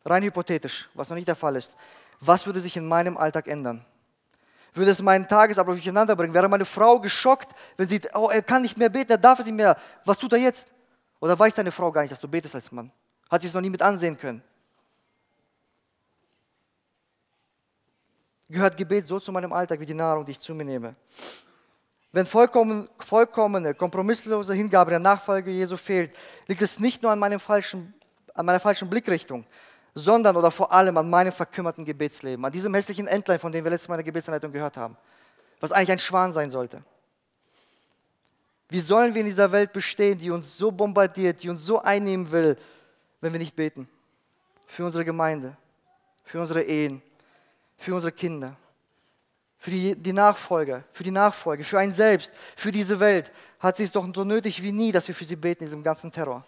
rein 0.04 0.22
hypothetisch, 0.22 0.88
was 0.94 1.08
noch 1.08 1.16
nicht 1.16 1.28
der 1.28 1.36
Fall 1.36 1.56
ist, 1.56 1.72
was 2.20 2.46
würde 2.46 2.60
sich 2.60 2.76
in 2.76 2.86
meinem 2.86 3.16
Alltag 3.16 3.46
ändern? 3.46 3.84
Würde 4.74 4.90
es 4.90 5.02
meinen 5.02 5.28
Tagesablauf 5.28 5.76
durcheinander 5.76 6.16
bringen? 6.16 6.34
Wäre 6.34 6.48
meine 6.48 6.64
Frau 6.64 6.98
geschockt, 6.98 7.54
wenn 7.76 7.88
sie, 7.88 8.00
oh, 8.14 8.30
er 8.30 8.42
kann 8.42 8.62
nicht 8.62 8.78
mehr 8.78 8.88
beten, 8.88 9.12
er 9.12 9.18
darf 9.18 9.38
es 9.38 9.46
nicht 9.46 9.54
mehr. 9.54 9.76
Was 10.04 10.18
tut 10.18 10.32
er 10.32 10.38
jetzt? 10.38 10.72
Oder 11.20 11.38
weiß 11.38 11.54
deine 11.54 11.70
Frau 11.70 11.92
gar 11.92 12.00
nicht, 12.02 12.10
dass 12.10 12.20
du 12.20 12.28
betest 12.28 12.54
als 12.54 12.72
Mann? 12.72 12.90
Hat 13.32 13.40
sie 13.40 13.48
es 13.48 13.54
noch 13.54 13.62
nie 13.62 13.70
mit 13.70 13.80
ansehen 13.80 14.18
können. 14.18 14.42
Gehört 18.50 18.76
Gebet 18.76 19.06
so 19.06 19.18
zu 19.18 19.32
meinem 19.32 19.54
Alltag 19.54 19.80
wie 19.80 19.86
die 19.86 19.94
Nahrung, 19.94 20.26
die 20.26 20.32
ich 20.32 20.40
zu 20.40 20.54
mir 20.54 20.66
nehme. 20.66 20.94
Wenn 22.12 22.26
vollkommen, 22.26 22.90
vollkommene, 22.98 23.72
kompromisslose 23.72 24.52
Hingabe 24.52 24.90
der 24.90 24.98
Nachfolge 24.98 25.50
Jesu 25.50 25.78
fehlt, 25.78 26.14
liegt 26.46 26.60
es 26.60 26.78
nicht 26.78 27.02
nur 27.02 27.10
an, 27.10 27.18
meinem 27.18 27.40
falschen, 27.40 27.94
an 28.34 28.44
meiner 28.44 28.60
falschen 28.60 28.90
Blickrichtung, 28.90 29.46
sondern 29.94 30.36
oder 30.36 30.50
vor 30.50 30.70
allem 30.70 30.98
an 30.98 31.08
meinem 31.08 31.32
verkümmerten 31.32 31.86
Gebetsleben, 31.86 32.44
an 32.44 32.52
diesem 32.52 32.74
hässlichen 32.74 33.06
Entlein, 33.06 33.38
von 33.38 33.50
dem 33.50 33.64
wir 33.64 33.70
letztes 33.70 33.88
Mal 33.88 33.94
in 33.94 34.00
der 34.00 34.12
Gebetsanleitung 34.12 34.52
gehört 34.52 34.76
haben, 34.76 34.94
was 35.58 35.72
eigentlich 35.72 35.92
ein 35.92 35.98
Schwan 35.98 36.34
sein 36.34 36.50
sollte. 36.50 36.82
Wie 38.68 38.80
sollen 38.80 39.14
wir 39.14 39.20
in 39.22 39.26
dieser 39.26 39.50
Welt 39.52 39.72
bestehen, 39.72 40.18
die 40.18 40.30
uns 40.30 40.58
so 40.58 40.70
bombardiert, 40.70 41.42
die 41.42 41.48
uns 41.48 41.64
so 41.64 41.80
einnehmen 41.80 42.30
will, 42.30 42.58
wenn 43.22 43.32
wir 43.32 43.38
nicht 43.38 43.56
beten. 43.56 43.88
Für 44.66 44.84
unsere 44.84 45.06
Gemeinde, 45.06 45.56
für 46.24 46.40
unsere 46.40 46.62
Ehen, 46.62 47.00
für 47.78 47.94
unsere 47.94 48.12
Kinder, 48.12 48.56
für 49.58 49.70
die, 49.70 49.94
die 49.94 50.12
Nachfolger, 50.12 50.84
für 50.92 51.04
die 51.04 51.10
Nachfolge, 51.10 51.64
für 51.64 51.78
einen 51.78 51.92
selbst, 51.92 52.32
für 52.56 52.72
diese 52.72 53.00
Welt 53.00 53.32
hat 53.60 53.76
sie 53.76 53.84
es 53.84 53.92
doch 53.92 54.06
so 54.12 54.24
nötig 54.24 54.62
wie 54.62 54.72
nie, 54.72 54.92
dass 54.92 55.06
wir 55.08 55.14
für 55.14 55.24
sie 55.24 55.36
beten 55.36 55.64
diesem 55.64 55.82
ganzen 55.84 56.10
Terror. 56.10 56.44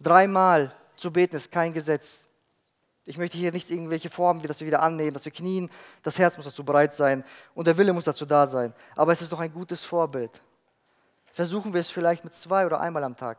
Dreimal 0.00 0.74
zu 0.96 1.12
beten 1.12 1.36
ist 1.36 1.52
kein 1.52 1.72
Gesetz. 1.72 2.22
Ich 3.04 3.18
möchte 3.18 3.38
hier 3.38 3.52
nicht 3.52 3.70
irgendwelche 3.70 4.10
Formen, 4.10 4.42
wie 4.42 4.48
dass 4.48 4.60
wir 4.60 4.66
wieder 4.66 4.82
annehmen, 4.82 5.14
dass 5.14 5.24
wir 5.24 5.32
knien. 5.32 5.70
Das 6.02 6.18
Herz 6.18 6.36
muss 6.36 6.46
dazu 6.46 6.64
bereit 6.64 6.92
sein 6.92 7.24
und 7.54 7.66
der 7.66 7.76
Wille 7.76 7.92
muss 7.92 8.04
dazu 8.04 8.26
da 8.26 8.46
sein. 8.46 8.74
Aber 8.96 9.12
es 9.12 9.22
ist 9.22 9.30
doch 9.30 9.40
ein 9.40 9.52
gutes 9.52 9.84
Vorbild. 9.84 10.42
Versuchen 11.32 11.72
wir 11.72 11.80
es 11.80 11.90
vielleicht 11.90 12.24
mit 12.24 12.34
zwei 12.34 12.66
oder 12.66 12.80
einmal 12.80 13.04
am 13.04 13.16
Tag 13.16 13.38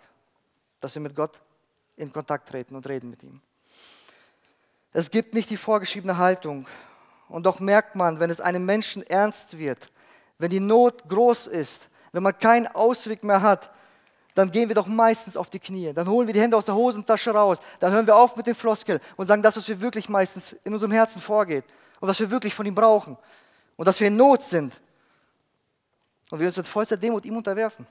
dass 0.84 0.96
wir 0.96 1.02
mit 1.02 1.16
Gott 1.16 1.40
in 1.96 2.12
Kontakt 2.12 2.50
treten 2.50 2.76
und 2.76 2.88
reden 2.88 3.10
mit 3.10 3.24
ihm. 3.24 3.42
Es 4.92 5.10
gibt 5.10 5.34
nicht 5.34 5.50
die 5.50 5.58
vorgeschriebene 5.58 6.18
Haltung. 6.18 6.68
Und 7.30 7.46
doch 7.46 7.60
merkt 7.60 7.96
man, 7.96 8.20
wenn 8.20 8.30
es 8.30 8.42
einem 8.42 8.66
Menschen 8.66 9.02
ernst 9.04 9.58
wird, 9.58 9.92
wenn 10.38 10.52
die 10.52 10.60
Not 10.60 11.08
groß 11.08 11.48
ist, 11.48 11.88
wenn 12.12 12.22
man 12.22 12.38
keinen 12.38 12.68
Ausweg 12.68 13.24
mehr 13.24 13.42
hat, 13.42 13.72
dann 14.36 14.52
gehen 14.52 14.68
wir 14.68 14.76
doch 14.76 14.88
meistens 14.88 15.38
auf 15.38 15.50
die 15.50 15.60
Knie. 15.60 15.94
Dann 15.94 16.08
holen 16.08 16.28
wir 16.28 16.34
die 16.34 16.42
Hände 16.42 16.58
aus 16.58 16.66
der 16.66 16.76
Hosentasche 16.76 17.32
raus. 17.32 17.60
Dann 17.80 17.94
hören 17.94 18.06
wir 18.06 18.16
auf 18.16 18.36
mit 18.36 18.46
den 18.46 18.56
Floskeln 18.56 19.00
und 19.16 19.28
sagen 19.28 19.42
das, 19.42 19.56
was 19.56 19.68
wir 19.68 19.80
wirklich 19.80 20.10
meistens 20.10 20.54
in 20.64 20.74
unserem 20.74 20.92
Herzen 20.92 21.22
vorgeht 21.22 21.66
und 22.00 22.10
was 22.10 22.20
wir 22.20 22.30
wirklich 22.30 22.54
von 22.54 22.66
ihm 22.66 22.76
brauchen. 22.76 23.18
Und 23.78 23.88
dass 23.88 24.00
wir 24.00 24.08
in 24.08 24.18
Not 24.18 24.44
sind. 24.44 24.80
Und 26.30 26.40
wir 26.40 26.48
uns 26.48 26.58
mit 26.58 26.68
vollster 26.68 26.98
Demut 26.98 27.26
ihm 27.26 27.38
unterwerfen. 27.38 27.88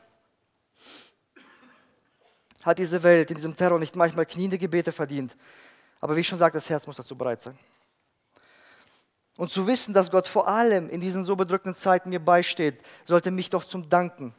Hat 2.65 2.79
diese 2.79 3.03
Welt 3.03 3.31
in 3.31 3.37
diesem 3.37 3.57
Terror 3.57 3.79
nicht 3.79 3.97
manchmal 3.97 4.27
kniende 4.27 4.59
Gebete 4.59 4.93
verdient? 4.93 5.37
Aber 6.01 6.17
wie 6.17 6.21
ich 6.21 6.29
schon 6.29 6.39
sagte, 6.39 6.57
das 6.57 6.71
Herz 6.71 6.87
muss 6.87 6.97
dazu 6.97 7.17
bereit 7.17 7.41
sein. 7.41 7.59
Und 9.37 9.51
zu 9.51 9.67
wissen, 9.67 9.95
dass 9.95 10.11
Gott 10.11 10.29
vor 10.29 10.47
allem 10.47 10.89
in 10.91 11.01
diesen 11.01 11.25
so 11.25 11.37
bedrückten 11.37 11.75
Zeiten 11.75 12.11
mir 12.11 12.21
beisteht, 12.21 12.81
sollte 13.07 13.31
mich 13.31 13.51
doch 13.51 13.65
zum 13.65 13.89
Danken 13.89 14.35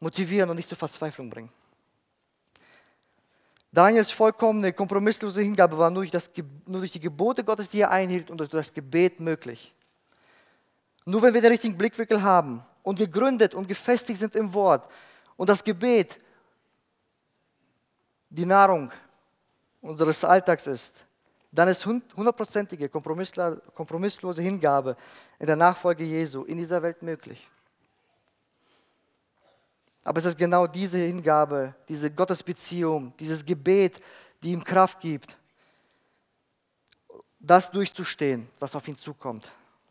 motivieren 0.00 0.50
und 0.50 0.56
nicht 0.56 0.68
zur 0.68 0.78
Verzweiflung 0.78 1.30
bringen. 1.30 1.52
Daniels 3.70 4.10
vollkommene, 4.10 4.72
kompromisslose 4.72 5.40
Hingabe 5.40 5.78
war 5.78 5.90
nur 5.90 6.02
durch, 6.02 6.10
das, 6.10 6.30
nur 6.66 6.80
durch 6.80 6.90
die 6.90 7.00
Gebote 7.00 7.42
Gottes, 7.42 7.70
die 7.70 7.80
er 7.80 7.90
einhielt, 7.90 8.30
und 8.30 8.38
durch 8.38 8.50
das 8.50 8.74
Gebet 8.74 9.20
möglich. 9.20 9.72
Nur 11.04 11.22
wenn 11.22 11.34
wir 11.34 11.40
den 11.40 11.52
richtigen 11.52 11.78
Blickwinkel 11.78 12.22
haben 12.22 12.62
und 12.82 12.98
gegründet 12.98 13.54
und 13.54 13.68
gefestigt 13.68 14.18
sind 14.18 14.36
im 14.36 14.52
Wort 14.52 14.88
und 15.36 15.48
das 15.48 15.64
Gebet 15.64 16.20
Nahrung 18.46 18.90
unseres 19.80 20.24
Alltags 20.24 20.66
ist, 20.66 20.94
dann 21.50 21.68
ist 21.68 21.84
hundertprozentige, 21.84 22.88
kompromisslose 22.88 24.40
Hingabe 24.40 24.96
in 25.38 25.46
der 25.46 25.56
Nachfolge 25.56 26.02
Jesu 26.02 26.44
in 26.44 26.56
dieser 26.56 26.82
Welt 26.82 27.02
möglich. 27.02 27.46
Aber 30.04 30.18
es 30.18 30.24
ist 30.24 30.38
genau 30.38 30.66
diese 30.66 30.98
Hingabe, 30.98 31.74
diese 31.88 32.10
Gottesbeziehung, 32.10 33.14
dieses 33.18 33.44
Gebet, 33.44 34.00
die 34.42 34.52
ihm 34.52 34.64
Kraft 34.64 35.00
gibt, 35.00 35.36
das 37.38 37.70
durchzustehen, 37.70 38.48
was 38.58 38.74
auf 38.74 38.88
ihn 38.88 38.96
zukommt. 38.96 39.50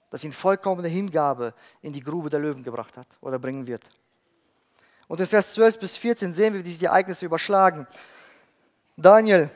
Das 0.09 0.23
ihn 0.23 0.33
vollkommene 0.33 0.87
Hingabe 0.87 1.53
in 1.81 1.93
die 1.93 2.01
Grube 2.01 2.29
der 2.29 2.39
Löwen 2.39 2.63
gebracht 2.63 2.97
hat 2.97 3.07
oder 3.21 3.39
bringen 3.39 3.67
wird. 3.67 3.83
Und 5.07 5.19
in 5.19 5.27
Vers 5.27 5.53
12 5.53 5.79
bis 5.79 5.97
14 5.97 6.33
sehen 6.33 6.53
wir, 6.53 6.59
wie 6.59 6.63
diese 6.63 6.85
Ereignisse 6.85 7.25
überschlagen. 7.25 7.87
Daniel 9.01 9.49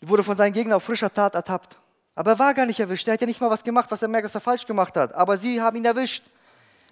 wurde 0.00 0.22
von 0.22 0.36
seinen 0.36 0.52
Gegnern 0.52 0.76
auf 0.76 0.84
frischer 0.84 1.12
Tat 1.12 1.34
ertappt. 1.34 1.76
Aber 2.14 2.32
er 2.32 2.38
war 2.38 2.54
gar 2.54 2.66
nicht 2.66 2.78
erwischt. 2.80 3.06
Er 3.08 3.14
hat 3.14 3.20
ja 3.20 3.26
nicht 3.26 3.40
mal 3.40 3.50
was 3.50 3.64
gemacht, 3.64 3.90
was 3.90 4.02
er 4.02 4.08
merkt, 4.08 4.26
dass 4.26 4.34
er 4.34 4.40
falsch 4.40 4.66
gemacht 4.66 4.96
hat. 4.96 5.14
Aber 5.14 5.36
sie 5.36 5.60
haben 5.60 5.76
ihn 5.76 5.84
erwischt. 5.84 6.24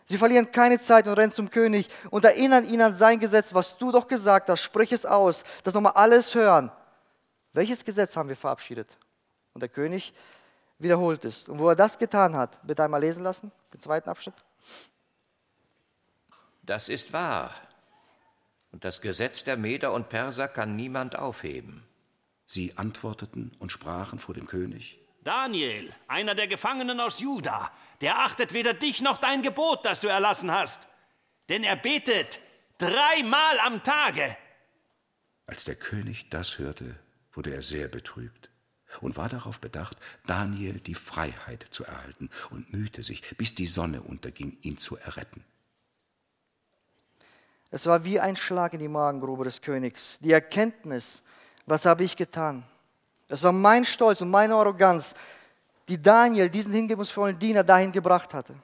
Sie 0.04 0.18
verlieren 0.18 0.50
keine 0.50 0.80
Zeit 0.80 1.06
und 1.06 1.14
rennen 1.14 1.32
zum 1.32 1.48
König 1.48 1.88
und 2.10 2.24
erinnern 2.24 2.64
ihn 2.64 2.82
an 2.82 2.92
sein 2.92 3.20
Gesetz, 3.20 3.54
was 3.54 3.78
du 3.78 3.92
doch 3.92 4.08
gesagt 4.08 4.50
hast, 4.50 4.60
sprich 4.60 4.90
es 4.90 5.06
aus, 5.06 5.44
dass 5.62 5.74
nochmal 5.74 5.92
alles 5.92 6.34
hören. 6.34 6.72
Welches 7.52 7.84
Gesetz 7.84 8.16
haben 8.16 8.28
wir 8.28 8.36
verabschiedet? 8.36 8.88
Und 9.54 9.60
der 9.60 9.68
König 9.68 10.12
wiederholt 10.78 11.24
es. 11.24 11.48
Und 11.48 11.58
wo 11.60 11.68
er 11.68 11.76
das 11.76 11.98
getan 11.98 12.36
hat, 12.36 12.58
bitte 12.66 12.82
einmal 12.82 13.00
lesen 13.00 13.22
lassen, 13.22 13.52
den 13.72 13.80
zweiten 13.80 14.08
Abschnitt. 14.08 14.34
Das 16.62 16.88
ist 16.88 17.12
wahr. 17.12 17.54
Und 18.72 18.84
das 18.84 19.00
Gesetz 19.00 19.44
der 19.44 19.56
Meder 19.56 19.92
und 19.92 20.08
Perser 20.08 20.48
kann 20.48 20.74
niemand 20.74 21.16
aufheben. 21.16 21.84
Sie 22.46 22.76
antworteten 22.76 23.52
und 23.58 23.70
sprachen 23.70 24.18
vor 24.18 24.34
dem 24.34 24.46
König. 24.46 24.98
Daniel, 25.22 25.94
einer 26.08 26.34
der 26.34 26.48
Gefangenen 26.48 26.98
aus 26.98 27.20
Juda, 27.20 27.70
der 28.00 28.18
achtet 28.18 28.52
weder 28.52 28.74
dich 28.74 29.00
noch 29.00 29.18
dein 29.18 29.42
Gebot, 29.42 29.84
das 29.84 30.00
du 30.00 30.08
erlassen 30.08 30.50
hast. 30.50 30.88
Denn 31.48 31.62
er 31.62 31.76
betet 31.76 32.40
dreimal 32.78 33.60
am 33.60 33.82
Tage. 33.84 34.36
Als 35.46 35.64
der 35.64 35.76
König 35.76 36.30
das 36.30 36.58
hörte, 36.58 36.98
wurde 37.32 37.54
er 37.54 37.62
sehr 37.62 37.88
betrübt 37.88 38.50
und 39.00 39.16
war 39.16 39.28
darauf 39.28 39.60
bedacht, 39.60 39.96
Daniel 40.26 40.80
die 40.80 40.94
Freiheit 40.94 41.66
zu 41.70 41.84
erhalten 41.84 42.30
und 42.50 42.72
mühte 42.72 43.02
sich, 43.02 43.22
bis 43.36 43.54
die 43.54 43.66
Sonne 43.66 44.02
unterging, 44.02 44.58
ihn 44.62 44.78
zu 44.78 44.96
erretten. 44.96 45.44
Es 47.72 47.86
war 47.86 48.04
wie 48.04 48.20
ein 48.20 48.36
Schlag 48.36 48.74
in 48.74 48.80
die 48.80 48.86
Magengrube 48.86 49.44
des 49.44 49.62
Königs, 49.62 50.18
die 50.20 50.30
Erkenntnis, 50.30 51.22
was 51.64 51.86
habe 51.86 52.04
ich 52.04 52.14
getan? 52.14 52.64
Es 53.28 53.42
war 53.42 53.52
mein 53.52 53.86
Stolz 53.86 54.20
und 54.20 54.30
meine 54.30 54.54
Arroganz, 54.54 55.14
die 55.88 56.00
Daniel, 56.00 56.50
diesen 56.50 56.74
hingebungsvollen 56.74 57.38
Diener, 57.38 57.64
dahin 57.64 57.90
gebracht 57.90 58.34
hatte. 58.34 58.54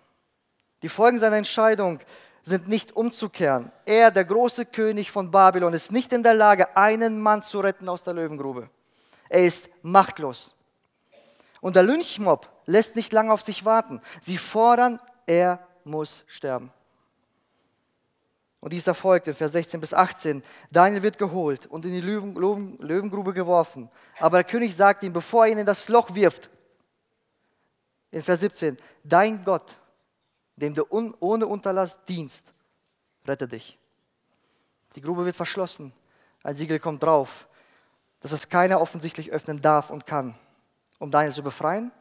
Die 0.82 0.90
Folgen 0.90 1.18
seiner 1.18 1.36
Entscheidung 1.36 2.00
sind 2.42 2.68
nicht 2.68 2.94
umzukehren. 2.94 3.72
Er, 3.86 4.10
der 4.10 4.26
große 4.26 4.66
König 4.66 5.10
von 5.10 5.30
Babylon, 5.30 5.72
ist 5.72 5.90
nicht 5.90 6.12
in 6.12 6.22
der 6.22 6.34
Lage, 6.34 6.76
einen 6.76 7.18
Mann 7.18 7.42
zu 7.42 7.60
retten 7.60 7.88
aus 7.88 8.04
der 8.04 8.12
Löwengrube. 8.12 8.68
Er 9.30 9.42
ist 9.42 9.70
machtlos. 9.80 10.54
Und 11.62 11.76
der 11.76 11.82
Lynchmob 11.82 12.46
lässt 12.66 12.94
nicht 12.94 13.14
lange 13.14 13.32
auf 13.32 13.40
sich 13.40 13.64
warten. 13.64 14.02
Sie 14.20 14.36
fordern, 14.36 15.00
er 15.26 15.60
muss 15.84 16.24
sterben. 16.28 16.70
Und 18.60 18.72
dies 18.72 18.86
erfolgt 18.86 19.28
in 19.28 19.34
Vers 19.34 19.52
16 19.52 19.80
bis 19.80 19.94
18. 19.94 20.42
Daniel 20.70 21.02
wird 21.02 21.18
geholt 21.18 21.66
und 21.66 21.84
in 21.84 21.92
die 21.92 22.00
Löwen, 22.00 22.34
Löwen, 22.34 22.76
Löwengrube 22.78 23.32
geworfen. 23.32 23.88
Aber 24.18 24.38
der 24.38 24.44
König 24.44 24.74
sagt 24.74 25.04
ihm, 25.04 25.12
bevor 25.12 25.46
er 25.46 25.52
ihn 25.52 25.58
in 25.58 25.66
das 25.66 25.88
Loch 25.88 26.14
wirft, 26.14 26.50
in 28.10 28.22
Vers 28.22 28.40
17, 28.40 28.76
dein 29.04 29.44
Gott, 29.44 29.76
dem 30.56 30.74
du 30.74 30.84
un, 30.90 31.14
ohne 31.20 31.46
Unterlass 31.46 32.04
dienst, 32.06 32.52
rette 33.26 33.46
dich. 33.46 33.78
Die 34.96 35.00
Grube 35.00 35.24
wird 35.24 35.36
verschlossen. 35.36 35.92
Ein 36.42 36.56
Siegel 36.56 36.80
kommt 36.80 37.02
drauf, 37.02 37.46
dass 38.20 38.32
es 38.32 38.48
keiner 38.48 38.80
offensichtlich 38.80 39.30
öffnen 39.30 39.60
darf 39.60 39.90
und 39.90 40.06
kann, 40.06 40.34
um 40.98 41.10
Daniel 41.10 41.34
zu 41.34 41.42
befreien 41.42 41.92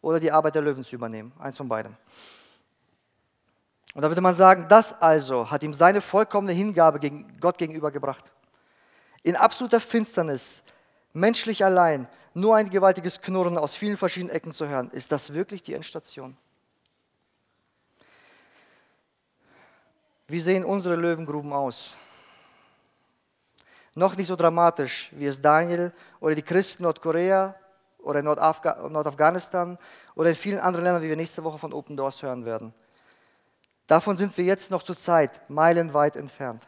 oder 0.00 0.20
die 0.20 0.30
Arbeit 0.30 0.54
der 0.54 0.62
Löwen 0.62 0.84
zu 0.84 0.94
übernehmen. 0.94 1.32
Eins 1.38 1.56
von 1.56 1.68
beidem. 1.68 1.96
Und 3.96 4.02
da 4.02 4.08
würde 4.10 4.20
man 4.20 4.34
sagen, 4.34 4.66
das 4.68 5.00
also 5.00 5.50
hat 5.50 5.62
ihm 5.62 5.72
seine 5.72 6.02
vollkommene 6.02 6.52
Hingabe 6.52 6.98
gegen 6.98 7.32
Gott 7.40 7.56
gegenübergebracht. 7.56 8.26
In 9.22 9.36
absoluter 9.36 9.80
Finsternis, 9.80 10.62
menschlich 11.14 11.64
allein, 11.64 12.06
nur 12.34 12.56
ein 12.56 12.68
gewaltiges 12.68 13.22
Knurren 13.22 13.56
aus 13.56 13.74
vielen 13.74 13.96
verschiedenen 13.96 14.36
Ecken 14.36 14.52
zu 14.52 14.68
hören. 14.68 14.90
Ist 14.90 15.10
das 15.12 15.32
wirklich 15.32 15.62
die 15.62 15.72
Endstation? 15.72 16.36
Wie 20.28 20.40
sehen 20.40 20.66
unsere 20.66 20.96
Löwengruben 20.96 21.54
aus? 21.54 21.96
Noch 23.94 24.14
nicht 24.14 24.26
so 24.26 24.36
dramatisch, 24.36 25.08
wie 25.12 25.24
es 25.24 25.40
Daniel 25.40 25.90
oder 26.20 26.34
die 26.34 26.42
Christen 26.42 26.82
Nordkorea 26.82 27.54
oder 28.00 28.20
Nordafghanistan 28.22 29.78
oder 30.14 30.28
in 30.28 30.36
vielen 30.36 30.58
anderen 30.58 30.84
Ländern, 30.84 31.02
wie 31.02 31.08
wir 31.08 31.16
nächste 31.16 31.42
Woche 31.42 31.56
von 31.56 31.72
Open 31.72 31.96
Doors 31.96 32.22
hören 32.22 32.44
werden. 32.44 32.74
Davon 33.86 34.16
sind 34.16 34.36
wir 34.36 34.44
jetzt 34.44 34.70
noch 34.70 34.82
zur 34.82 34.96
Zeit 34.96 35.30
meilenweit 35.48 36.16
entfernt. 36.16 36.62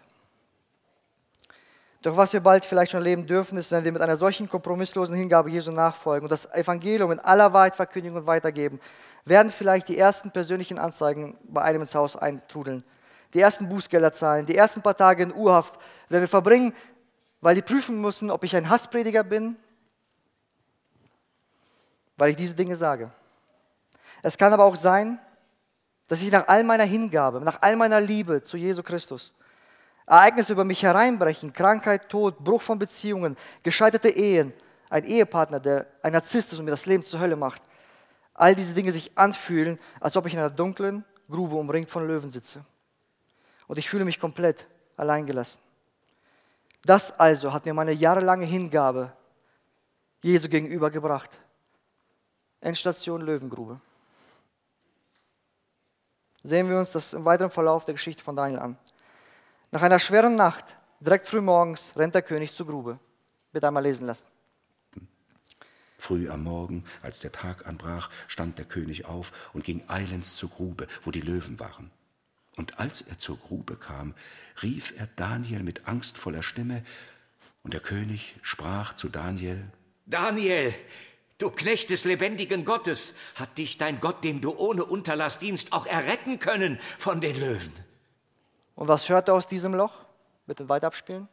Doch 2.03 2.17
was 2.17 2.33
wir 2.33 2.41
bald 2.41 2.65
vielleicht 2.65 2.93
schon 2.93 3.01
erleben 3.01 3.27
dürfen, 3.27 3.59
ist, 3.59 3.73
wenn 3.73 3.85
wir 3.85 3.91
mit 3.91 4.03
einer 4.03 4.17
solchen 4.17 4.49
kompromisslosen 4.49 5.17
Hingabe 5.17 5.51
Jesu 5.51 5.73
nachfolgen 5.73 6.25
und 6.25 6.31
das 6.31 6.47
Evangelium 6.53 7.11
in 7.11 7.19
aller 7.19 7.53
Wahrheit 7.53 7.75
verkündigen 7.75 8.17
und 8.17 8.27
weitergeben, 8.27 8.81
werden 9.25 9.51
vielleicht 9.51 9.89
die 9.89 9.99
ersten 9.99 10.31
persönlichen 10.31 10.79
Anzeigen 10.79 11.37
bei 11.43 11.63
einem 11.63 11.83
ins 11.83 11.95
Haus 11.97 12.17
eintrudeln, 12.17 12.85
die 13.35 13.41
ersten 13.41 13.69
Bußgelder 13.69 14.13
zahlen, 14.13 14.47
die 14.47 14.57
ersten 14.57 14.81
paar 14.81 14.97
Tage 14.97 15.25
in 15.25 15.35
Urhaft, 15.35 15.79
wenn 16.09 16.21
wir 16.21 16.29
verbringen, 16.29 16.73
weil 17.41 17.57
die 17.57 17.63
prüfen 17.63 18.01
müssen, 18.01 18.31
ob 18.31 18.45
ich 18.45 18.55
ein 18.55 18.69
Hassprediger 18.69 19.25
bin, 19.25 19.57
weil 22.17 22.31
ich 22.31 22.37
diese 22.37 22.55
Dinge 22.55 22.77
sage. 22.77 23.11
Es 24.23 24.39
kann 24.39 24.53
aber 24.53 24.65
auch 24.65 24.77
sein, 24.77 25.19
dass 26.09 26.23
ich 26.23 26.33
nach 26.33 26.49
all 26.49 26.65
meiner 26.65 26.85
Hingabe, 26.85 27.41
nach 27.41 27.61
all 27.61 27.77
meiner 27.77 28.01
Liebe 28.01 28.43
zu 28.43 28.57
Jesu 28.57 28.83
Christus, 28.83 29.33
Ereignisse 30.07 30.55
über 30.55 30.65
mich 30.65 30.83
hereinbrechen, 30.83 31.53
Krankheit, 31.53 32.09
Tod, 32.09 32.39
Bruch 32.43 32.63
von 32.63 32.79
Beziehungen, 32.79 33.37
gescheiterte 33.63 34.09
Ehen, 34.09 34.55
ein 34.89 35.05
Ehepartner, 35.05 35.61
der 35.61 35.87
ein 36.03 36.15
Narzisst 36.15 36.53
ist 36.53 36.59
und 36.59 36.65
mir 36.65 36.71
das 36.71 36.87
Leben 36.87 37.05
zur 37.05 37.21
Hölle 37.21 37.37
macht, 37.37 37.63
all 38.33 38.55
diese 38.55 38.73
Dinge 38.73 38.91
sich 38.91 39.17
anfühlen, 39.19 39.79
als 40.01 40.17
ob 40.17 40.27
ich 40.27 40.33
in 40.33 40.39
einer 40.39 40.51
dunklen 40.51 41.05
Grube 41.31 41.57
umringt 41.57 41.91
von 41.91 42.07
Löwen 42.07 42.31
sitze. 42.31 42.65
Und 43.67 43.79
ich 43.79 43.91
fühle 43.91 44.07
mich 44.07 44.19
komplett 44.19 44.67
alleingelassen. 44.97 45.61
Das 46.85 47.19
also 47.21 47.53
hat 47.53 47.67
mir 47.67 47.75
meine 47.75 47.93
jahrelange 47.93 48.47
Hingabe 48.47 49.13
Jesu 50.23 50.49
gegenüber 50.49 50.91
gebracht. 50.91 51.31
Endstation 52.63 53.21
Löwengrube 53.21 53.79
sehen 56.43 56.69
wir 56.69 56.79
uns 56.79 56.91
das 56.91 57.15
im 57.15 57.25
weiteren 57.25 57.51
Verlauf 57.51 57.85
der 57.85 57.95
Geschichte 57.95 58.23
von 58.23 58.37
Daniel 58.37 58.61
an. 58.61 58.79
Nach 59.71 59.83
einer 59.83 59.99
schweren 59.99 60.37
Nacht, 60.37 60.65
direkt 61.01 61.27
früh 61.27 61.41
morgens, 61.41 61.93
rennt 61.97 62.15
der 62.15 62.23
König 62.23 62.55
zur 62.55 62.67
Grube. 62.67 62.99
Bitte 63.53 63.67
einmal 63.67 63.83
lesen 63.83 64.07
lassen. 64.07 64.27
Früh 65.99 66.31
am 66.31 66.45
Morgen, 66.45 66.85
als 67.03 67.19
der 67.19 67.33
Tag 67.33 67.67
anbrach, 67.67 68.09
stand 68.29 68.59
der 68.59 68.65
König 68.65 69.07
auf 69.07 69.51
und 69.53 69.65
ging 69.65 69.83
eilends 69.89 70.37
zur 70.37 70.49
Grube, 70.49 70.87
wo 71.03 71.11
die 71.11 71.21
Löwen 71.21 71.59
waren. 71.59 71.91
Und 72.57 72.79
als 72.79 73.01
er 73.01 73.19
zur 73.19 73.37
Grube 73.39 73.77
kam, 73.77 74.15
rief 74.63 74.95
er 74.97 75.09
Daniel 75.17 75.63
mit 75.63 75.87
angstvoller 75.87 76.43
Stimme, 76.43 76.85
und 77.63 77.75
der 77.75 77.81
König 77.81 78.37
sprach 78.43 78.95
zu 78.95 79.09
Daniel, 79.09 79.71
Daniel, 80.07 80.75
Du 81.39 81.51
Knecht 81.51 81.91
des 81.91 82.05
lebendigen 82.05 82.65
Gottes, 82.65 83.15
hat 83.37 83.59
dich 83.59 83.79
dein 83.79 84.01
Gott, 84.01 84.25
dem 84.25 84.41
du 84.41 84.57
ohne 84.57 84.85
Unterlass 84.85 85.39
dienst, 85.39 85.73
auch 85.73 85.87
erretten 85.87 86.41
können 86.41 86.81
von 86.99 87.21
den 87.21 87.39
Löwen. 87.39 87.73
Und 88.75 88.89
was 88.89 89.09
hört 89.09 89.29
er 89.29 89.35
aus 89.35 89.47
diesem 89.47 89.73
Loch? 89.73 89.95
Bitte 90.47 90.69
weiter 90.69 90.89
abspielen. 90.89 91.29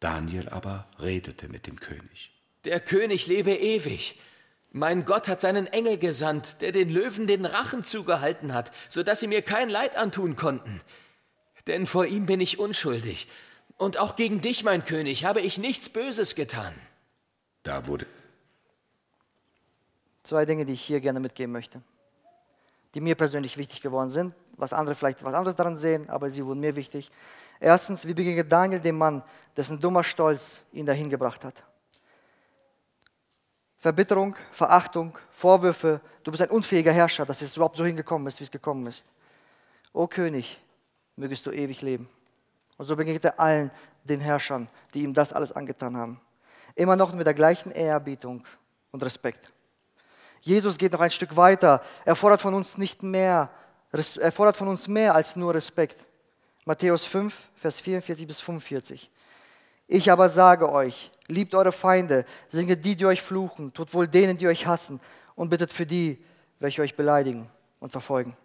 Daniel 0.00 0.48
aber 0.48 0.86
redete 0.98 1.48
mit 1.48 1.66
dem 1.66 1.78
König. 1.78 2.32
Der 2.64 2.80
König 2.80 3.26
lebe 3.26 3.54
ewig. 3.54 4.18
Mein 4.70 5.04
Gott 5.04 5.28
hat 5.28 5.42
seinen 5.42 5.66
Engel 5.66 5.98
gesandt, 5.98 6.62
der 6.62 6.72
den 6.72 6.88
Löwen 6.88 7.26
den 7.26 7.44
Rachen 7.44 7.84
zugehalten 7.84 8.54
hat, 8.54 8.72
so 8.88 9.02
dass 9.02 9.20
sie 9.20 9.28
mir 9.28 9.42
kein 9.42 9.68
Leid 9.68 9.96
antun 9.96 10.36
konnten. 10.36 10.80
Denn 11.66 11.86
vor 11.86 12.06
ihm 12.06 12.26
bin 12.26 12.40
ich 12.40 12.58
unschuldig. 12.58 13.28
Und 13.76 13.98
auch 13.98 14.16
gegen 14.16 14.40
dich, 14.40 14.64
mein 14.64 14.84
König, 14.84 15.24
habe 15.24 15.42
ich 15.42 15.58
nichts 15.58 15.90
Böses 15.90 16.34
getan. 16.34 16.74
Da 17.62 17.86
wurde 17.86 18.06
Zwei 20.24 20.44
Dinge, 20.46 20.64
die 20.64 20.72
ich 20.72 20.82
hier 20.82 21.00
gerne 21.00 21.20
mitgeben 21.20 21.52
möchte, 21.52 21.80
die 22.94 23.00
mir 23.00 23.14
persönlich 23.14 23.56
wichtig 23.56 23.80
geworden 23.82 24.10
sind, 24.10 24.34
was 24.56 24.72
andere 24.72 24.94
vielleicht 24.94 25.22
was 25.22 25.34
anderes 25.34 25.54
daran 25.54 25.76
sehen, 25.76 26.08
aber 26.08 26.30
sie 26.30 26.44
wurden 26.44 26.60
mir 26.60 26.74
wichtig. 26.74 27.10
Erstens, 27.60 28.06
wie 28.06 28.14
begegnet 28.14 28.50
Daniel 28.50 28.80
dem 28.80 28.98
Mann, 28.98 29.22
dessen 29.56 29.78
dummer 29.78 30.02
Stolz 30.02 30.62
ihn 30.72 30.86
dahin 30.86 31.10
gebracht 31.10 31.44
hat? 31.44 31.62
Verbitterung, 33.76 34.34
Verachtung, 34.50 35.16
Vorwürfe, 35.30 36.00
du 36.22 36.30
bist 36.30 36.42
ein 36.42 36.48
unfähiger 36.48 36.92
Herrscher, 36.92 37.26
dass 37.26 37.42
es 37.42 37.54
überhaupt 37.56 37.76
so 37.76 37.84
hingekommen 37.84 38.26
ist, 38.26 38.40
wie 38.40 38.44
es 38.44 38.50
gekommen 38.50 38.86
ist. 38.86 39.06
O 39.92 40.06
König, 40.06 40.58
mögest 41.16 41.44
du 41.44 41.50
ewig 41.50 41.82
leben. 41.82 42.08
Und 42.78 42.86
so 42.86 42.96
begegnet 42.96 43.24
er 43.24 43.38
allen 43.38 43.70
den 44.04 44.20
Herrschern, 44.20 44.68
die 44.94 45.02
ihm 45.02 45.14
das 45.14 45.32
alles 45.32 45.52
angetan 45.52 45.96
haben. 45.96 46.20
Immer 46.74 46.96
noch 46.96 47.12
mit 47.12 47.26
der 47.26 47.34
gleichen 47.34 47.70
Ehrerbietung 47.70 48.42
und 48.90 49.02
Respekt. 49.02 49.53
Jesus 50.44 50.76
geht 50.76 50.92
noch 50.92 51.00
ein 51.00 51.10
Stück 51.10 51.36
weiter. 51.36 51.82
Er 52.04 52.14
fordert 52.14 52.42
von 52.42 52.52
uns 52.52 52.76
nicht 52.76 53.02
mehr, 53.02 53.48
er 53.92 54.32
fordert 54.32 54.56
von 54.56 54.68
uns 54.68 54.88
mehr 54.88 55.14
als 55.14 55.36
nur 55.36 55.54
Respekt. 55.54 56.04
Matthäus 56.66 57.06
5, 57.06 57.34
Vers 57.56 57.80
44 57.80 58.26
bis 58.26 58.40
45. 58.40 59.10
Ich 59.86 60.12
aber 60.12 60.28
sage 60.28 60.70
euch, 60.70 61.10
liebt 61.28 61.54
eure 61.54 61.72
Feinde, 61.72 62.26
singet 62.50 62.84
die, 62.84 62.94
die 62.94 63.06
euch 63.06 63.22
fluchen, 63.22 63.72
tut 63.72 63.94
wohl 63.94 64.06
denen, 64.06 64.36
die 64.36 64.46
euch 64.46 64.66
hassen 64.66 65.00
und 65.34 65.48
bittet 65.48 65.72
für 65.72 65.86
die, 65.86 66.22
welche 66.60 66.82
euch 66.82 66.94
beleidigen 66.94 67.48
und 67.80 67.90
verfolgen. 67.90 68.36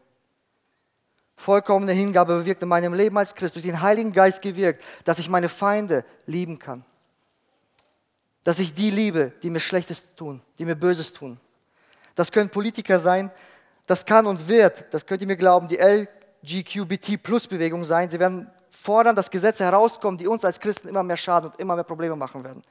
Vollkommene 1.35 1.91
Hingabe 1.91 2.37
bewirkt 2.37 2.63
in 2.63 2.69
meinem 2.69 2.93
Leben 2.93 3.17
als 3.17 3.35
Christ, 3.35 3.55
durch 3.55 3.65
den 3.65 3.81
Heiligen 3.81 4.13
Geist 4.13 4.41
gewirkt, 4.41 4.81
dass 5.03 5.19
ich 5.19 5.27
meine 5.27 5.49
Feinde 5.49 6.05
lieben 6.25 6.59
kann. 6.59 6.85
Dass 8.45 8.59
ich 8.59 8.73
die 8.73 8.89
liebe, 8.89 9.33
die 9.43 9.49
mir 9.49 9.59
Schlechtes 9.59 10.15
tun, 10.15 10.41
die 10.57 10.63
mir 10.63 10.75
Böses 10.75 11.11
tun. 11.11 11.37
Das 12.19 12.33
können 12.33 12.49
Politiker 12.49 12.99
sein, 12.99 13.31
das 13.87 14.05
kann 14.05 14.27
und 14.27 14.45
wird, 14.49 14.93
das 14.93 15.05
könnt 15.05 15.21
ihr 15.21 15.27
mir 15.27 15.37
glauben, 15.37 15.69
die 15.69 15.77
LGQBT-Plus-Bewegung 16.43 17.85
sein. 17.85 18.09
Sie 18.09 18.19
werden 18.19 18.51
fordern, 18.69 19.15
dass 19.15 19.31
Gesetze 19.31 19.63
herauskommen, 19.63 20.17
die 20.17 20.27
uns 20.27 20.43
als 20.43 20.59
Christen 20.59 20.89
immer 20.89 21.01
mehr 21.01 21.15
schaden 21.15 21.49
und 21.49 21.57
immer 21.61 21.75
mehr 21.75 21.85
Probleme 21.85 22.17
machen 22.17 22.43
werden. 22.43 22.61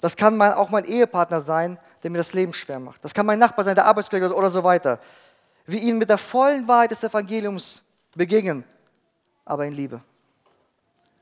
Das 0.00 0.16
kann 0.16 0.36
mein, 0.36 0.52
auch 0.52 0.70
mein 0.70 0.84
Ehepartner 0.84 1.40
sein, 1.40 1.80
der 2.04 2.12
mir 2.12 2.18
das 2.18 2.32
Leben 2.32 2.52
schwer 2.52 2.78
macht. 2.78 3.02
Das 3.02 3.12
kann 3.12 3.26
mein 3.26 3.40
Nachbar 3.40 3.64
sein, 3.64 3.74
der 3.74 3.86
Arbeitskollege 3.86 4.32
oder 4.32 4.50
so 4.50 4.62
weiter. 4.62 5.00
Wir 5.66 5.80
ihnen 5.80 5.98
mit 5.98 6.08
der 6.08 6.18
vollen 6.18 6.68
Wahrheit 6.68 6.92
des 6.92 7.02
Evangeliums 7.02 7.82
begegnen, 8.14 8.62
aber 9.44 9.66
in 9.66 9.72
Liebe. 9.72 10.00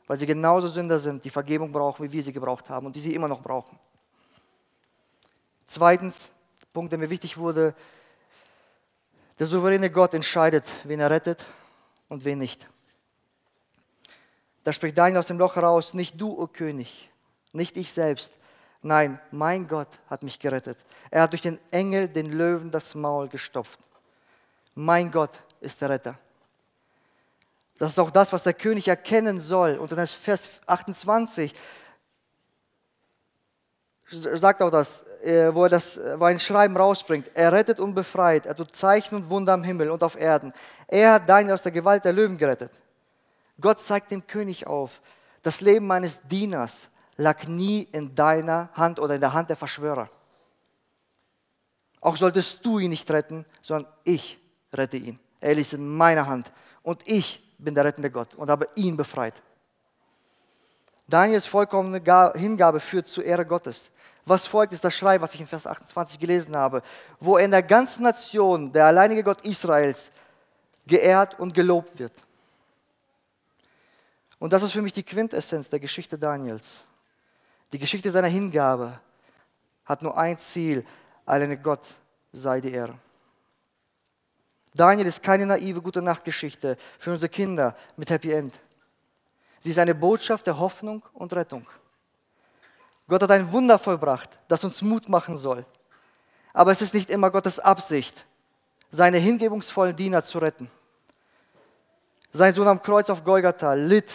Weil 0.07 0.19
sie 0.19 0.27
genauso 0.27 0.69
Sünder 0.69 0.99
sind, 0.99 1.25
die 1.25 1.31
Vergebung 1.31 1.73
brauchen, 1.73 2.05
wie 2.05 2.13
wir 2.13 2.23
sie 2.23 2.35
gebraucht 2.35 2.69
haben 2.69 2.85
und 2.85 2.95
die 2.95 3.01
sie 3.01 3.15
immer 3.15 3.29
noch 3.29 3.41
brauchen. 3.41 3.79
Zweitens, 5.67 6.34
Punkt, 6.75 6.91
der 6.91 6.99
mir 6.99 7.09
wichtig 7.09 7.39
wurde, 7.39 7.73
der 9.39 9.47
souveräne 9.47 9.91
Gott 9.91 10.13
entscheidet, 10.13 10.65
wen 10.83 10.99
er 10.99 11.09
rettet 11.09 11.47
und 12.09 12.25
wen 12.25 12.39
nicht. 12.39 12.69
Da 14.65 14.73
spricht 14.73 14.99
Daniel 14.99 15.19
aus 15.19 15.29
dem 15.29 15.39
Loch 15.39 15.55
heraus, 15.55 15.95
nicht 15.95 16.21
du, 16.21 16.31
o 16.33 16.43
oh 16.43 16.47
König, 16.49 17.09
nicht 17.53 17.77
ich 17.77 17.93
selbst. 17.93 18.33
Nein, 18.83 19.21
mein 19.31 19.69
Gott 19.69 19.89
hat 20.11 20.25
mich 20.25 20.41
gerettet. 20.41 20.77
Er 21.11 21.23
hat 21.23 21.33
durch 21.33 21.43
den 21.43 21.61
Engel 21.71 22.09
den 22.09 22.33
Löwen 22.33 22.73
das 22.73 22.97
Maul 22.97 23.29
gestopft. 23.29 23.79
Mein 24.75 25.13
Gott 25.13 25.31
ist 25.61 25.81
der 25.81 25.91
Retter. 25.91 26.19
Das 27.79 27.91
ist 27.91 27.99
auch 28.01 28.11
das, 28.11 28.33
was 28.33 28.43
der 28.43 28.55
König 28.55 28.89
erkennen 28.89 29.39
soll. 29.39 29.77
Und 29.77 29.93
in 29.93 30.07
Vers 30.07 30.61
28 30.67 31.55
sagt 34.11 34.63
auch 34.63 34.71
das, 34.71 35.03
äh, 35.23 35.55
wo 35.55 35.65
er 35.65 35.71
das, 35.71 36.01
wo 36.19 36.25
ein 36.25 36.39
Schreiben 36.39 36.77
rausbringt. 36.77 37.31
Er 37.35 37.53
rettet 37.53 37.81
und 37.81 37.95
befreit, 37.95 38.47
er 38.47 38.55
tut 38.55 38.75
Zeichen 38.77 39.17
und 39.17 39.31
Wunder 39.31 39.53
am 39.55 39.65
Himmel 39.65 39.91
und 39.91 40.03
auf 40.03 40.17
Erden. 40.17 40.53
Er 40.89 41.15
hat 41.15 41.29
Daniel 41.29 41.55
aus 41.55 41.63
der 41.63 41.73
Gewalt 41.73 42.05
der 42.05 42.13
Löwen 42.13 42.37
gerettet. 42.37 42.71
Gott 43.61 43.81
zeigt 43.81 44.11
dem 44.11 44.27
König 44.27 44.67
auf, 44.67 45.01
das 45.43 45.61
Leben 45.61 45.87
meines 45.87 46.21
Dieners 46.23 46.89
lag 47.17 47.47
nie 47.47 47.89
in 47.93 48.15
deiner 48.15 48.71
Hand 48.75 48.99
oder 48.99 49.15
in 49.15 49.21
der 49.21 49.33
Hand 49.33 49.51
der 49.51 49.57
Verschwörer. 49.57 50.11
Auch 52.01 52.17
solltest 52.17 52.65
du 52.67 52.79
ihn 52.79 52.91
nicht 52.91 53.11
retten, 53.11 53.47
sondern 53.63 53.91
ich 54.03 54.39
rette 54.73 54.97
ihn. 54.97 55.19
Er 55.41 55.57
ist 55.57 55.73
in 55.73 55.89
meiner 55.89 56.27
Hand 56.27 56.51
und 56.83 57.01
ich 57.07 57.43
bin 57.59 57.75
der 57.75 57.85
rettende 57.85 58.11
Gott 58.11 58.35
und 58.35 58.51
habe 58.51 58.69
ihn 58.75 58.97
befreit. 58.97 59.35
Daniels 61.07 61.47
vollkommene 61.47 62.33
Hingabe 62.35 62.81
führt 62.81 63.09
zur 63.09 63.25
Ehre 63.25 63.45
Gottes. 63.45 63.91
Was 64.27 64.47
folgt, 64.47 64.73
ist 64.73 64.85
das 64.85 64.95
Schrei, 64.95 65.21
was 65.21 65.35
ich 65.35 65.41
in 65.41 65.47
Vers 65.47 65.67
28 65.67 66.19
gelesen 66.19 66.57
habe, 66.57 66.83
wo 67.21 67.37
in 67.37 67.51
der 67.51 67.63
ganzen 67.63 68.05
Nation 68.05 68.73
der 68.73 68.87
alleinige 68.87 69.23
Gott 69.23 69.43
Israels 69.43 70.11
geehrt 70.87 71.39
und 71.39 71.53
gelobt 71.53 71.99
wird. 71.99 72.13
Und 74.39 74.53
das 74.53 74.63
ist 74.63 74.73
für 74.73 74.83
mich 74.83 74.93
die 74.93 75.03
Quintessenz 75.03 75.69
der 75.69 75.81
Geschichte 75.81 76.19
Daniels. 76.19 76.83
Die 77.73 77.79
Geschichte 77.79 78.11
seiner 78.11 78.29
Hingabe 78.29 78.99
hat 79.85 80.03
nur 80.03 80.17
ein 80.17 80.39
Ziel, 80.39 80.85
alleine 81.27 81.59
Gott 81.59 81.95
sei 82.33 82.61
die 82.61 82.73
Ehre. 82.73 82.99
Daniel 84.75 85.07
ist 85.07 85.23
keine 85.23 85.47
naive 85.47 85.81
gute 85.81 86.03
Nachtgeschichte 86.03 86.77
für 86.99 87.13
unsere 87.13 87.29
Kinder 87.29 87.77
mit 87.97 88.11
Happy 88.11 88.33
End. 88.33 88.55
Sie 89.61 89.71
ist 89.71 89.79
eine 89.79 89.95
Botschaft 89.95 90.47
der 90.47 90.59
Hoffnung 90.59 91.03
und 91.13 91.33
Rettung. 91.33 91.67
Gott 93.09 93.23
hat 93.23 93.31
ein 93.31 93.53
Wunder 93.53 93.79
vollbracht, 93.79 94.31
das 94.49 94.65
uns 94.65 94.81
Mut 94.83 95.09
machen 95.09 95.37
soll. 95.37 95.65
Aber 96.53 96.73
es 96.73 96.81
ist 96.81 96.95
nicht 96.95 97.11
immer 97.11 97.31
Gottes 97.31 97.59
Absicht, 97.59 98.25
seine 98.91 99.19
hingebungsvollen 99.19 99.97
Diener 99.97 100.23
zu 100.25 100.39
retten. 100.39 100.71
Sein 102.33 102.55
Sohn 102.55 102.69
am 102.69 102.83
Kreuz 102.83 103.11
auf 103.11 103.25
Golgatha 103.25 103.75
litt 103.75 104.11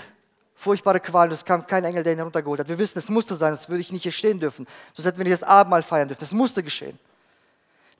furchtbare 0.55 0.99
Qualen. 0.99 1.31
Es 1.31 1.45
kam 1.45 1.65
kein 1.65 1.85
Engel, 1.85 2.03
der 2.03 2.13
ihn 2.13 2.19
heruntergeholt 2.19 2.59
hat. 2.59 2.67
Wir 2.67 2.77
wissen, 2.77 2.97
es 2.97 3.09
musste 3.09 3.35
sein, 3.35 3.53
sonst 3.53 3.69
würde 3.69 3.81
ich 3.81 3.91
nicht 3.91 4.03
hier 4.03 4.11
stehen 4.11 4.39
dürfen. 4.39 4.67
Sonst 4.93 5.05
hätten 5.05 5.17
wir 5.17 5.23
nicht 5.23 5.41
das 5.41 5.43
Abendmahl 5.43 5.83
feiern 5.83 6.07
dürfen. 6.07 6.23
Es 6.23 6.33
musste 6.33 6.61
geschehen. 6.63 6.99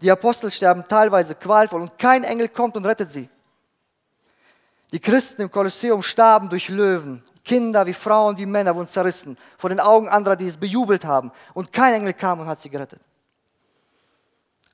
Die 0.02 0.12
Apostel 0.12 0.52
sterben 0.52 0.84
teilweise 0.88 1.36
qualvoll 1.36 1.82
und 1.82 1.98
kein 1.98 2.24
Engel 2.24 2.50
kommt 2.50 2.76
und 2.76 2.86
rettet 2.86 3.10
sie. 3.10 3.30
Die 4.92 5.00
Christen 5.00 5.44
im 5.44 5.52
Kolosseum 5.52 6.02
starben 6.02 6.50
durch 6.50 6.70
Löwen, 6.70 7.24
Kinder 7.50 7.88
wie 7.88 7.96
Frauen 7.96 8.38
wie 8.38 8.46
Männer 8.46 8.76
wurden 8.76 8.88
zerrissen 8.88 9.36
vor 9.58 9.72
den 9.72 9.80
Augen 9.80 10.08
anderer, 10.08 10.36
die 10.36 10.46
es 10.46 10.58
bejubelt 10.58 11.04
haben. 11.04 11.32
Und 11.56 11.74
kein 11.74 11.96
Engel 11.96 12.14
kam 12.14 12.40
und 12.40 12.46
hat 12.46 12.60
sie 12.60 12.70
gerettet. 12.70 13.02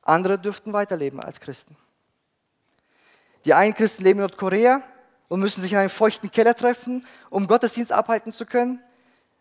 Andere 0.02 0.38
dürften 0.38 0.74
weiterleben 0.74 1.22
als 1.22 1.40
Christen. 1.40 1.78
Die 3.46 3.54
einen 3.54 3.74
Christen 3.74 4.04
leben 4.04 4.20
in 4.20 4.26
Nordkorea 4.26 4.82
und 5.30 5.40
müssen 5.40 5.62
sich 5.62 5.72
in 5.72 5.78
einem 5.78 5.90
feuchten 5.90 6.30
Keller 6.30 6.54
treffen, 6.54 7.06
um 7.30 7.48
Gottesdienst 7.48 7.94
abhalten 7.94 8.34
zu 8.34 8.46
können. 8.46 8.82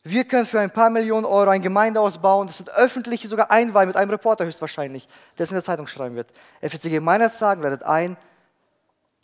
Wir 0.05 0.25
können 0.25 0.47
für 0.47 0.61
ein 0.61 0.71
paar 0.71 0.91
Millionen 0.91 1.25
Euro 1.25 1.51
eine 1.51 1.63
Gemeinde 1.63 2.01
ausbauen. 2.01 2.47
Das 2.47 2.59
sind 2.59 2.71
öffentliche, 2.71 3.27
sogar 3.27 3.51
Einweihen 3.51 3.89
mit 3.89 3.97
einem 3.97 4.13
Reporter 4.13 4.47
höchstwahrscheinlich, 4.47 5.09
der 5.37 5.45
es 5.45 5.51
in 5.51 5.57
der 5.57 5.65
Zeitung 5.65 5.89
schreiben 5.89 6.15
wird. 6.15 6.31
FCG 6.61 6.91
Gemeindezagen 6.91 7.65
ladet 7.65 7.83
ein 7.83 8.17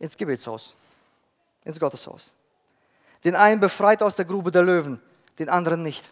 ins 0.01 0.17
Gebetshaus, 0.17 0.75
ins 1.65 1.79
Gotteshaus. 1.79 2.33
Den 3.25 3.37
einen 3.37 3.61
befreit 3.61 4.03
aus 4.03 4.17
der 4.17 4.25
Grube 4.25 4.51
der 4.51 4.63
Löwen, 4.63 5.01
den 5.39 5.49
anderen 5.49 5.83
nicht. 5.83 6.11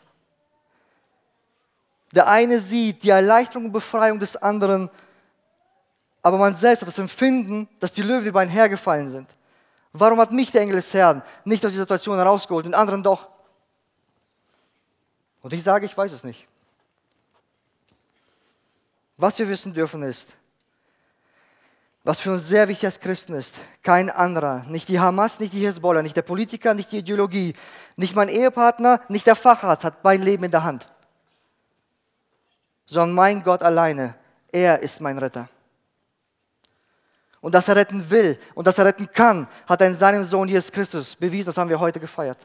Der 2.12 2.26
eine 2.26 2.58
sieht 2.58 3.02
die 3.02 3.10
Erleichterung 3.10 3.66
und 3.66 3.72
Befreiung 3.72 4.18
des 4.18 4.36
anderen, 4.36 4.90
aber 6.22 6.38
man 6.38 6.54
selbst 6.54 6.82
hat 6.82 6.88
das 6.88 6.98
Empfinden, 6.98 7.68
dass 7.80 7.92
die 7.92 8.02
Löwen 8.02 8.26
über 8.26 8.40
einen 8.40 8.50
hergefallen 8.50 9.08
sind. 9.08 9.28
Warum 9.92 10.20
hat 10.20 10.32
mich 10.32 10.50
der 10.50 10.62
Engel 10.62 10.76
des 10.76 10.92
Herrn 10.92 11.22
nicht 11.44 11.64
aus 11.64 11.72
dieser 11.72 11.84
Situation 11.84 12.16
herausgeholt, 12.16 12.66
den 12.66 12.74
anderen 12.74 13.02
doch? 13.02 13.28
Und 15.40 15.52
ich 15.52 15.62
sage, 15.62 15.86
ich 15.86 15.96
weiß 15.96 16.12
es 16.12 16.24
nicht. 16.24 16.46
Was 19.16 19.38
wir 19.38 19.48
wissen 19.48 19.72
dürfen 19.74 20.02
ist, 20.02 20.28
was 22.08 22.20
für 22.20 22.32
uns 22.32 22.48
sehr 22.48 22.68
wichtig 22.68 22.86
als 22.86 23.00
Christen 23.00 23.34
ist, 23.34 23.54
kein 23.82 24.08
anderer, 24.08 24.64
nicht 24.66 24.88
die 24.88 24.98
Hamas, 24.98 25.40
nicht 25.40 25.52
die 25.52 25.66
Hezbollah, 25.66 26.00
nicht 26.00 26.16
der 26.16 26.22
Politiker, 26.22 26.72
nicht 26.72 26.90
die 26.90 27.00
Ideologie, 27.00 27.52
nicht 27.96 28.16
mein 28.16 28.30
Ehepartner, 28.30 29.02
nicht 29.10 29.26
der 29.26 29.36
Facharzt 29.36 29.84
hat 29.84 30.02
mein 30.02 30.22
Leben 30.22 30.44
in 30.44 30.50
der 30.50 30.64
Hand, 30.64 30.86
sondern 32.86 33.14
mein 33.14 33.42
Gott 33.42 33.62
alleine, 33.62 34.14
er 34.50 34.80
ist 34.80 35.02
mein 35.02 35.18
Retter. 35.18 35.50
Und 37.42 37.54
dass 37.54 37.68
er 37.68 37.76
retten 37.76 38.08
will 38.08 38.38
und 38.54 38.66
dass 38.66 38.78
er 38.78 38.86
retten 38.86 39.10
kann, 39.12 39.46
hat 39.66 39.82
er 39.82 39.88
in 39.88 39.94
seinem 39.94 40.24
Sohn 40.24 40.48
Jesus 40.48 40.72
Christus 40.72 41.14
bewiesen, 41.14 41.48
das 41.48 41.58
haben 41.58 41.68
wir 41.68 41.78
heute 41.78 42.00
gefeiert 42.00 42.38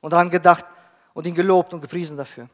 und 0.00 0.14
daran 0.14 0.30
gedacht 0.30 0.64
und 1.12 1.26
ihn 1.26 1.34
gelobt 1.34 1.74
und 1.74 1.82
gepriesen 1.82 2.16
dafür. 2.16 2.48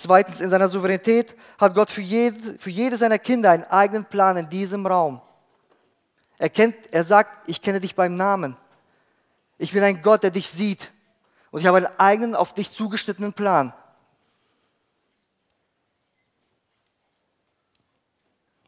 Zweitens, 0.00 0.40
in 0.40 0.48
seiner 0.48 0.68
Souveränität 0.68 1.34
hat 1.58 1.74
Gott 1.74 1.90
für 1.90 2.02
jede, 2.02 2.56
für 2.60 2.70
jede 2.70 2.96
seiner 2.96 3.18
Kinder 3.18 3.50
einen 3.50 3.64
eigenen 3.64 4.04
Plan 4.04 4.36
in 4.36 4.48
diesem 4.48 4.86
Raum. 4.86 5.20
Er, 6.38 6.48
kennt, 6.48 6.76
er 6.92 7.02
sagt, 7.02 7.48
ich 7.48 7.60
kenne 7.60 7.80
dich 7.80 7.96
beim 7.96 8.16
Namen. 8.16 8.56
Ich 9.58 9.72
bin 9.72 9.82
ein 9.82 10.00
Gott, 10.00 10.22
der 10.22 10.30
dich 10.30 10.48
sieht. 10.48 10.92
Und 11.50 11.62
ich 11.62 11.66
habe 11.66 11.78
einen 11.78 11.98
eigenen, 11.98 12.36
auf 12.36 12.54
dich 12.54 12.70
zugeschnittenen 12.70 13.32
Plan. 13.32 13.72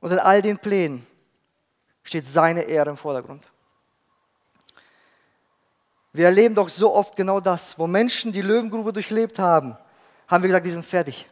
Und 0.00 0.10
in 0.10 0.18
all 0.18 0.42
den 0.42 0.58
Plänen 0.58 1.06
steht 2.02 2.26
seine 2.26 2.62
Ehre 2.62 2.90
im 2.90 2.96
Vordergrund. 2.96 3.44
Wir 6.12 6.24
erleben 6.24 6.56
doch 6.56 6.68
so 6.68 6.92
oft 6.92 7.14
genau 7.14 7.38
das, 7.38 7.78
wo 7.78 7.86
Menschen 7.86 8.32
die 8.32 8.42
Löwengrube 8.42 8.92
durchlebt 8.92 9.38
haben, 9.38 9.76
haben 10.30 10.42
wir 10.42 10.48
gesagt, 10.48 10.66
die 10.66 10.70
sind 10.70 10.86
fertig. 10.86 11.28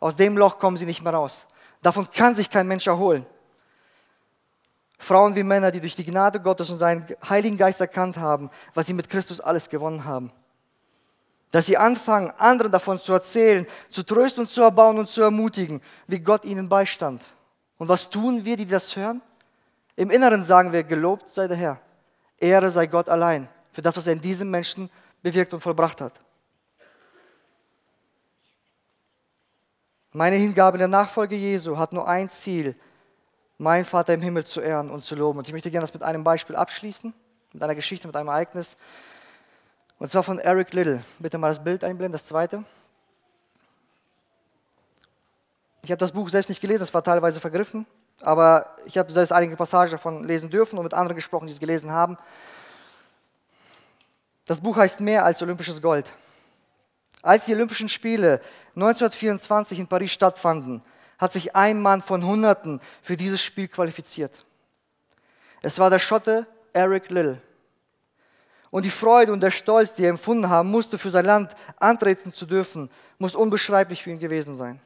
Aus 0.00 0.16
dem 0.16 0.36
Loch 0.36 0.58
kommen 0.58 0.76
sie 0.76 0.86
nicht 0.86 1.02
mehr 1.02 1.14
raus. 1.14 1.46
Davon 1.82 2.10
kann 2.10 2.34
sich 2.34 2.50
kein 2.50 2.66
Mensch 2.66 2.86
erholen. 2.86 3.24
Frauen 4.98 5.36
wie 5.36 5.44
Männer, 5.44 5.70
die 5.70 5.80
durch 5.80 5.94
die 5.94 6.04
Gnade 6.04 6.40
Gottes 6.40 6.70
und 6.70 6.78
seinen 6.78 7.06
Heiligen 7.28 7.56
Geist 7.56 7.80
erkannt 7.80 8.16
haben, 8.16 8.50
was 8.74 8.86
sie 8.86 8.92
mit 8.92 9.08
Christus 9.08 9.40
alles 9.40 9.68
gewonnen 9.68 10.04
haben. 10.04 10.32
Dass 11.52 11.66
sie 11.66 11.78
anfangen, 11.78 12.32
anderen 12.36 12.72
davon 12.72 13.00
zu 13.00 13.12
erzählen, 13.12 13.66
zu 13.88 14.02
trösten 14.02 14.44
und 14.44 14.50
zu 14.50 14.60
erbauen 14.62 14.98
und 14.98 15.08
zu 15.08 15.22
ermutigen, 15.22 15.80
wie 16.08 16.18
Gott 16.18 16.44
ihnen 16.44 16.68
beistand. 16.68 17.22
Und 17.78 17.88
was 17.88 18.10
tun 18.10 18.44
wir, 18.44 18.56
die 18.56 18.66
das 18.66 18.96
hören? 18.96 19.22
Im 19.94 20.10
Inneren 20.10 20.42
sagen 20.42 20.72
wir, 20.72 20.82
gelobt 20.82 21.30
sei 21.30 21.46
der 21.46 21.56
Herr. 21.56 21.80
Ehre 22.36 22.70
sei 22.70 22.86
Gott 22.86 23.08
allein 23.08 23.48
für 23.72 23.82
das, 23.82 23.96
was 23.96 24.06
er 24.06 24.12
in 24.12 24.20
diesem 24.20 24.50
Menschen 24.50 24.90
bewirkt 25.22 25.54
und 25.54 25.60
vollbracht 25.60 26.00
hat. 26.00 26.12
Meine 30.12 30.36
Hingabe 30.36 30.76
in 30.76 30.80
der 30.80 30.88
Nachfolge 30.88 31.36
Jesu 31.36 31.76
hat 31.76 31.92
nur 31.92 32.08
ein 32.08 32.30
Ziel, 32.30 32.74
mein 33.58 33.84
Vater 33.84 34.14
im 34.14 34.22
Himmel 34.22 34.44
zu 34.44 34.60
ehren 34.60 34.90
und 34.90 35.04
zu 35.04 35.14
loben. 35.14 35.38
Und 35.38 35.48
ich 35.48 35.52
möchte 35.52 35.70
gerne 35.70 35.82
das 35.82 35.92
mit 35.92 36.02
einem 36.02 36.24
Beispiel 36.24 36.56
abschließen, 36.56 37.12
mit 37.52 37.62
einer 37.62 37.74
Geschichte, 37.74 38.06
mit 38.06 38.16
einem 38.16 38.28
Ereignis. 38.28 38.76
Und 39.98 40.10
zwar 40.10 40.22
von 40.22 40.38
Eric 40.38 40.72
Little. 40.72 41.04
Bitte 41.18 41.36
mal 41.36 41.48
das 41.48 41.62
Bild 41.62 41.84
einblenden, 41.84 42.12
das 42.12 42.24
zweite. 42.24 42.64
Ich 45.82 45.90
habe 45.90 45.98
das 45.98 46.12
Buch 46.12 46.28
selbst 46.28 46.48
nicht 46.48 46.60
gelesen, 46.60 46.82
es 46.82 46.94
war 46.94 47.02
teilweise 47.02 47.40
vergriffen, 47.40 47.86
aber 48.20 48.76
ich 48.84 48.98
habe 48.98 49.12
selbst 49.12 49.32
einige 49.32 49.56
Passagen 49.56 49.90
davon 49.90 50.24
lesen 50.24 50.50
dürfen 50.50 50.78
und 50.78 50.84
mit 50.84 50.92
anderen 50.92 51.16
gesprochen, 51.16 51.46
die 51.46 51.52
es 51.52 51.60
gelesen 51.60 51.90
haben. 51.90 52.18
Das 54.44 54.60
Buch 54.60 54.76
heißt 54.76 55.00
Mehr 55.00 55.24
als 55.24 55.42
olympisches 55.42 55.80
Gold. 55.80 56.12
Als 57.22 57.46
die 57.46 57.54
Olympischen 57.54 57.88
Spiele 57.88 58.40
1924 58.74 59.78
in 59.78 59.86
Paris 59.86 60.12
stattfanden, 60.12 60.82
hat 61.18 61.32
sich 61.32 61.56
ein 61.56 61.82
Mann 61.82 62.00
von 62.00 62.24
Hunderten 62.24 62.80
für 63.02 63.16
dieses 63.16 63.42
Spiel 63.42 63.68
qualifiziert. 63.68 64.44
Es 65.62 65.78
war 65.78 65.90
der 65.90 65.98
Schotte 65.98 66.46
Eric 66.72 67.10
Lill. 67.10 67.40
Und 68.70 68.84
die 68.84 68.90
Freude 68.90 69.32
und 69.32 69.40
der 69.40 69.50
Stolz, 69.50 69.94
die 69.94 70.04
er 70.04 70.10
empfunden 70.10 70.48
haben 70.48 70.70
musste, 70.70 70.98
für 70.98 71.10
sein 71.10 71.24
Land 71.24 71.56
antreten 71.78 72.32
zu 72.32 72.46
dürfen, 72.46 72.90
muss 73.18 73.34
unbeschreiblich 73.34 74.02
für 74.02 74.10
ihn 74.10 74.18
gewesen 74.18 74.56
sein. 74.56 74.80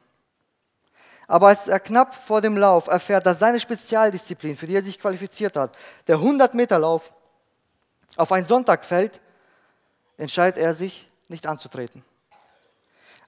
Aber 1.27 1.47
als 1.47 1.67
er 1.67 1.79
knapp 1.79 2.15
vor 2.15 2.41
dem 2.41 2.57
Lauf 2.57 2.87
erfährt, 2.87 3.25
dass 3.25 3.39
seine 3.39 3.59
Spezialdisziplin, 3.59 4.55
für 4.55 4.67
die 4.67 4.75
er 4.75 4.83
sich 4.83 4.99
qualifiziert 4.99 5.55
hat, 5.55 5.77
der 6.07 6.17
100-Meter-Lauf, 6.17 7.13
auf 8.15 8.31
einen 8.31 8.45
Sonntag 8.45 8.85
fällt, 8.85 9.21
entscheidet 10.17 10.59
er 10.59 10.73
sich, 10.73 11.09
nicht 11.27 11.47
anzutreten. 11.47 12.03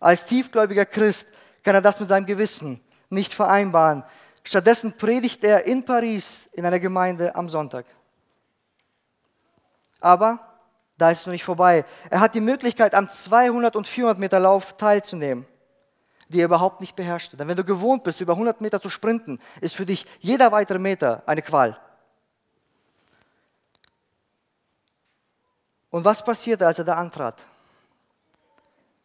Als 0.06 0.24
tiefgläubiger 0.24 0.86
Christ 0.86 1.26
kann 1.64 1.74
er 1.74 1.82
das 1.82 1.99
mit 1.99 2.08
seinem 2.08 2.28
Gewissen 2.28 2.80
nicht 3.10 3.34
vereinbaren. 3.34 4.03
Stattdessen 4.43 4.95
predigt 4.95 5.43
er 5.43 5.66
in 5.66 5.84
Paris 5.84 6.47
in 6.51 6.64
einer 6.64 6.80
Gemeinde 6.80 7.34
am 7.34 7.49
Sonntag. 7.49 7.88
Aber 10.01 10.38
da 10.95 11.10
ist 11.10 11.22
es 11.22 11.26
noch 11.26 11.34
nicht 11.34 11.43
vorbei. 11.43 11.86
Er 12.12 12.20
hat 12.20 12.36
die 12.36 12.39
Möglichkeit, 12.39 12.93
am 12.93 13.10
200 13.10 13.76
und 13.76 13.88
400 13.88 14.20
Meter 14.20 14.39
Lauf 14.39 14.78
teilzunehmen 14.78 15.47
die 16.28 16.39
er 16.39 16.45
überhaupt 16.45 16.82
nicht 16.82 16.95
beherrschte. 16.95 17.38
Denn 17.38 17.47
wenn 17.47 17.56
du 17.56 17.64
gewohnt 17.64 18.03
bist, 18.03 18.20
über 18.20 18.34
100 18.34 18.60
Meter 18.60 18.82
zu 18.82 18.89
sprinten, 18.89 19.39
ist 19.62 19.76
für 19.76 19.86
dich 19.86 20.08
jeder 20.20 20.51
weitere 20.51 20.80
Meter 20.80 21.22
eine 21.28 21.43
Qual. 21.43 21.80
Und 25.91 26.03
was 26.03 26.24
passierte, 26.24 26.66
als 26.66 26.80
er 26.80 26.86
da 26.86 26.95
antrat? 26.95 27.45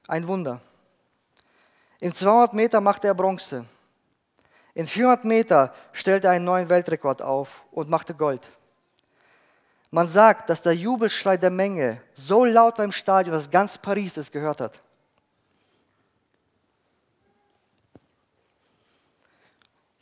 Ein 0.08 0.26
Wunder. 0.26 0.62
In 2.00 2.14
200 2.14 2.54
Meter 2.54 2.80
machte 2.80 3.06
er 3.06 3.14
Bronze. 3.14 3.66
In 4.74 4.86
400 4.86 5.24
Meter 5.24 5.74
stellte 5.92 6.28
er 6.28 6.32
einen 6.32 6.44
neuen 6.44 6.68
Weltrekord 6.68 7.20
auf 7.20 7.62
und 7.70 7.90
machte 7.90 8.14
Gold. 8.14 8.48
Man 9.90 10.08
sagt, 10.08 10.48
dass 10.48 10.62
der 10.62 10.74
Jubelschrei 10.74 11.36
der 11.36 11.50
Menge 11.50 12.00
so 12.14 12.44
laut 12.44 12.78
war 12.78 12.84
im 12.84 12.92
Stadion, 12.92 13.34
dass 13.34 13.50
ganz 13.50 13.76
Paris 13.76 14.16
es 14.16 14.30
gehört 14.30 14.60
hat. 14.60 14.80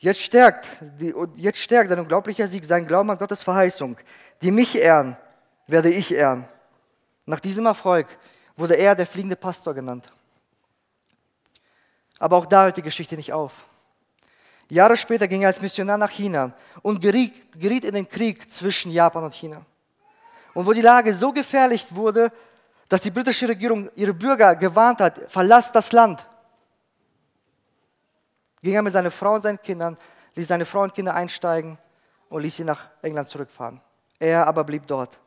Jetzt 0.01 0.21
stärkt, 0.21 0.69
die, 1.01 1.13
jetzt 1.37 1.59
stärkt 1.59 1.89
sein 1.89 1.99
unglaublicher 1.99 2.47
Sieg, 2.47 2.65
sein 2.65 2.87
Glauben 2.87 3.11
an 3.11 3.19
Gottes 3.19 3.43
Verheißung. 3.43 3.97
Die 4.43 4.53
mich 4.53 4.77
ehren, 4.77 5.17
werde 5.67 5.91
ich 5.91 6.13
ehren. 6.13 6.47
Nach 7.27 7.41
diesem 7.41 7.67
Erfolg 7.67 8.07
wurde 8.57 8.75
er 8.75 8.95
der 8.95 9.07
fliegende 9.07 9.35
Pastor 9.35 9.75
genannt. 9.75 10.07
Aber 12.19 12.37
auch 12.37 12.47
da 12.47 12.65
hört 12.65 12.77
die 12.77 12.83
Geschichte 12.83 13.17
nicht 13.17 13.33
auf. 13.33 13.53
Jahre 14.71 14.97
später 14.97 15.27
ging 15.29 15.43
er 15.43 15.49
als 15.49 15.61
Missionar 15.61 15.97
nach 15.97 16.11
China 16.11 16.53
und 16.83 17.01
geriet, 17.01 17.85
in 17.85 17.95
den 17.95 18.09
Krieg 18.09 18.51
zwischen 18.51 18.93
Japan 18.93 19.25
und 19.25 19.35
China. 19.35 19.65
Und 20.53 20.67
wo 20.67 20.73
die 20.73 20.83
Lage 20.83 21.13
so 21.13 21.33
gefährlich 21.33 21.87
wurde, 21.91 22.31
dass 22.89 23.01
die 23.01 23.11
britische 23.11 23.49
Regierung 23.49 23.91
ihre 23.95 24.13
Bürger 24.13 24.57
gewarnt 24.57 25.01
hat, 25.01 25.31
verlasst 25.31 25.75
das 25.75 25.93
Land 25.93 26.27
ging 28.63 28.75
er 28.75 28.83
mit 28.83 28.93
seiner 28.93 29.11
Frau 29.11 29.35
und 29.35 29.43
seinen 29.43 29.61
Kindern, 29.61 29.97
ließ 30.35 30.49
seine 30.49 30.65
Frau 30.65 30.83
und 30.83 30.95
Kinder 30.95 31.15
einsteigen 31.15 31.79
und 32.29 32.43
ließ 32.43 32.57
sie 32.57 32.65
nach 32.65 32.89
England 33.03 33.29
zurückfahren. 33.29 33.81
Er 34.19 34.47
aber 34.47 34.65
blieb 34.65 34.87
dort, 34.87 35.19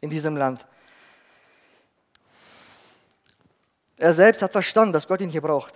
in 0.00 0.10
diesem 0.10 0.36
Land. 0.36 0.66
Er 3.96 4.14
selbst 4.14 4.42
hat 4.42 4.52
verstanden, 4.52 4.92
dass 4.92 5.06
Gott 5.06 5.20
ihn 5.20 5.28
hier 5.28 5.42
braucht. 5.42 5.74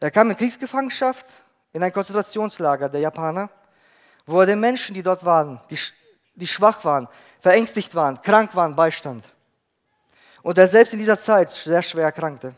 Er 0.00 0.10
kam 0.10 0.30
in 0.30 0.36
Kriegsgefangenschaft 0.36 1.26
in 1.72 1.82
ein 1.82 1.92
Konzentrationslager 1.92 2.88
der 2.88 3.00
Japaner, 3.00 3.50
wo 4.26 4.40
er 4.40 4.46
den 4.46 4.60
Menschen, 4.60 4.94
die 4.94 5.02
dort 5.02 5.24
waren, 5.24 5.60
die, 5.70 5.78
die 6.34 6.46
schwach 6.46 6.84
waren, 6.84 7.08
verängstigt 7.40 7.94
waren, 7.94 8.20
krank 8.22 8.54
waren, 8.54 8.76
beistand. 8.76 9.24
Und 10.42 10.58
er 10.58 10.68
selbst 10.68 10.92
in 10.92 10.98
dieser 10.98 11.18
Zeit 11.18 11.50
sehr 11.50 11.82
schwer 11.82 12.04
erkrankte. 12.04 12.54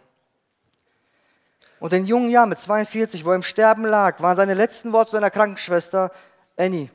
Und 1.78 1.94
in 1.94 2.04
jungen 2.04 2.28
Jahren, 2.28 2.50
mit 2.50 2.58
42, 2.58 3.24
wo 3.24 3.30
er 3.30 3.36
im 3.36 3.42
Sterben 3.42 3.86
lag, 3.86 4.20
waren 4.20 4.36
seine 4.36 4.52
letzten 4.52 4.92
Worte 4.92 5.10
zu 5.10 5.16
seiner 5.16 5.30
Krankenschwester, 5.30 6.12
Annie, 6.56 6.90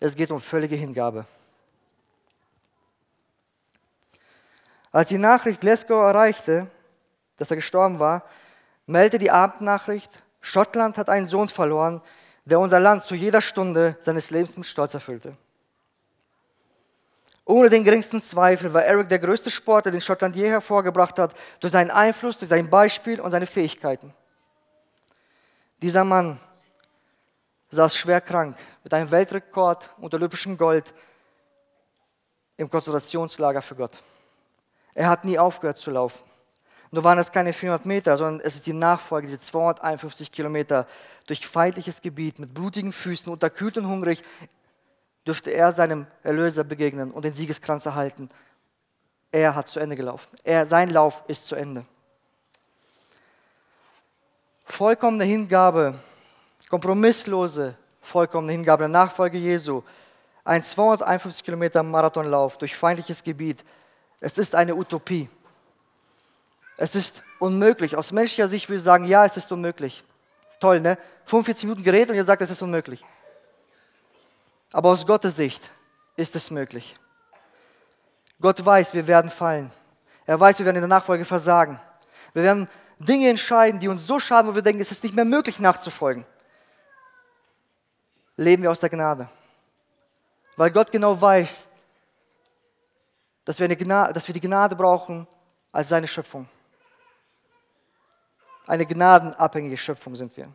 es 0.00 0.14
geht 0.14 0.30
um 0.30 0.40
völlige 0.40 0.74
Hingabe. 0.74 1.26
Als 4.90 5.08
die 5.08 5.18
Nachricht 5.18 5.60
Glasgow 5.60 6.02
erreichte, 6.02 6.66
dass 7.36 7.50
er 7.50 7.56
gestorben 7.56 7.98
war, 7.98 8.22
meldete 8.86 9.18
die 9.18 9.30
Abendnachricht, 9.30 10.10
Schottland 10.40 10.98
hat 10.98 11.08
einen 11.08 11.26
Sohn 11.26 11.48
verloren, 11.48 12.02
der 12.44 12.60
unser 12.60 12.80
Land 12.80 13.04
zu 13.04 13.14
jeder 13.14 13.40
Stunde 13.40 13.96
seines 14.00 14.30
Lebens 14.30 14.56
mit 14.56 14.66
Stolz 14.66 14.92
erfüllte. 14.94 15.36
Ohne 17.46 17.68
den 17.68 17.84
geringsten 17.84 18.22
Zweifel 18.22 18.72
war 18.72 18.84
Eric 18.84 19.08
der 19.08 19.18
größte 19.18 19.50
Sportler, 19.50 19.92
den 19.92 20.00
Schottland 20.00 20.34
je 20.36 20.48
hervorgebracht 20.48 21.18
hat, 21.18 21.34
durch 21.60 21.72
seinen 21.72 21.90
Einfluss, 21.90 22.38
durch 22.38 22.48
sein 22.48 22.70
Beispiel 22.70 23.20
und 23.20 23.30
seine 23.30 23.46
Fähigkeiten. 23.46 24.14
Dieser 25.82 26.04
Mann 26.04 26.40
saß 27.70 27.96
schwer 27.96 28.20
krank 28.20 28.56
mit 28.82 28.94
einem 28.94 29.10
Weltrekord 29.10 29.90
und 29.98 30.14
olympischem 30.14 30.56
Gold 30.56 30.94
im 32.56 32.70
Konzentrationslager 32.70 33.60
für 33.60 33.74
Gott. 33.74 33.98
Er 34.94 35.08
hat 35.08 35.24
nie 35.24 35.38
aufgehört 35.38 35.76
zu 35.76 35.90
laufen. 35.90 36.22
Nur 36.94 37.02
waren 37.02 37.18
es 37.18 37.32
keine 37.32 37.52
400 37.52 37.86
Meter, 37.86 38.16
sondern 38.16 38.46
es 38.46 38.54
ist 38.54 38.68
die 38.68 38.72
Nachfolge, 38.72 39.26
diese 39.26 39.40
251 39.40 40.30
Kilometer 40.30 40.86
durch 41.26 41.44
feindliches 41.44 42.00
Gebiet 42.00 42.38
mit 42.38 42.54
blutigen 42.54 42.92
Füßen, 42.92 43.32
unterkühlt 43.32 43.76
und 43.76 43.88
hungrig, 43.88 44.22
dürfte 45.26 45.50
er 45.50 45.72
seinem 45.72 46.06
Erlöser 46.22 46.62
begegnen 46.62 47.10
und 47.10 47.24
den 47.24 47.32
Siegeskranz 47.32 47.84
erhalten. 47.84 48.28
Er 49.32 49.56
hat 49.56 49.68
zu 49.70 49.80
Ende 49.80 49.96
gelaufen. 49.96 50.28
Er, 50.44 50.66
sein 50.66 50.88
Lauf 50.90 51.24
ist 51.26 51.48
zu 51.48 51.56
Ende. 51.56 51.84
Vollkommene 54.64 55.24
Hingabe, 55.24 55.96
kompromisslose, 56.70 57.74
vollkommene 58.02 58.52
Hingabe 58.52 58.82
der 58.82 58.88
Nachfolge 58.88 59.38
Jesu. 59.38 59.82
Ein 60.44 60.62
251 60.62 61.42
Kilometer 61.42 61.82
Marathonlauf 61.82 62.56
durch 62.56 62.76
feindliches 62.76 63.24
Gebiet. 63.24 63.64
Es 64.20 64.38
ist 64.38 64.54
eine 64.54 64.76
Utopie. 64.76 65.28
Es 66.76 66.96
ist 66.96 67.22
unmöglich. 67.38 67.96
Aus 67.96 68.12
menschlicher 68.12 68.48
Sicht 68.48 68.68
würde 68.68 68.78
ich 68.78 68.84
sagen, 68.84 69.04
ja, 69.04 69.24
es 69.24 69.36
ist 69.36 69.50
unmöglich. 69.52 70.04
Toll, 70.60 70.80
ne? 70.80 70.98
45 71.26 71.64
Minuten 71.64 71.84
geredet 71.84 72.10
und 72.10 72.16
ihr 72.16 72.24
sagt, 72.24 72.42
es 72.42 72.50
ist 72.50 72.62
unmöglich. 72.62 73.04
Aber 74.72 74.90
aus 74.90 75.06
Gottes 75.06 75.36
Sicht 75.36 75.70
ist 76.16 76.34
es 76.36 76.50
möglich. 76.50 76.94
Gott 78.40 78.64
weiß, 78.64 78.92
wir 78.94 79.06
werden 79.06 79.30
fallen. 79.30 79.70
Er 80.26 80.38
weiß, 80.38 80.58
wir 80.58 80.66
werden 80.66 80.76
in 80.76 80.82
der 80.82 80.88
Nachfolge 80.88 81.24
versagen. 81.24 81.80
Wir 82.32 82.42
werden 82.42 82.68
Dinge 82.98 83.28
entscheiden, 83.28 83.78
die 83.78 83.88
uns 83.88 84.06
so 84.06 84.18
schaden, 84.18 84.50
wo 84.50 84.54
wir 84.54 84.62
denken, 84.62 84.80
es 84.80 84.90
ist 84.90 85.02
nicht 85.02 85.14
mehr 85.14 85.24
möglich 85.24 85.60
nachzufolgen. 85.60 86.26
Leben 88.36 88.62
wir 88.62 88.70
aus 88.70 88.80
der 88.80 88.90
Gnade. 88.90 89.28
Weil 90.56 90.70
Gott 90.70 90.90
genau 90.90 91.20
weiß, 91.20 91.66
dass 93.44 93.60
wir, 93.60 93.68
Gnade, 93.68 94.12
dass 94.12 94.26
wir 94.26 94.32
die 94.32 94.40
Gnade 94.40 94.74
brauchen 94.74 95.26
als 95.70 95.88
seine 95.88 96.08
Schöpfung. 96.08 96.48
Eine 98.66 98.86
gnadenabhängige 98.86 99.76
Schöpfung 99.76 100.14
sind 100.14 100.36
wir. 100.36 100.46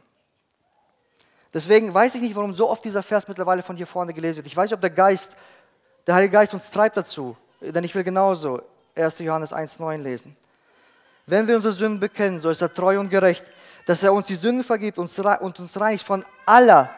Deswegen 1.53 1.93
weiß 1.93 2.15
ich 2.15 2.21
nicht, 2.21 2.35
warum 2.35 2.53
so 2.53 2.69
oft 2.69 2.83
dieser 2.83 3.03
Vers 3.03 3.27
mittlerweile 3.27 3.63
von 3.63 3.75
hier 3.75 3.87
vorne 3.87 4.13
gelesen 4.13 4.37
wird. 4.37 4.47
Ich 4.47 4.57
weiß 4.57 4.69
nicht, 4.69 4.75
ob 4.75 4.81
der 4.81 4.89
Geist, 4.89 5.31
der 6.05 6.15
Heilige 6.15 6.33
Geist 6.33 6.53
uns 6.53 6.69
treibt 6.69 6.97
dazu, 6.97 7.35
denn 7.59 7.83
ich 7.83 7.93
will 7.93 8.03
genauso 8.03 8.61
1. 8.95 9.19
Johannes 9.19 9.53
1,9 9.53 9.97
lesen. 9.97 10.35
Wenn 11.25 11.47
wir 11.47 11.55
unsere 11.55 11.73
Sünden 11.73 11.99
bekennen, 11.99 12.39
so 12.39 12.49
ist 12.49 12.61
er 12.61 12.73
treu 12.73 12.99
und 12.99 13.09
gerecht, 13.09 13.45
dass 13.85 14.01
er 14.01 14.13
uns 14.13 14.27
die 14.27 14.35
Sünden 14.35 14.63
vergibt 14.63 14.97
und 14.97 15.59
uns 15.59 15.79
reinigt 15.79 16.05
von 16.05 16.25
aller 16.45 16.89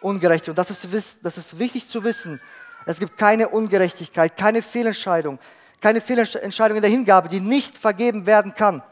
Ungerechtigkeit. 0.00 0.50
Und 0.50 0.58
das 0.58 0.70
ist, 0.70 1.18
das 1.22 1.38
ist 1.38 1.58
wichtig 1.58 1.86
zu 1.86 2.02
wissen. 2.04 2.40
Es 2.86 2.98
gibt 2.98 3.18
keine 3.18 3.48
Ungerechtigkeit, 3.50 4.36
keine 4.36 4.62
Fehlentscheidung, 4.62 5.38
keine 5.80 6.00
Fehlentscheidung 6.00 6.76
in 6.76 6.82
der 6.82 6.90
Hingabe, 6.90 7.28
die 7.28 7.40
nicht 7.40 7.76
vergeben 7.76 8.26
werden 8.26 8.54
kann 8.54 8.82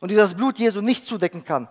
und 0.00 0.10
die 0.10 0.14
das 0.14 0.34
Blut 0.34 0.58
Jesu 0.58 0.80
nicht 0.80 1.04
zudecken 1.04 1.44
kann. 1.44 1.68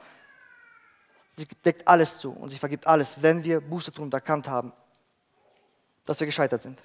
Sie 1.34 1.45
deckt 1.63 1.88
alles 1.88 2.17
zu 2.19 2.32
und 2.32 2.49
sie 2.49 2.57
vergibt 2.57 2.88
alles, 2.88 3.21
wenn 3.21 3.43
wir 3.43 3.61
Buße 3.61 3.91
tun 3.91 4.05
und 4.05 4.13
erkannt 4.13 4.47
haben, 4.47 4.73
dass 6.05 6.19
wir 6.19 6.28
gescheitert 6.28 6.61
sind. 6.61 6.82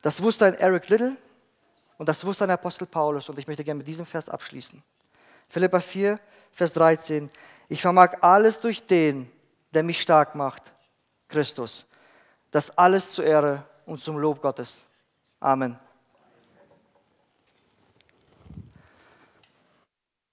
Das 0.00 0.22
wusste 0.22 0.46
ein 0.46 0.54
Eric 0.54 0.88
Little 0.88 1.16
und 1.98 2.08
das 2.08 2.24
wusste 2.24 2.44
ein 2.44 2.50
Apostel 2.50 2.86
Paulus 2.86 3.28
und 3.28 3.38
ich 3.38 3.46
möchte 3.46 3.64
gerne 3.64 3.78
mit 3.78 3.86
diesem 3.86 4.06
Vers 4.06 4.28
abschließen. 4.28 4.82
Philippa 5.48 5.80
4, 5.80 6.18
Vers 6.52 6.72
13. 6.72 7.30
Ich 7.68 7.82
vermag 7.82 8.22
alles 8.22 8.60
durch 8.60 8.86
den, 8.86 9.30
der 9.72 9.82
mich 9.82 10.00
stark 10.00 10.34
macht, 10.34 10.62
Christus. 11.28 11.86
Das 12.50 12.76
alles 12.76 13.12
zur 13.12 13.24
Ehre 13.24 13.64
und 13.86 14.00
zum 14.00 14.16
Lob 14.16 14.40
Gottes. 14.40 14.86
Amen. 15.40 15.78